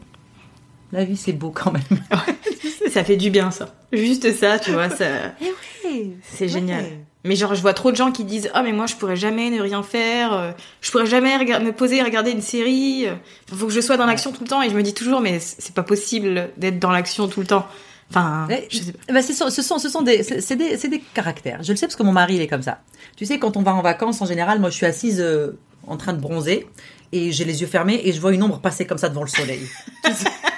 la 0.93 1.05
vie 1.05 1.17
c'est 1.17 1.33
beau 1.33 1.51
quand 1.51 1.73
même. 1.73 1.83
Ça 2.91 3.03
fait 3.03 3.17
du 3.17 3.31
bien, 3.31 3.51
ça. 3.51 3.75
Juste 3.93 4.33
ça, 4.35 4.59
tu 4.59 4.71
vois, 4.71 4.89
ça... 4.89 5.07
Eh 5.41 5.51
oui, 5.85 6.13
C'est 6.23 6.49
génial. 6.49 6.85
Mais 7.25 7.35
genre, 7.35 7.55
je 7.55 7.61
vois 7.61 7.75
trop 7.75 7.91
de 7.91 7.97
gens 7.97 8.13
qui 8.13 8.25
disent, 8.25 8.51
ah, 8.55 8.63
mais 8.63 8.73
moi, 8.73 8.87
je 8.87 8.95
pourrais 8.95 9.17
jamais 9.17 9.51
ne 9.51 9.61
rien 9.61 9.83
faire, 9.83 10.33
euh, 10.33 10.53
je 10.81 10.91
pourrais 10.91 11.07
jamais 11.07 11.39
me 11.39 11.73
poser 11.73 11.97
et 11.97 12.03
regarder 12.03 12.31
une 12.31 12.43
série, 12.43 13.07
il 13.07 13.57
faut 13.57 13.67
que 13.67 13.73
je 13.73 13.81
sois 13.81 13.97
dans 13.97 14.07
l'action 14.07 14.31
tout 14.31 14.43
le 14.45 14.49
temps. 14.49 14.63
Et 14.63 14.71
je 14.71 14.77
me 14.77 14.83
dis 14.83 14.95
toujours, 14.95 15.21
mais 15.21 15.41
c'est 15.41 15.75
pas 15.75 15.83
possible 15.83 16.51
d'être 16.57 16.79
dans 16.79 16.91
l'action 16.91 17.27
tout 17.27 17.41
le 17.41 17.47
temps. 17.47 17.67
Enfin, 18.11 18.47
je 18.71 18.79
sais 18.79 18.93
pas. 18.93 19.15
Bah, 19.15 19.23
ce 19.23 19.33
sont, 19.33 19.51
ce 19.51 19.63
sont, 19.63 19.79
ce 19.79 19.89
sont 19.89 20.03
des, 20.03 20.23
c'est 20.23 20.57
des, 20.57 20.77
des, 20.77 21.01
caractères. 21.15 21.63
Je 21.63 21.73
le 21.73 21.77
sais 21.77 21.87
parce 21.87 21.97
que 21.97 22.03
mon 22.03 22.13
mari, 22.13 22.35
il 22.35 22.43
est 22.43 22.47
comme 22.47 22.63
ça. 22.63 22.81
Tu 23.17 23.25
sais, 23.25 23.39
quand 23.39 23.57
on 23.57 23.63
va 23.63 23.75
en 23.75 23.83
vacances, 23.83 24.21
en 24.21 24.27
général, 24.27 24.61
moi, 24.61 24.71
je 24.71 24.77
suis 24.77 24.87
assise 24.87 25.21
euh, 25.21 25.59
en 25.87 25.97
train 25.97 26.13
de 26.13 26.21
bronzer 26.21 26.69
et 27.13 27.33
j'ai 27.33 27.45
les 27.45 27.63
yeux 27.63 27.67
fermés 27.67 28.01
et 28.05 28.13
je 28.13 28.21
vois 28.21 28.33
une 28.33 28.43
ombre 28.43 28.61
passer 28.61 28.87
comme 28.87 28.99
ça 28.99 29.09
devant 29.09 29.23
le 29.23 29.29
soleil. 29.29 29.67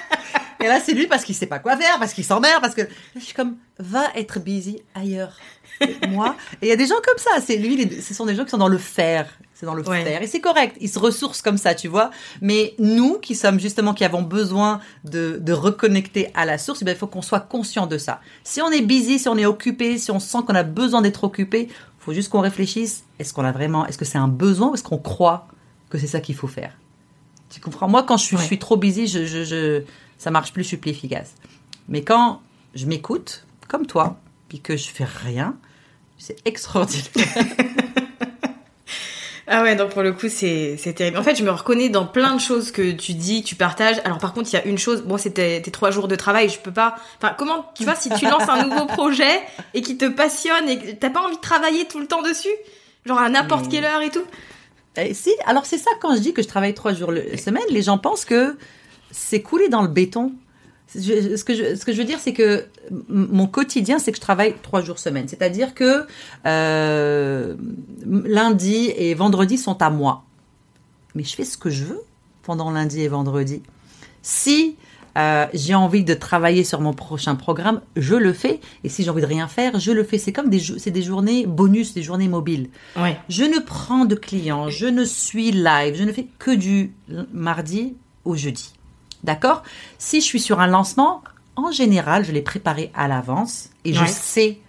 et 0.67 0.69
là, 0.69 0.81
c'est 0.83 0.93
lui 0.93 1.07
parce 1.07 1.23
qu'il 1.23 1.33
sait 1.33 1.45
pas 1.45 1.59
quoi 1.59 1.77
faire, 1.77 1.97
parce 1.97 2.13
qu'il 2.13 2.25
s'emmerde, 2.25 2.61
parce 2.61 2.75
que 2.75 2.81
je 3.15 3.21
suis 3.21 3.33
comme, 3.33 3.55
va 3.79 4.03
être 4.15 4.39
busy 4.39 4.81
ailleurs. 4.93 5.37
moi. 6.09 6.35
Et 6.61 6.65
il 6.65 6.69
y 6.69 6.73
a 6.73 6.75
des 6.75 6.87
gens 6.87 6.95
comme 7.05 7.17
ça. 7.17 7.39
C'est 7.39 7.55
lui, 7.55 7.89
ce 8.01 8.13
sont 8.13 8.25
des 8.25 8.35
gens 8.35 8.43
qui 8.43 8.49
sont 8.49 8.57
dans 8.57 8.67
le 8.67 8.77
faire. 8.77 9.29
C'est 9.53 9.65
dans 9.65 9.73
le 9.73 9.83
faire. 9.83 10.21
Et 10.21 10.27
c'est 10.27 10.41
correct. 10.41 10.75
Ils 10.81 10.89
se 10.89 10.99
ressourcent 10.99 11.41
comme 11.41 11.57
ça, 11.57 11.73
tu 11.73 11.87
vois. 11.87 12.11
Mais 12.41 12.75
nous, 12.79 13.17
qui 13.19 13.33
sommes 13.33 13.59
justement, 13.59 13.93
qui 13.93 14.03
avons 14.03 14.21
besoin 14.21 14.81
de, 15.03 15.37
de 15.41 15.53
reconnecter 15.53 16.29
à 16.35 16.45
la 16.45 16.57
source, 16.57 16.83
eh 16.85 16.89
il 16.89 16.95
faut 16.95 17.07
qu'on 17.07 17.21
soit 17.21 17.39
conscient 17.39 17.87
de 17.87 17.97
ça. 17.97 18.19
Si 18.43 18.61
on 18.61 18.69
est 18.69 18.81
busy, 18.81 19.19
si 19.19 19.29
on 19.29 19.37
est 19.37 19.45
occupé, 19.45 19.97
si 19.97 20.11
on 20.11 20.19
sent 20.19 20.39
qu'on 20.45 20.55
a 20.55 20.63
besoin 20.63 21.01
d'être 21.01 21.23
occupé, 21.23 21.69
faut 21.97 22.13
juste 22.13 22.29
qu'on 22.29 22.41
réfléchisse. 22.41 23.03
Est-ce 23.19 23.33
qu'on 23.33 23.45
a 23.45 23.51
vraiment, 23.51 23.85
est-ce 23.87 23.97
que 23.97 24.05
c'est 24.05 24.17
un 24.17 24.27
besoin 24.27 24.69
ou 24.69 24.73
est-ce 24.75 24.83
qu'on 24.83 24.99
croit 24.99 25.47
que 25.89 25.97
c'est 25.97 26.07
ça 26.07 26.19
qu'il 26.19 26.35
faut 26.35 26.47
faire? 26.47 26.73
Tu 27.49 27.59
comprends? 27.61 27.87
Moi, 27.87 28.03
quand 28.03 28.17
je 28.17 28.25
suis, 28.25 28.37
je 28.37 28.43
suis 28.43 28.59
trop 28.59 28.77
busy, 28.77 29.07
je, 29.07 29.25
je, 29.25 29.43
je, 29.43 29.81
ça 30.17 30.31
marche 30.31 30.53
plus, 30.53 30.63
je 30.63 30.69
suis 30.69 30.77
plus 30.77 30.91
efficace. 30.91 31.35
Mais 31.87 32.03
quand 32.03 32.41
je 32.75 32.85
m'écoute, 32.85 33.45
comme 33.67 33.85
toi, 33.85 34.19
puis 34.49 34.59
que 34.59 34.77
je 34.77 34.89
fais 34.89 35.05
rien, 35.05 35.55
c'est 36.17 36.37
extraordinaire. 36.45 37.07
ah 39.47 39.63
ouais, 39.63 39.75
donc 39.75 39.91
pour 39.91 40.01
le 40.01 40.13
coup, 40.13 40.27
c'est 40.29 40.77
terrible. 40.95 41.17
En 41.17 41.23
fait, 41.23 41.35
je 41.35 41.43
me 41.43 41.51
reconnais 41.51 41.89
dans 41.89 42.05
plein 42.05 42.35
de 42.35 42.41
choses 42.41 42.71
que 42.71 42.91
tu 42.91 43.13
dis, 43.13 43.43
tu 43.43 43.55
partages. 43.55 43.97
Alors 44.03 44.17
par 44.17 44.33
contre, 44.33 44.49
il 44.51 44.55
y 44.55 44.59
a 44.59 44.65
une 44.65 44.77
chose, 44.77 45.03
bon, 45.03 45.17
c'était 45.17 45.61
tes 45.61 45.71
trois 45.71 45.91
jours 45.91 46.07
de 46.07 46.15
travail, 46.15 46.49
je 46.49 46.59
peux 46.59 46.73
pas... 46.73 46.95
Enfin, 47.21 47.35
comment, 47.37 47.71
tu 47.75 47.83
vois, 47.83 47.95
si 47.95 48.09
tu 48.09 48.25
lances 48.25 48.49
un 48.49 48.65
nouveau 48.65 48.85
projet 48.85 49.41
et 49.73 49.81
qui 49.81 49.97
te 49.97 50.05
passionne 50.05 50.67
et 50.69 50.97
t'as 50.97 51.09
pas 51.09 51.21
envie 51.21 51.35
de 51.35 51.41
travailler 51.41 51.85
tout 51.85 51.99
le 51.99 52.07
temps 52.07 52.21
dessus 52.21 52.49
Genre 53.05 53.19
à 53.19 53.29
n'importe 53.29 53.69
quelle 53.69 53.85
heure 53.85 54.01
et 54.01 54.09
tout 54.09 54.25
eh, 54.97 55.13
Si, 55.13 55.31
alors 55.45 55.65
c'est 55.65 55.77
ça, 55.77 55.91
quand 56.01 56.15
je 56.15 56.19
dis 56.19 56.33
que 56.33 56.41
je 56.41 56.47
travaille 56.47 56.73
trois 56.73 56.93
jours 56.93 57.11
la 57.11 57.37
semaine, 57.37 57.63
les 57.69 57.83
gens 57.83 57.97
pensent 57.97 58.25
que 58.25 58.57
c'est 59.11 59.41
coulé 59.41 59.69
dans 59.69 59.81
le 59.81 59.87
béton 59.87 60.33
ce, 60.87 61.43
que 61.43 61.53
je, 61.53 61.75
ce 61.75 61.85
que 61.85 61.91
je 61.91 61.97
veux 61.97 62.05
dire, 62.05 62.19
c'est 62.19 62.33
que 62.33 62.65
mon 63.09 63.47
quotidien, 63.47 63.99
c'est 63.99 64.11
que 64.11 64.17
je 64.17 64.21
travaille 64.21 64.55
trois 64.61 64.81
jours 64.81 64.99
semaine. 64.99 65.27
C'est-à-dire 65.27 65.73
que 65.73 66.05
euh, 66.45 67.55
lundi 68.05 68.91
et 68.95 69.13
vendredi 69.13 69.57
sont 69.57 69.81
à 69.81 69.89
moi. 69.89 70.23
Mais 71.15 71.23
je 71.23 71.35
fais 71.35 71.43
ce 71.45 71.57
que 71.57 71.69
je 71.69 71.83
veux 71.83 72.01
pendant 72.43 72.71
lundi 72.71 73.01
et 73.01 73.07
vendredi. 73.07 73.61
Si 74.21 74.77
euh, 75.17 75.47
j'ai 75.53 75.75
envie 75.75 76.03
de 76.03 76.13
travailler 76.13 76.63
sur 76.63 76.79
mon 76.79 76.93
prochain 76.93 77.35
programme, 77.35 77.81
je 77.97 78.15
le 78.15 78.31
fais. 78.31 78.61
Et 78.83 78.89
si 78.89 79.03
j'ai 79.03 79.09
envie 79.09 79.21
de 79.21 79.27
rien 79.27 79.47
faire, 79.47 79.79
je 79.79 79.91
le 79.91 80.03
fais. 80.03 80.17
C'est 80.17 80.31
comme 80.31 80.49
des, 80.49 80.59
c'est 80.59 80.91
des 80.91 81.03
journées 81.03 81.45
bonus, 81.45 81.93
des 81.93 82.03
journées 82.03 82.29
mobiles. 82.29 82.69
Ouais. 82.95 83.17
Je 83.27 83.43
ne 83.43 83.59
prends 83.59 84.05
de 84.05 84.15
clients, 84.15 84.69
je 84.69 84.85
ne 84.85 85.03
suis 85.03 85.51
live, 85.51 85.95
je 85.95 86.03
ne 86.03 86.13
fais 86.13 86.27
que 86.39 86.51
du 86.51 86.93
mardi 87.33 87.95
au 88.23 88.35
jeudi. 88.35 88.76
D'accord? 89.23 89.63
Si 89.97 90.21
je 90.21 90.25
suis 90.25 90.39
sur 90.39 90.59
un 90.59 90.67
lancement, 90.67 91.23
en 91.55 91.71
général, 91.71 92.23
je 92.23 92.31
l'ai 92.31 92.41
préparé 92.41 92.91
à 92.95 93.07
l'avance 93.07 93.69
et 93.83 93.93
je 93.93 94.05
sais 94.05 94.59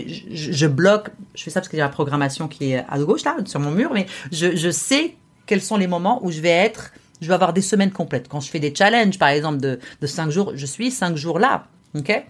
je, 0.00 0.66
bloque, 0.66 1.10
je 1.34 1.42
fais 1.42 1.50
ça 1.50 1.60
parce 1.60 1.72
y 1.72 1.80
a 1.80 1.84
la 1.84 1.88
programmation 1.88 2.48
qui 2.48 2.72
est 2.72 2.84
à 2.88 2.98
gauche 2.98 3.24
là, 3.24 3.36
sur 3.44 3.60
mon 3.60 3.70
mur, 3.70 3.92
mais 3.92 4.06
je, 4.30 4.70
sais 4.70 5.16
quels 5.46 5.62
sont 5.62 5.76
les 5.76 5.86
moments 5.86 6.24
où 6.24 6.30
je 6.30 6.40
vais 6.40 6.50
être, 6.50 6.92
je 7.20 7.28
vais 7.28 7.34
avoir 7.34 7.52
des 7.52 7.62
semaines 7.62 7.90
complètes. 7.90 8.28
Quand 8.28 8.40
je 8.40 8.50
fais 8.50 8.60
des 8.60 8.74
challenges, 8.74 9.18
par 9.18 9.28
exemple, 9.28 9.58
de, 9.58 9.78
de 10.00 10.06
5 10.06 10.30
jours, 10.30 10.52
je 10.54 10.66
suis 10.66 10.90
5 10.90 11.16
jours 11.16 11.38
là. 11.38 11.66
OK? 11.94 12.24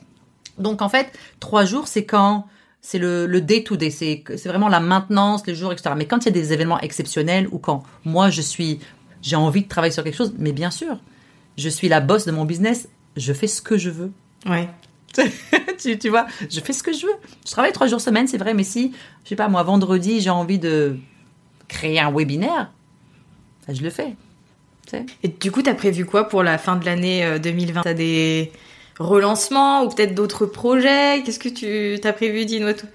Donc 0.58 0.82
en 0.82 0.88
fait, 0.88 1.12
3 1.40 1.64
jours, 1.64 1.88
c'est 1.88 2.04
quand 2.04 2.46
c'est 2.80 2.98
le, 2.98 3.26
le 3.26 3.40
day 3.40 3.62
to 3.62 3.76
day, 3.76 3.90
c'est 3.90 4.24
vraiment 4.46 4.68
la 4.68 4.80
maintenance, 4.80 5.46
les 5.46 5.54
jours, 5.54 5.72
etc. 5.72 5.94
Mais 5.96 6.06
quand 6.06 6.18
il 6.18 6.26
y 6.26 6.28
a 6.28 6.32
des 6.32 6.52
événements 6.52 6.80
exceptionnels 6.80 7.46
ou 7.52 7.58
quand 7.58 7.84
moi 8.04 8.28
je 8.28 8.42
suis, 8.42 8.80
j'ai 9.22 9.36
envie 9.36 9.62
de 9.62 9.68
travailler 9.68 9.92
sur 9.92 10.02
quelque 10.02 10.16
chose, 10.16 10.34
mais 10.36 10.52
bien 10.52 10.72
sûr, 10.72 10.98
je 11.56 11.68
suis 11.68 11.88
la 11.88 12.00
boss 12.00 12.24
de 12.26 12.32
mon 12.32 12.44
business, 12.44 12.88
je 13.16 13.32
fais 13.32 13.46
ce 13.46 13.62
que 13.62 13.76
je 13.76 13.90
veux. 13.90 14.12
Ouais. 14.46 14.68
tu, 15.78 15.98
tu, 15.98 16.08
vois, 16.08 16.26
je 16.50 16.60
fais 16.60 16.72
ce 16.72 16.82
que 16.82 16.92
je 16.92 17.06
veux. 17.06 17.12
Je 17.46 17.50
travaille 17.50 17.72
trois 17.72 17.86
jours 17.86 18.00
semaine, 18.00 18.26
c'est 18.26 18.38
vrai, 18.38 18.54
mais 18.54 18.64
si, 18.64 18.92
je 19.24 19.30
sais 19.30 19.36
pas, 19.36 19.48
moi, 19.48 19.62
vendredi, 19.62 20.20
j'ai 20.20 20.30
envie 20.30 20.58
de 20.58 20.96
créer 21.68 22.00
un 22.00 22.10
webinaire, 22.10 22.70
ben, 23.66 23.74
je 23.74 23.82
le 23.82 23.90
fais. 23.90 24.14
Et 25.22 25.28
du 25.28 25.50
coup, 25.50 25.62
tu 25.62 25.70
as 25.70 25.74
prévu 25.74 26.04
quoi 26.04 26.28
pour 26.28 26.42
la 26.42 26.58
fin 26.58 26.76
de 26.76 26.84
l'année 26.84 27.38
2020 27.38 27.80
euh, 27.80 27.82
Tu 27.82 27.88
as 27.88 27.94
des 27.94 28.52
relancements 28.98 29.84
ou 29.84 29.88
peut-être 29.88 30.14
d'autres 30.14 30.44
projets? 30.44 31.22
Qu'est-ce 31.24 31.38
que 31.38 31.48
tu 31.48 32.06
as 32.06 32.12
prévu? 32.12 32.44
Dis-nous 32.44 32.72
tout. 32.74 32.86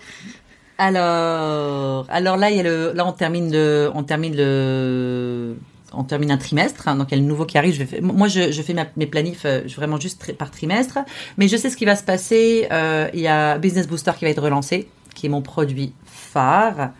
Alors, 0.77 2.05
alors 2.09 2.37
là, 2.37 2.51
il 2.51 2.57
y 2.57 2.59
a 2.59 2.63
le, 2.63 2.91
là 2.93 3.05
on 3.07 3.11
termine 3.11 3.51
le, 3.51 3.89
on 3.95 4.03
termine 4.03 4.35
le 4.35 5.55
on 5.93 6.03
termine 6.03 6.31
un 6.31 6.37
trimestre, 6.37 6.87
hein, 6.87 6.95
donc 6.95 7.07
il 7.11 7.15
y 7.15 7.17
a 7.17 7.21
le 7.21 7.27
nouveau 7.27 7.45
qui 7.45 7.57
arrive. 7.57 8.01
Moi, 8.01 8.27
je, 8.27 8.61
fais 8.61 8.75
mes 8.95 9.05
planifs 9.05 9.45
euh, 9.45 9.61
vraiment 9.75 9.99
juste 9.99 10.33
par 10.33 10.51
trimestre, 10.51 10.99
mais 11.37 11.47
je 11.47 11.57
sais 11.57 11.69
ce 11.69 11.77
qui 11.77 11.85
va 11.85 11.95
se 11.95 12.03
passer. 12.03 12.67
Euh, 12.71 13.09
il 13.13 13.21
y 13.21 13.27
a 13.27 13.57
Business 13.57 13.87
Booster 13.87 14.11
qui 14.17 14.25
va 14.25 14.31
être 14.31 14.41
relancé, 14.41 14.89
qui 15.15 15.27
est 15.27 15.29
mon 15.29 15.41
produit 15.41 15.93
phare 16.05 16.91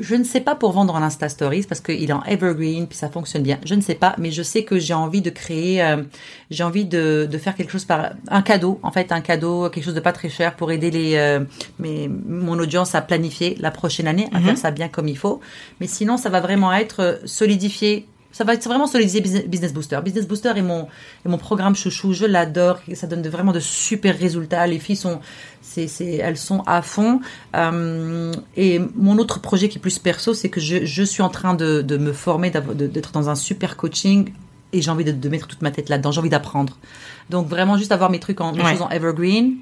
je 0.00 0.14
ne 0.14 0.24
sais 0.24 0.40
pas 0.40 0.54
pour 0.54 0.72
vendre 0.72 0.94
en 0.94 1.02
Insta 1.02 1.28
Stories 1.28 1.64
parce 1.68 1.80
qu'il 1.80 2.02
est 2.02 2.12
en 2.12 2.22
evergreen 2.24 2.86
puis 2.86 2.96
ça 2.96 3.08
fonctionne 3.08 3.42
bien. 3.42 3.58
Je 3.64 3.74
ne 3.74 3.80
sais 3.80 3.94
pas, 3.94 4.14
mais 4.18 4.30
je 4.30 4.42
sais 4.42 4.64
que 4.64 4.78
j'ai 4.78 4.94
envie 4.94 5.22
de 5.22 5.30
créer, 5.30 5.82
euh, 5.82 6.02
j'ai 6.50 6.64
envie 6.64 6.84
de, 6.84 7.28
de, 7.30 7.38
faire 7.38 7.54
quelque 7.54 7.70
chose 7.70 7.84
par 7.84 8.10
un 8.28 8.42
cadeau, 8.42 8.78
en 8.82 8.90
fait 8.90 9.12
un 9.12 9.20
cadeau, 9.20 9.68
quelque 9.70 9.84
chose 9.84 9.94
de 9.94 10.00
pas 10.00 10.12
très 10.12 10.28
cher 10.28 10.56
pour 10.56 10.70
aider 10.70 10.90
les 10.90 11.16
euh, 11.16 11.40
mes, 11.78 12.08
mon 12.08 12.58
audience 12.58 12.94
à 12.94 13.00
planifier 13.00 13.56
la 13.58 13.70
prochaine 13.70 14.06
année, 14.08 14.28
à 14.32 14.38
mhm. 14.38 14.46
faire 14.46 14.58
ça 14.58 14.70
bien 14.70 14.88
comme 14.88 15.08
il 15.08 15.18
faut. 15.18 15.40
Mais 15.80 15.86
sinon, 15.86 16.16
ça 16.16 16.28
va 16.28 16.40
vraiment 16.40 16.72
être 16.72 17.20
solidifier 17.24 18.06
ça 18.30 18.44
va 18.44 18.54
être 18.54 18.64
vraiment 18.64 18.86
solidifier 18.86 19.20
Business 19.20 19.72
Booster. 19.72 19.98
Business 20.04 20.28
Booster 20.28 20.52
est 20.54 20.62
mon, 20.62 20.86
est 21.24 21.28
mon 21.28 21.38
programme 21.38 21.74
chouchou. 21.74 22.12
Je 22.12 22.26
l'adore. 22.26 22.78
Ça 22.94 23.06
donne 23.06 23.22
de, 23.22 23.30
vraiment 23.30 23.52
de 23.52 23.60
super 23.60 24.16
résultats. 24.16 24.66
Les 24.66 24.78
filles 24.78 24.96
sont, 24.96 25.20
c'est, 25.62 25.88
elles 26.04 26.36
sont 26.36 26.62
à 26.66 26.82
fond. 26.82 27.20
Euh, 27.56 28.32
et 28.56 28.80
mon 28.94 29.18
autre 29.18 29.40
projet 29.40 29.68
qui 29.68 29.78
est 29.78 29.80
plus 29.80 29.98
perso, 29.98 30.34
c'est 30.34 30.50
que 30.50 30.60
je, 30.60 30.84
je 30.84 31.02
suis 31.02 31.22
en 31.22 31.30
train 31.30 31.54
de, 31.54 31.80
de 31.80 31.96
me 31.96 32.12
former, 32.12 32.50
d'être 32.50 33.12
dans 33.12 33.30
un 33.30 33.34
super 33.34 33.76
coaching 33.76 34.32
et 34.72 34.82
j'ai 34.82 34.90
envie 34.90 35.04
de, 35.04 35.12
de, 35.12 35.28
mettre 35.30 35.46
toute 35.46 35.62
ma 35.62 35.70
tête 35.70 35.88
là-dedans. 35.88 36.12
J'ai 36.12 36.20
envie 36.20 36.28
d'apprendre. 36.28 36.76
Donc 37.30 37.48
vraiment 37.48 37.78
juste 37.78 37.92
avoir 37.92 38.10
mes 38.10 38.20
trucs 38.20 38.40
en, 38.40 38.52
mes 38.52 38.62
choses 38.62 38.82
en 38.82 38.90
evergreen 38.90 39.56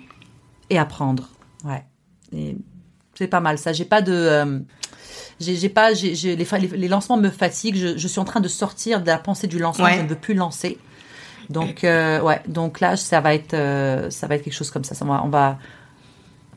et 0.71 0.79
apprendre. 0.79 1.29
Ouais. 1.65 1.85
Et 2.33 2.57
c'est 3.15 3.29
pas 3.29 3.41
mal 3.41 3.59
ça. 3.59 3.73
J'ai 3.73 3.85
pas 3.85 4.03
de, 4.03 4.13
euh, 4.13 4.59
j'ai 5.41 5.69
pas, 5.69 5.93
les, 5.93 6.69
les, 6.69 6.89
lancements 6.89 7.17
me 7.17 7.31
fatiguent. 7.31 7.77
Je, 7.77 7.99
je, 7.99 8.09
suis 8.09 8.21
en 8.21 8.25
train 8.25 8.41
de 8.41 8.49
sortir 8.49 9.03
de 9.03 9.07
la 9.07 9.19
pensée 9.19 9.47
du 9.47 9.59
lancement. 9.59 9.89
Je 9.91 10.01
ne 10.01 10.09
veux 10.09 10.17
plus 10.17 10.35
lancer. 10.35 10.79
Donc 11.51 11.85
euh, 11.85 12.21
ouais, 12.23 12.41
donc 12.49 12.81
là 12.81 12.97
ça 12.97 13.21
va 13.21 13.35
être, 13.35 13.55
euh, 13.55 14.11
ça 14.11 14.27
va 14.27 14.35
être 14.35 14.43
quelque 14.43 14.55
chose 14.55 14.71
comme 14.71 14.85
ça. 14.85 14.95
ça 14.95 15.05
va, 15.05 15.23
on 15.25 15.29
va, 15.29 15.59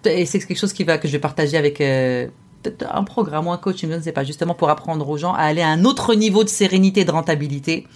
et 0.06 0.26
c'est 0.26 0.40
quelque 0.40 0.58
chose 0.58 0.74
qui 0.74 0.84
va 0.84 0.98
que 0.98 1.08
je 1.08 1.14
vais 1.14 1.20
partager 1.20 1.58
avec 1.58 1.82
euh, 1.82 2.28
peut-être 2.64 2.88
un 2.92 3.04
programme 3.04 3.48
ou 3.48 3.52
un 3.52 3.58
coach, 3.58 3.82
je 3.82 3.88
ne 3.88 4.02
sais 4.02 4.12
pas, 4.12 4.24
justement 4.24 4.56
pour 4.56 4.70
apprendre 4.70 5.08
aux 5.08 5.18
gens 5.18 5.34
à 5.34 5.44
aller 5.44 5.62
à 5.62 5.70
un 5.70 5.86
autre 5.86 6.16
niveau 6.16 6.44
de 6.44 6.50
sérénité, 6.50 7.06
de 7.06 7.12
rentabilité, 7.12 7.88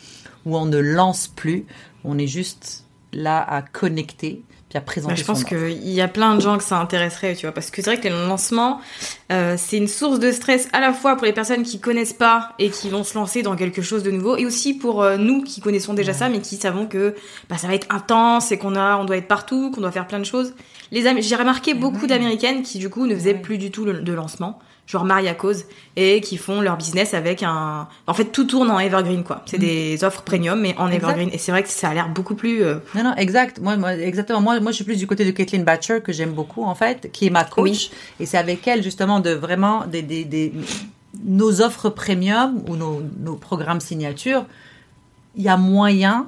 où 0.45 0.57
on 0.57 0.65
ne 0.65 0.77
lance 0.77 1.27
plus, 1.27 1.65
on 2.03 2.17
est 2.17 2.27
juste 2.27 2.85
là 3.11 3.41
à 3.41 3.61
connecter 3.61 4.43
je 4.73 5.23
pense 5.23 5.43
qu'il 5.43 5.89
y 5.89 6.01
a 6.01 6.07
plein 6.07 6.35
de 6.35 6.41
gens 6.41 6.57
que 6.57 6.63
ça 6.63 6.79
intéresserait, 6.79 7.35
tu 7.35 7.45
vois, 7.45 7.53
parce 7.53 7.69
que 7.69 7.81
c'est 7.81 7.91
vrai 7.91 7.99
que 7.99 8.07
les 8.07 8.09
lancements, 8.09 8.81
euh, 9.31 9.55
c'est 9.57 9.77
une 9.77 9.87
source 9.87 10.19
de 10.19 10.31
stress 10.31 10.67
à 10.73 10.79
la 10.79 10.93
fois 10.93 11.15
pour 11.15 11.25
les 11.25 11.33
personnes 11.33 11.63
qui 11.63 11.79
connaissent 11.79 12.13
pas 12.13 12.53
et 12.59 12.69
qui 12.69 12.89
vont 12.89 13.03
se 13.03 13.13
lancer 13.15 13.43
dans 13.43 13.55
quelque 13.55 13.81
chose 13.81 14.03
de 14.03 14.11
nouveau, 14.11 14.35
et 14.35 14.45
aussi 14.45 14.73
pour 14.73 15.03
euh, 15.03 15.17
nous 15.17 15.43
qui 15.43 15.61
connaissons 15.61 15.93
déjà 15.93 16.13
ça, 16.13 16.29
mais 16.29 16.39
qui 16.39 16.57
savons 16.57 16.87
que 16.87 17.15
bah, 17.49 17.57
ça 17.57 17.67
va 17.67 17.75
être 17.75 17.87
intense 17.89 18.51
et 18.51 18.57
qu'on 18.57 18.75
a, 18.75 18.97
on 18.97 19.05
doit 19.05 19.17
être 19.17 19.27
partout, 19.27 19.71
qu'on 19.71 19.81
doit 19.81 19.91
faire 19.91 20.07
plein 20.07 20.19
de 20.19 20.25
choses. 20.25 20.53
Les 20.91 21.03
j'ai 21.21 21.35
remarqué 21.35 21.73
beaucoup 21.73 22.07
d'américaines 22.07 22.61
qui 22.63 22.77
du 22.79 22.89
coup 22.89 23.05
ne 23.07 23.15
faisaient 23.15 23.33
plus 23.33 23.57
du 23.57 23.71
tout 23.71 23.85
de 23.85 24.13
lancement 24.13 24.59
genre 24.85 25.05
Maria 25.05 25.33
Cause, 25.33 25.65
et 25.95 26.21
qui 26.21 26.37
font 26.37 26.61
leur 26.61 26.77
business 26.77 27.13
avec 27.13 27.43
un. 27.43 27.87
En 28.07 28.13
fait, 28.13 28.25
tout 28.25 28.45
tourne 28.45 28.69
en 28.69 28.79
evergreen, 28.79 29.23
quoi. 29.23 29.43
C'est 29.45 29.57
mm. 29.57 29.61
des 29.61 30.03
offres 30.03 30.21
premium, 30.23 30.59
mais 30.59 30.75
en 30.77 30.89
evergreen. 30.89 31.29
Et 31.31 31.37
c'est 31.37 31.51
vrai 31.51 31.63
que 31.63 31.69
ça 31.69 31.89
a 31.89 31.93
l'air 31.93 32.09
beaucoup 32.09 32.35
plus. 32.35 32.63
Euh, 32.63 32.75
non, 32.95 33.03
non, 33.03 33.15
exact. 33.15 33.59
Moi, 33.59 33.77
moi, 33.77 33.95
exactement. 33.95 34.41
Moi, 34.41 34.59
moi, 34.59 34.71
je 34.71 34.75
suis 34.75 34.85
plus 34.85 34.97
du 34.97 35.07
côté 35.07 35.25
de 35.25 35.31
Caitlin 35.31 35.63
Batcher, 35.63 36.01
que 36.01 36.11
j'aime 36.11 36.33
beaucoup, 36.33 36.63
en 36.63 36.75
fait, 36.75 37.11
qui 37.11 37.27
est 37.27 37.29
ma 37.29 37.43
coach. 37.43 37.91
Et 38.19 38.25
c'est 38.25 38.37
avec 38.37 38.67
elle, 38.67 38.83
justement, 38.83 39.19
de 39.19 39.31
vraiment. 39.31 39.85
Des, 39.85 40.01
des, 40.01 40.25
des... 40.25 40.53
Nos 41.23 41.61
offres 41.61 41.89
premium 41.89 42.63
ou 42.67 42.75
nos, 42.75 43.03
nos 43.19 43.35
programmes 43.35 43.79
signature, 43.79 44.45
il 45.35 45.43
y 45.43 45.47
a 45.47 45.57
moyen 45.57 46.27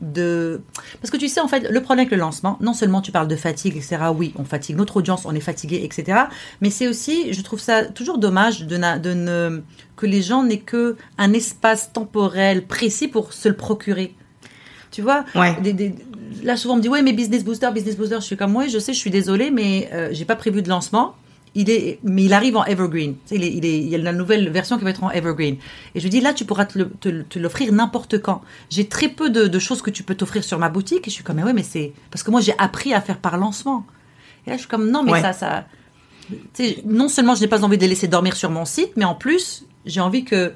de 0.00 0.60
parce 1.00 1.10
que 1.10 1.16
tu 1.16 1.28
sais 1.28 1.40
en 1.40 1.48
fait 1.48 1.70
le 1.70 1.80
problème 1.80 2.06
avec 2.06 2.10
le 2.10 2.18
lancement 2.18 2.58
non 2.60 2.74
seulement 2.74 3.00
tu 3.00 3.12
parles 3.12 3.28
de 3.28 3.36
fatigue 3.36 3.76
etc 3.76 3.96
oui 4.14 4.34
on 4.36 4.44
fatigue 4.44 4.76
notre 4.76 4.98
audience 4.98 5.24
on 5.24 5.34
est 5.34 5.40
fatigué 5.40 5.80
etc 5.84 6.20
mais 6.60 6.68
c'est 6.68 6.86
aussi 6.86 7.32
je 7.32 7.40
trouve 7.40 7.60
ça 7.60 7.84
toujours 7.84 8.18
dommage 8.18 8.66
de, 8.66 8.76
de 8.98 9.14
ne 9.14 9.62
que 9.96 10.04
les 10.04 10.20
gens 10.20 10.44
n'aient 10.44 10.58
que 10.58 10.96
un 11.16 11.32
espace 11.32 11.92
temporel 11.92 12.66
précis 12.66 13.08
pour 13.08 13.32
se 13.32 13.48
le 13.48 13.56
procurer 13.56 14.14
tu 14.90 15.00
vois 15.00 15.24
ouais. 15.34 15.56
là 16.42 16.56
souvent 16.58 16.74
on 16.74 16.76
me 16.76 16.82
dit 16.82 16.90
ouais 16.90 17.00
mais 17.00 17.14
business 17.14 17.42
booster 17.42 17.70
business 17.72 17.96
booster 17.96 18.16
je 18.16 18.26
suis 18.26 18.36
comme 18.36 18.54
ouais 18.54 18.68
je 18.68 18.78
sais 18.78 18.92
je 18.92 18.98
suis 18.98 19.10
désolée 19.10 19.50
mais 19.50 19.88
euh, 19.92 20.10
j'ai 20.12 20.26
pas 20.26 20.36
prévu 20.36 20.60
de 20.60 20.68
lancement 20.68 21.14
il 21.56 21.70
est, 21.70 21.98
mais 22.04 22.24
il 22.24 22.34
arrive 22.34 22.58
en 22.58 22.64
evergreen. 22.66 23.16
Il, 23.30 23.42
est, 23.42 23.50
il, 23.50 23.64
est, 23.64 23.78
il 23.78 23.88
y 23.88 23.94
a 23.94 23.98
la 23.98 24.12
nouvelle 24.12 24.50
version 24.50 24.76
qui 24.76 24.84
va 24.84 24.90
être 24.90 25.02
en 25.02 25.10
evergreen. 25.10 25.56
Et 25.94 26.00
je 26.00 26.04
lui 26.04 26.10
dis, 26.10 26.20
là, 26.20 26.34
tu 26.34 26.44
pourras 26.44 26.66
te, 26.66 27.38
l'offrir 27.38 27.72
n'importe 27.72 28.20
quand. 28.20 28.42
J'ai 28.68 28.88
très 28.88 29.08
peu 29.08 29.30
de, 29.30 29.58
choses 29.58 29.80
que 29.80 29.88
tu 29.88 30.02
peux 30.02 30.14
t'offrir 30.14 30.44
sur 30.44 30.58
ma 30.58 30.68
boutique. 30.68 31.08
Et 31.08 31.10
je 31.10 31.14
suis 31.14 31.24
comme, 31.24 31.36
mais 31.36 31.44
ouais, 31.44 31.54
mais 31.54 31.62
c'est. 31.62 31.94
Parce 32.10 32.22
que 32.22 32.30
moi, 32.30 32.42
j'ai 32.42 32.54
appris 32.58 32.92
à 32.92 33.00
faire 33.00 33.18
par 33.18 33.38
lancement. 33.38 33.86
Et 34.46 34.50
là, 34.50 34.56
je 34.56 34.60
suis 34.60 34.68
comme, 34.68 34.90
non, 34.90 35.02
mais 35.02 35.18
ça, 35.22 35.32
ça. 35.32 35.64
non 36.84 37.08
seulement 37.08 37.34
je 37.34 37.40
n'ai 37.40 37.48
pas 37.48 37.64
envie 37.64 37.78
de 37.78 37.82
les 37.82 37.88
laisser 37.88 38.06
dormir 38.06 38.36
sur 38.36 38.50
mon 38.50 38.66
site, 38.66 38.92
mais 38.96 39.06
en 39.06 39.14
plus, 39.14 39.64
j'ai 39.86 40.00
envie 40.00 40.24
que. 40.24 40.52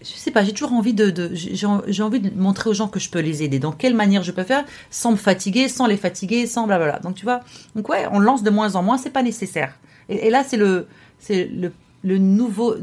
Je 0.00 0.08
sais 0.08 0.30
pas, 0.30 0.42
j'ai 0.42 0.52
toujours 0.52 0.72
envie 0.72 0.94
de, 0.94 1.10
de 1.10 1.30
j'ai 1.34 2.02
envie 2.02 2.20
de 2.20 2.30
montrer 2.34 2.70
aux 2.70 2.72
gens 2.72 2.88
que 2.88 2.98
je 2.98 3.10
peux 3.10 3.18
les 3.18 3.42
aider. 3.42 3.58
Dans 3.58 3.72
quelle 3.72 3.94
manière 3.94 4.22
je 4.22 4.32
peux 4.32 4.44
faire 4.44 4.64
sans 4.88 5.10
me 5.10 5.16
fatiguer, 5.16 5.68
sans 5.68 5.86
les 5.86 5.98
fatiguer, 5.98 6.46
sans 6.46 6.66
blablabla. 6.66 7.00
Donc 7.00 7.16
tu 7.16 7.24
vois, 7.24 7.40
donc 7.76 7.86
ouais, 7.90 8.06
on 8.10 8.18
lance 8.18 8.42
de 8.42 8.48
moins 8.48 8.76
en 8.76 8.82
moins, 8.82 8.96
c'est 8.96 9.10
pas 9.10 9.22
nécessaire. 9.22 9.74
Et, 10.10 10.30
là, 10.30 10.44
c'est 10.44 10.56
le, 10.56 10.88
c'est 11.18 11.46
le, 11.46 11.72
le 12.02 12.18
nouveau 12.18 12.76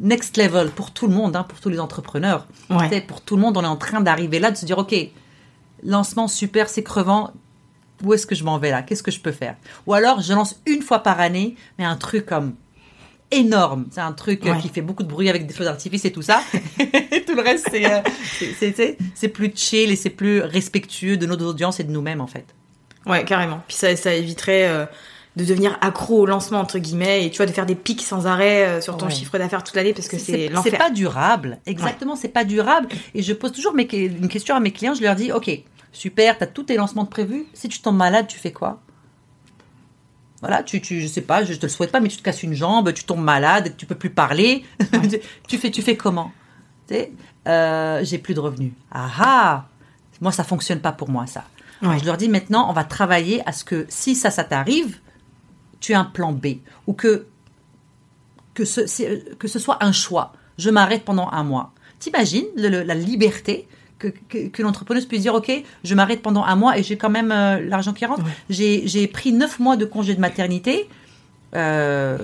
next 0.00 0.36
level 0.36 0.70
pour 0.70 0.90
tout 0.92 1.06
le 1.06 1.14
monde, 1.14 1.36
hein, 1.36 1.44
pour 1.44 1.60
tous 1.60 1.68
les 1.68 1.80
entrepreneurs. 1.80 2.46
Pour 3.08 3.20
tout 3.22 3.36
le 3.36 3.42
monde, 3.42 3.56
on 3.56 3.62
est 3.62 3.66
en 3.66 3.76
train 3.76 4.00
d'arriver 4.00 4.38
là, 4.38 4.50
de 4.50 4.56
se 4.56 4.66
dire, 4.66 4.78
OK, 4.78 4.94
lancement 5.82 6.28
super, 6.28 6.68
c'est 6.68 6.82
crevant. 6.82 7.32
Où 8.04 8.12
est-ce 8.12 8.26
que 8.26 8.34
je 8.34 8.44
m'en 8.44 8.58
vais 8.58 8.70
là? 8.70 8.82
Qu'est-ce 8.82 9.02
que 9.02 9.10
je 9.10 9.20
peux 9.20 9.32
faire? 9.32 9.56
Ou 9.86 9.94
alors, 9.94 10.20
je 10.20 10.34
lance 10.34 10.60
une 10.66 10.82
fois 10.82 10.98
par 10.98 11.18
année, 11.18 11.56
mais 11.78 11.84
un 11.84 11.96
truc 11.96 12.26
comme 12.26 12.54
énorme. 13.30 13.86
C'est 13.90 14.00
un 14.00 14.12
truc 14.12 14.42
qui 14.60 14.68
fait 14.68 14.82
beaucoup 14.82 15.02
de 15.02 15.08
bruit 15.08 15.28
avec 15.28 15.46
des 15.46 15.54
feux 15.54 15.64
d'artifice 15.64 16.04
et 16.04 16.12
tout 16.12 16.22
ça. 16.22 16.42
et 16.78 17.24
tout 17.26 17.34
le 17.34 17.42
reste, 17.42 17.68
euh, 17.74 18.02
c'est, 18.58 18.96
c'est, 19.14 19.28
plus 19.28 19.50
chill 19.54 19.90
et 19.90 19.96
c'est 19.96 20.10
plus 20.10 20.40
respectueux 20.40 21.16
de 21.16 21.26
notre 21.26 21.46
audience 21.46 21.80
et 21.80 21.84
de 21.84 21.90
nous-mêmes, 21.90 22.20
en 22.20 22.26
fait. 22.26 22.44
Ouais, 23.06 23.24
carrément. 23.24 23.62
Puis 23.66 23.76
ça, 23.76 23.94
ça 23.96 24.14
éviterait 24.14 24.68
euh, 24.68 24.86
de 25.36 25.44
devenir 25.44 25.78
accro 25.82 26.22
au 26.22 26.26
lancement 26.26 26.60
entre 26.60 26.78
guillemets 26.78 27.26
et 27.26 27.30
tu 27.30 27.36
vois 27.36 27.46
de 27.46 27.52
faire 27.52 27.66
des 27.66 27.74
pics 27.74 28.02
sans 28.02 28.26
arrêt 28.26 28.66
euh, 28.66 28.80
sur 28.80 28.96
ton 28.96 29.10
chiffre 29.10 29.36
d'affaires 29.38 29.62
toute 29.62 29.76
l'année 29.76 29.92
parce 29.92 30.08
que 30.08 30.18
c'est 30.18 30.48
l'enfer. 30.48 30.72
C'est 30.72 30.78
pas 30.78 30.90
durable. 30.90 31.58
Exactement, 31.66 32.16
c'est 32.16 32.28
pas 32.28 32.44
durable 32.44 32.88
et 33.14 33.22
je 33.22 33.32
pose 33.34 33.52
toujours 33.52 33.74
mes, 33.74 33.86
une 33.92 34.28
question 34.28 34.56
à 34.56 34.60
mes 34.60 34.72
clients, 34.72 34.94
je 34.94 35.02
leur 35.02 35.14
dis 35.14 35.32
OK, 35.32 35.50
super, 35.92 36.38
tu 36.38 36.44
as 36.44 36.46
tous 36.46 36.64
tes 36.64 36.76
lancements 36.76 37.04
de 37.04 37.08
prévus, 37.08 37.46
si 37.52 37.68
tu 37.68 37.80
tombes 37.80 37.96
malade, 37.96 38.26
tu 38.26 38.38
fais 38.38 38.52
quoi? 38.52 38.80
Voilà, 40.40 40.62
tu, 40.62 40.80
tu, 40.80 41.00
je 41.00 41.06
sais 41.06 41.22
pas, 41.22 41.44
je 41.44 41.54
te 41.54 41.62
le 41.62 41.68
souhaite 41.70 41.90
pas, 41.90 42.00
mais 42.00 42.08
tu 42.08 42.18
te 42.18 42.22
casses 42.22 42.42
une 42.42 42.52
jambe, 42.52 42.92
tu 42.92 43.04
tombes 43.04 43.22
malade, 43.22 43.74
tu 43.76 43.86
peux 43.86 43.94
plus 43.94 44.10
parler. 44.10 44.64
tu 45.48 45.58
fais, 45.58 45.70
tu 45.70 45.82
fais 45.82 45.96
comment? 45.96 46.30
Tu 46.86 46.94
sais, 46.94 47.12
euh, 47.48 48.00
j'ai 48.04 48.18
plus 48.18 48.34
de 48.34 48.40
revenus. 48.40 48.72
Ah 48.92 49.08
ah 49.18 49.64
Moi, 50.20 50.32
ça 50.32 50.44
fonctionne 50.44 50.80
pas 50.80 50.92
pour 50.92 51.08
moi, 51.08 51.26
ça. 51.26 51.44
je 51.82 52.04
leur 52.04 52.18
dis 52.18 52.28
maintenant, 52.28 52.68
on 52.68 52.74
va 52.74 52.84
travailler 52.84 53.42
à 53.48 53.52
ce 53.52 53.64
que 53.64 53.86
si 53.88 54.14
ça, 54.14 54.30
ça 54.30 54.44
t'arrive, 54.44 54.98
tu 55.80 55.94
as 55.94 56.00
un 56.00 56.04
plan 56.04 56.32
B 56.32 56.58
ou 56.86 56.92
que, 56.92 57.26
que, 58.54 58.64
ce, 58.64 59.34
que 59.34 59.48
ce 59.48 59.58
soit 59.58 59.82
un 59.84 59.92
choix. 59.92 60.32
Je 60.58 60.70
m'arrête 60.70 61.04
pendant 61.04 61.28
un 61.30 61.44
mois. 61.44 61.72
T'imagines 61.98 62.46
la 62.56 62.94
liberté 62.94 63.68
que, 63.98 64.08
que, 64.08 64.62
l'entrepreneuse 64.62 65.06
puisse 65.06 65.22
dire 65.22 65.34
ok 65.34 65.50
je 65.82 65.94
m'arrête 65.94 66.20
pendant 66.20 66.44
un 66.44 66.54
mois 66.54 66.76
et 66.76 66.82
j'ai 66.82 66.98
quand 66.98 67.08
même 67.08 67.32
euh, 67.32 67.60
l'argent 67.60 67.94
qui 67.94 68.04
rentre. 68.04 68.24
J'ai 68.50 69.06
pris 69.06 69.32
neuf 69.32 69.58
mois 69.58 69.76
de 69.76 69.84
congé 69.84 70.14
de 70.14 70.20
maternité 70.20 70.88
euh, 71.54 72.18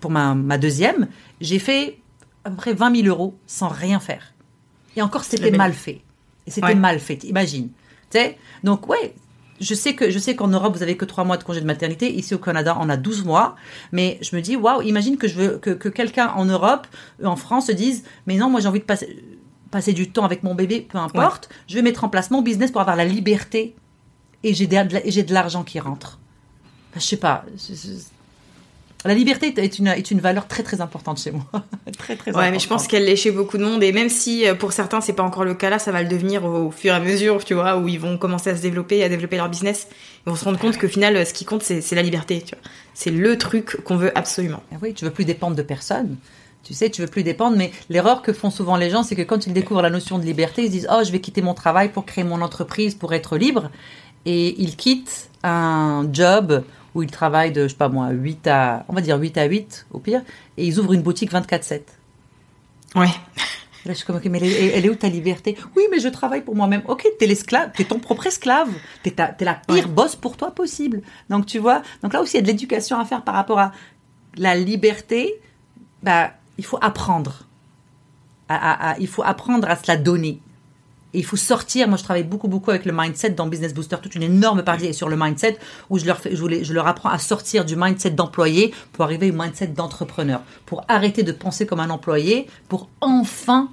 pour 0.00 0.10
ma, 0.10 0.34
ma 0.34 0.58
deuxième. 0.58 1.08
J'ai 1.40 1.60
fait 1.60 1.98
à 2.44 2.50
peu 2.50 2.56
près 2.56 2.74
20 2.74 3.02
000 3.02 3.08
euros 3.08 3.36
sans 3.46 3.68
rien 3.68 4.00
faire. 4.00 4.32
Et 4.96 5.02
encore 5.02 5.24
c'était 5.24 5.52
mal 5.52 5.72
fait. 5.72 6.00
Et 6.46 6.50
c'était 6.50 6.74
mal 6.74 6.98
fait 7.00 7.22
imagine 7.24 7.70
donc 8.64 8.88
ouais 8.88 9.14
je 9.60 9.74
sais 9.74 9.94
que 9.94 10.10
je 10.10 10.18
sais 10.18 10.36
qu'en 10.36 10.48
Europe 10.48 10.76
vous 10.76 10.82
avez 10.82 10.96
que 10.96 11.04
trois 11.04 11.24
mois 11.24 11.36
de 11.36 11.44
congé 11.44 11.60
de 11.60 11.66
maternité. 11.66 12.12
Ici 12.12 12.34
au 12.34 12.38
Canada, 12.38 12.76
on 12.80 12.88
a 12.88 12.96
12 12.96 13.24
mois. 13.24 13.56
Mais 13.92 14.18
je 14.22 14.36
me 14.36 14.40
dis 14.40 14.56
waouh, 14.56 14.82
imagine 14.82 15.16
que 15.16 15.28
je 15.28 15.34
veux 15.34 15.58
que, 15.58 15.70
que 15.70 15.88
quelqu'un 15.88 16.28
en 16.36 16.44
Europe, 16.44 16.86
en 17.22 17.36
France, 17.36 17.66
se 17.66 17.72
dise 17.72 18.04
mais 18.26 18.36
non, 18.36 18.50
moi 18.50 18.60
j'ai 18.60 18.68
envie 18.68 18.80
de 18.80 18.84
passer 18.84 19.22
passer 19.70 19.92
du 19.92 20.10
temps 20.10 20.24
avec 20.24 20.42
mon 20.42 20.54
bébé, 20.54 20.80
peu 20.80 20.98
importe. 20.98 21.48
Je 21.66 21.74
vais 21.74 21.82
mettre 21.82 22.04
en 22.04 22.08
place 22.08 22.30
mon 22.30 22.40
business 22.40 22.70
pour 22.70 22.80
avoir 22.80 22.96
la 22.96 23.04
liberté 23.04 23.74
et 24.42 24.54
j'ai 24.54 24.66
de 24.66 25.34
l'argent 25.34 25.64
qui 25.64 25.80
rentre. 25.80 26.18
Je 26.94 27.00
je 27.00 27.04
sais 27.04 27.16
pas. 27.16 27.44
La 29.06 29.14
liberté 29.14 29.54
est 29.56 29.78
une, 29.78 29.88
est 29.88 30.10
une 30.10 30.20
valeur 30.20 30.48
très 30.48 30.62
très 30.62 30.80
importante 30.80 31.18
chez 31.18 31.30
moi. 31.30 31.44
très 31.98 32.16
très 32.16 32.34
ouais, 32.34 32.50
mais 32.50 32.58
je 32.58 32.68
pense 32.68 32.86
qu'elle 32.86 33.04
l'est 33.04 33.16
chez 33.16 33.30
beaucoup 33.30 33.58
de 33.58 33.64
monde. 33.64 33.82
Et 33.82 33.92
même 33.92 34.08
si 34.08 34.46
euh, 34.46 34.54
pour 34.54 34.72
certains 34.72 35.00
c'est 35.00 35.12
pas 35.12 35.22
encore 35.22 35.44
le 35.44 35.54
cas 35.54 35.70
là, 35.70 35.78
ça 35.78 35.92
va 35.92 36.02
le 36.02 36.08
devenir 36.08 36.44
au, 36.44 36.70
fur 36.70 36.92
et 36.92 36.96
à 36.96 37.00
mesure, 37.00 37.44
tu 37.44 37.54
vois, 37.54 37.76
où 37.76 37.88
ils 37.88 38.00
vont 38.00 38.18
commencer 38.18 38.50
à 38.50 38.56
se 38.56 38.62
développer, 38.62 39.02
à 39.04 39.08
développer 39.08 39.36
leur 39.36 39.48
business. 39.48 39.88
Ils 40.26 40.30
vont 40.30 40.36
se 40.36 40.44
rendre 40.44 40.58
compte 40.58 40.76
qu'au 40.78 40.88
final, 40.88 41.24
ce 41.24 41.32
qui 41.32 41.44
compte, 41.44 41.62
c'est 41.62 41.94
la 41.94 42.02
liberté. 42.02 42.42
Tu 42.44 42.54
vois, 42.54 42.64
c'est 42.94 43.10
le 43.10 43.38
truc 43.38 43.82
qu'on 43.84 43.96
veut 43.96 44.16
absolument. 44.18 44.62
Ah 44.72 44.76
oui, 44.82 44.94
tu 44.94 45.04
veux 45.04 45.10
plus 45.10 45.24
dépendre 45.24 45.56
de 45.56 45.62
personne. 45.62 46.16
Tu 46.64 46.74
sais, 46.74 46.90
tu 46.90 47.00
veux 47.00 47.06
plus 47.06 47.22
dépendre, 47.22 47.56
mais 47.56 47.70
l'erreur 47.90 48.22
que 48.22 48.32
font 48.32 48.50
souvent 48.50 48.76
les 48.76 48.90
gens, 48.90 49.04
c'est 49.04 49.14
que 49.14 49.22
quand 49.22 49.46
ils 49.46 49.52
découvrent 49.52 49.82
la 49.82 49.90
notion 49.90 50.18
de 50.18 50.24
liberté, 50.24 50.62
ils 50.62 50.66
se 50.66 50.72
disent 50.72 50.88
Oh, 50.90 51.02
je 51.04 51.12
vais 51.12 51.20
quitter 51.20 51.40
mon 51.40 51.54
travail 51.54 51.90
pour 51.90 52.04
créer 52.04 52.24
mon 52.24 52.42
entreprise, 52.42 52.96
pour 52.96 53.14
être 53.14 53.36
libre. 53.36 53.70
Et 54.24 54.60
ils 54.60 54.74
quittent 54.74 55.30
un 55.44 56.08
job 56.12 56.64
où 56.96 57.02
ils 57.02 57.10
travaillent 57.10 57.52
de, 57.52 57.64
je 57.64 57.68
sais 57.68 57.74
pas 57.74 57.90
moi, 57.90 58.08
8 58.08 58.46
à, 58.46 58.86
on 58.88 58.94
va 58.94 59.02
dire 59.02 59.18
8 59.18 59.36
à 59.36 59.44
8 59.44 59.86
au 59.92 59.98
pire, 59.98 60.22
et 60.56 60.66
ils 60.66 60.78
ouvrent 60.78 60.94
une 60.94 61.02
boutique 61.02 61.30
24-7. 61.30 61.82
Ouais. 62.94 63.06
Là, 63.84 63.92
je 63.92 63.92
suis 63.92 64.06
comme, 64.06 64.16
ok, 64.16 64.24
mais 64.24 64.38
elle 64.38 64.84
est, 64.84 64.88
où 64.88 64.94
ta 64.94 65.08
liberté? 65.08 65.56
Oui, 65.76 65.84
mais 65.90 66.00
je 66.00 66.08
travaille 66.08 66.40
pour 66.40 66.56
moi-même. 66.56 66.82
Ok, 66.88 67.06
t'es 67.18 67.26
l'esclave, 67.26 67.70
t'es 67.76 67.84
ton 67.84 68.00
propre 68.00 68.26
esclave. 68.26 68.70
T'es, 69.02 69.14
es 69.18 69.44
la 69.44 69.54
pire 69.54 69.88
boss 69.88 70.16
pour 70.16 70.38
toi 70.38 70.50
possible. 70.50 71.02
Donc, 71.28 71.44
tu 71.44 71.58
vois, 71.58 71.82
donc 72.02 72.14
là 72.14 72.22
aussi, 72.22 72.32
il 72.32 72.36
y 72.36 72.38
a 72.40 72.42
de 72.42 72.48
l'éducation 72.48 72.98
à 72.98 73.04
faire 73.04 73.22
par 73.22 73.34
rapport 73.34 73.58
à 73.58 73.72
la 74.36 74.56
liberté. 74.56 75.34
Bah, 76.02 76.32
il 76.56 76.64
faut 76.64 76.78
apprendre. 76.80 77.46
il 78.98 79.06
faut 79.06 79.22
apprendre 79.22 79.68
à 79.68 79.76
se 79.76 79.84
la 79.86 79.96
donner 79.98 80.40
il 81.18 81.24
faut 81.24 81.36
sortir. 81.36 81.88
Moi, 81.88 81.96
je 81.96 82.04
travaille 82.04 82.24
beaucoup, 82.24 82.48
beaucoup 82.48 82.70
avec 82.70 82.84
le 82.84 82.92
mindset 82.92 83.30
dans 83.30 83.46
Business 83.46 83.74
Booster. 83.74 83.96
Toute 84.02 84.14
une 84.14 84.22
énorme 84.22 84.62
partie 84.62 84.92
sur 84.94 85.08
le 85.08 85.16
mindset 85.16 85.58
où 85.90 85.98
je 85.98 86.04
leur, 86.04 86.18
fais, 86.18 86.34
je, 86.34 86.64
je 86.64 86.72
leur 86.72 86.86
apprends 86.86 87.10
à 87.10 87.18
sortir 87.18 87.64
du 87.64 87.76
mindset 87.76 88.10
d'employé 88.10 88.74
pour 88.92 89.04
arriver 89.04 89.30
au 89.30 89.34
mindset 89.34 89.68
d'entrepreneur. 89.68 90.40
Pour 90.66 90.84
arrêter 90.88 91.22
de 91.22 91.32
penser 91.32 91.66
comme 91.66 91.80
un 91.80 91.90
employé, 91.90 92.46
pour 92.68 92.88
enfin 93.00 93.68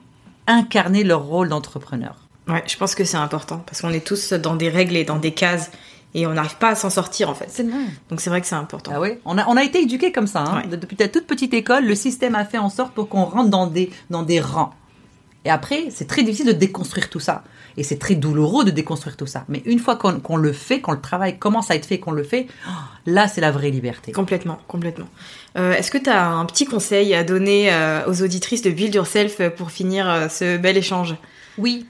incarner 0.47 1.03
leur 1.03 1.23
rôle 1.23 1.49
d'entrepreneur. 1.49 2.15
Ouais, 2.47 2.63
je 2.67 2.75
pense 2.75 2.95
que 2.95 3.05
c'est 3.05 3.17
important 3.17 3.63
parce 3.65 3.81
qu'on 3.81 3.91
est 3.91 4.05
tous 4.05 4.33
dans 4.33 4.55
des 4.55 4.69
règles 4.69 4.97
et 4.97 5.05
dans 5.05 5.17
des 5.17 5.31
cases 5.31 5.71
et 6.13 6.27
on 6.27 6.33
n'arrive 6.33 6.57
pas 6.57 6.69
à 6.69 6.75
s'en 6.75 6.89
sortir 6.89 7.29
en 7.29 7.35
fait. 7.35 7.47
C'est 7.49 7.63
vrai. 7.63 7.79
Donc 8.09 8.21
c'est 8.21 8.29
vrai 8.29 8.41
que 8.41 8.47
c'est 8.47 8.55
important. 8.55 8.91
Ah 8.95 8.99
oui, 8.99 9.13
on 9.25 9.37
a, 9.37 9.47
on 9.47 9.57
a 9.57 9.63
été 9.63 9.81
éduqués 9.81 10.11
comme 10.11 10.27
ça. 10.27 10.43
Hein. 10.43 10.63
Depuis 10.69 10.95
ta 10.95 11.07
toute 11.07 11.25
petite 11.25 11.53
école, 11.53 11.85
le 11.85 11.95
système 11.95 12.35
a 12.35 12.45
fait 12.45 12.57
en 12.57 12.69
sorte 12.69 12.93
pour 12.93 13.07
qu'on 13.09 13.23
rentre 13.23 13.49
dans 13.49 13.67
des, 13.67 13.91
dans 14.09 14.23
des 14.23 14.39
rangs. 14.39 14.73
Et 15.45 15.49
après, 15.49 15.89
c'est 15.89 16.07
très 16.07 16.23
difficile 16.23 16.47
de 16.47 16.51
déconstruire 16.53 17.09
tout 17.09 17.19
ça. 17.19 17.43
Et 17.75 17.83
c'est 17.83 17.97
très 17.97 18.15
douloureux 18.15 18.63
de 18.63 18.71
déconstruire 18.71 19.17
tout 19.17 19.25
ça. 19.25 19.45
Mais 19.49 19.61
une 19.65 19.79
fois 19.79 19.95
qu'on 19.97 20.37
le 20.37 20.53
fait, 20.53 20.79
quand 20.79 20.93
le 20.93 21.01
travail 21.01 21.37
commence 21.37 21.69
à 21.71 21.75
être 21.75 21.85
fait, 21.85 21.99
qu'on 21.99 22.11
le 22.11 22.23
fait, 22.23 22.47
là, 23.05 23.27
c'est 23.27 23.41
la 23.41 23.51
vraie 23.51 23.71
liberté. 23.71 24.11
Complètement, 24.11 24.59
complètement. 24.67 25.07
Euh, 25.57 25.73
est-ce 25.73 25.91
que 25.91 25.97
tu 25.97 26.09
as 26.09 26.29
un 26.29 26.45
petit 26.45 26.65
conseil 26.65 27.13
à 27.13 27.23
donner 27.23 27.73
euh, 27.73 28.07
aux 28.07 28.21
auditrices 28.21 28.61
de 28.61 28.69
Build 28.69 28.93
Yourself 28.95 29.41
pour 29.57 29.71
finir 29.71 30.09
euh, 30.09 30.29
ce 30.29 30.57
bel 30.57 30.77
échange? 30.77 31.15
Oui. 31.57 31.87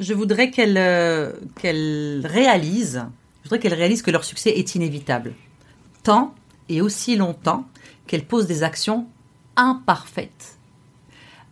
Je 0.00 0.14
voudrais 0.14 0.50
qu'elles 0.50 1.32
qu'elles 1.60 2.22
réalisent, 2.24 3.04
je 3.42 3.48
voudrais 3.48 3.60
qu'elles 3.60 3.74
réalisent 3.74 4.02
que 4.02 4.10
leur 4.10 4.24
succès 4.24 4.50
est 4.50 4.74
inévitable. 4.74 5.32
Tant 6.02 6.34
et 6.68 6.80
aussi 6.80 7.14
longtemps 7.14 7.68
qu'elles 8.08 8.24
posent 8.24 8.48
des 8.48 8.64
actions 8.64 9.06
imparfaites 9.54 10.58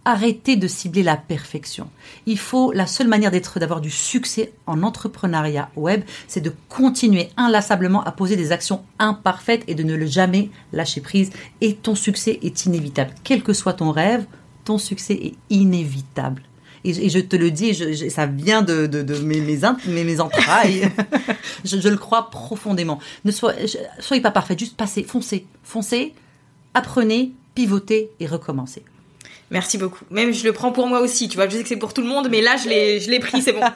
arrêtez 0.04 0.56
de 0.56 0.66
cibler 0.66 1.02
la 1.02 1.16
perfection. 1.16 1.88
Il 2.26 2.38
faut, 2.38 2.72
la 2.72 2.86
seule 2.86 3.08
manière 3.08 3.30
d'être, 3.30 3.58
d'avoir 3.58 3.80
du 3.80 3.90
succès 3.90 4.52
en 4.66 4.82
entrepreneuriat 4.82 5.70
web, 5.76 6.02
c'est 6.26 6.40
de 6.40 6.52
continuer 6.68 7.30
inlassablement 7.36 8.02
à 8.04 8.12
poser 8.12 8.36
des 8.36 8.52
actions 8.52 8.82
imparfaites 8.98 9.64
et 9.68 9.74
de 9.74 9.82
ne 9.82 9.94
le 9.94 10.06
jamais 10.06 10.50
lâcher 10.72 11.00
prise. 11.00 11.30
Et 11.60 11.74
ton 11.74 11.94
succès 11.94 12.38
est 12.42 12.66
inévitable. 12.66 13.12
Quel 13.24 13.42
que 13.42 13.52
soit 13.52 13.74
ton 13.74 13.90
rêve, 13.90 14.24
ton 14.64 14.78
succès 14.78 15.14
est 15.14 15.34
inévitable. 15.50 16.42
Et, 16.82 17.10
je 17.10 17.18
te 17.18 17.36
le 17.36 17.50
dis, 17.50 17.74
ça 18.10 18.24
vient 18.24 18.62
de, 18.62 18.88
mes, 19.22 19.40
mes, 19.40 20.20
entrailles. 20.20 20.90
je, 21.64 21.88
le 21.88 21.96
crois 21.96 22.30
profondément. 22.30 22.98
Ne 23.26 23.32
soyez 23.32 24.22
pas 24.22 24.30
parfait, 24.30 24.56
juste 24.58 24.78
passez, 24.78 25.02
foncez, 25.02 25.46
foncez, 25.62 26.14
apprenez, 26.72 27.32
pivotez 27.54 28.10
et 28.18 28.26
recommencez. 28.26 28.82
Merci 29.50 29.78
beaucoup. 29.78 30.04
Même 30.10 30.32
je 30.32 30.44
le 30.44 30.52
prends 30.52 30.72
pour 30.72 30.86
moi 30.86 31.00
aussi, 31.00 31.28
tu 31.28 31.36
vois. 31.36 31.48
Je 31.48 31.56
sais 31.56 31.62
que 31.62 31.68
c'est 31.68 31.76
pour 31.76 31.92
tout 31.92 32.02
le 32.02 32.08
monde, 32.08 32.28
mais 32.30 32.40
là 32.40 32.56
je 32.56 32.68
l'ai, 32.68 33.00
je 33.00 33.10
l'ai 33.10 33.18
pris, 33.18 33.42
c'est 33.42 33.52
bon. 33.52 33.60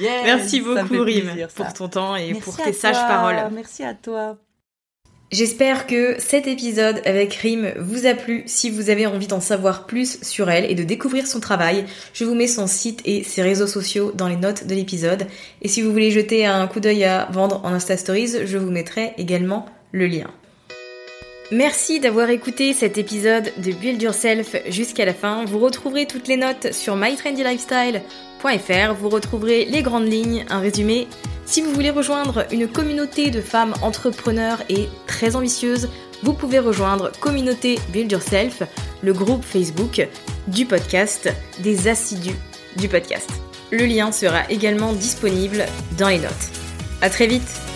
Yes, 0.00 0.22
Merci 0.24 0.60
beaucoup 0.60 0.86
fait 0.88 0.98
Rim 0.98 1.24
plaisir, 1.26 1.50
ça. 1.50 1.64
pour 1.64 1.72
ton 1.72 1.88
temps 1.88 2.16
et 2.16 2.32
Merci 2.32 2.40
pour 2.40 2.56
tes 2.56 2.72
sages 2.72 2.96
toi, 2.96 3.06
paroles. 3.06 3.36
Merci 3.52 3.84
à 3.84 3.94
toi. 3.94 4.36
J'espère 5.30 5.86
que 5.86 6.16
cet 6.18 6.46
épisode 6.46 7.02
avec 7.04 7.34
Rim 7.34 7.72
vous 7.78 8.06
a 8.06 8.14
plu. 8.14 8.44
Si 8.46 8.70
vous 8.70 8.90
avez 8.90 9.06
envie 9.06 9.26
d'en 9.26 9.40
savoir 9.40 9.86
plus 9.86 10.22
sur 10.22 10.50
elle 10.50 10.70
et 10.70 10.74
de 10.74 10.84
découvrir 10.84 11.26
son 11.26 11.40
travail, 11.40 11.84
je 12.14 12.24
vous 12.24 12.34
mets 12.34 12.46
son 12.46 12.66
site 12.66 13.00
et 13.04 13.22
ses 13.24 13.42
réseaux 13.42 13.66
sociaux 13.66 14.12
dans 14.14 14.28
les 14.28 14.36
notes 14.36 14.66
de 14.66 14.74
l'épisode. 14.74 15.26
Et 15.62 15.68
si 15.68 15.82
vous 15.82 15.90
voulez 15.90 16.10
jeter 16.10 16.46
un 16.46 16.66
coup 16.68 16.80
d'œil 16.80 17.04
à 17.04 17.28
vendre 17.32 17.60
en 17.64 17.68
Insta 17.72 17.96
Stories, 17.96 18.46
je 18.46 18.58
vous 18.58 18.70
mettrai 18.70 19.14
également 19.18 19.66
le 19.92 20.06
lien. 20.06 20.30
Merci 21.52 22.00
d'avoir 22.00 22.28
écouté 22.30 22.72
cet 22.72 22.98
épisode 22.98 23.52
de 23.58 23.70
Build 23.70 24.02
Yourself 24.02 24.56
jusqu'à 24.68 25.04
la 25.04 25.14
fin. 25.14 25.44
Vous 25.44 25.60
retrouverez 25.60 26.06
toutes 26.06 26.26
les 26.26 26.36
notes 26.36 26.72
sur 26.72 26.96
mytrendylifestyle.fr. 26.96 28.94
Vous 28.98 29.08
retrouverez 29.08 29.64
les 29.66 29.82
grandes 29.82 30.10
lignes, 30.10 30.44
un 30.50 30.58
résumé. 30.58 31.06
Si 31.44 31.62
vous 31.62 31.70
voulez 31.70 31.90
rejoindre 31.90 32.46
une 32.50 32.66
communauté 32.66 33.30
de 33.30 33.40
femmes 33.40 33.74
entrepreneurs 33.80 34.60
et 34.68 34.88
très 35.06 35.36
ambitieuses, 35.36 35.88
vous 36.24 36.32
pouvez 36.32 36.58
rejoindre 36.58 37.12
Communauté 37.20 37.78
Build 37.90 38.10
Yourself, 38.10 38.62
le 39.02 39.12
groupe 39.12 39.44
Facebook 39.44 40.04
du 40.48 40.66
podcast, 40.66 41.32
des 41.60 41.86
assidus 41.86 42.36
du 42.76 42.88
podcast. 42.88 43.30
Le 43.70 43.86
lien 43.86 44.10
sera 44.10 44.50
également 44.50 44.92
disponible 44.92 45.66
dans 45.96 46.08
les 46.08 46.18
notes. 46.18 46.50
À 47.02 47.10
très 47.10 47.28
vite! 47.28 47.75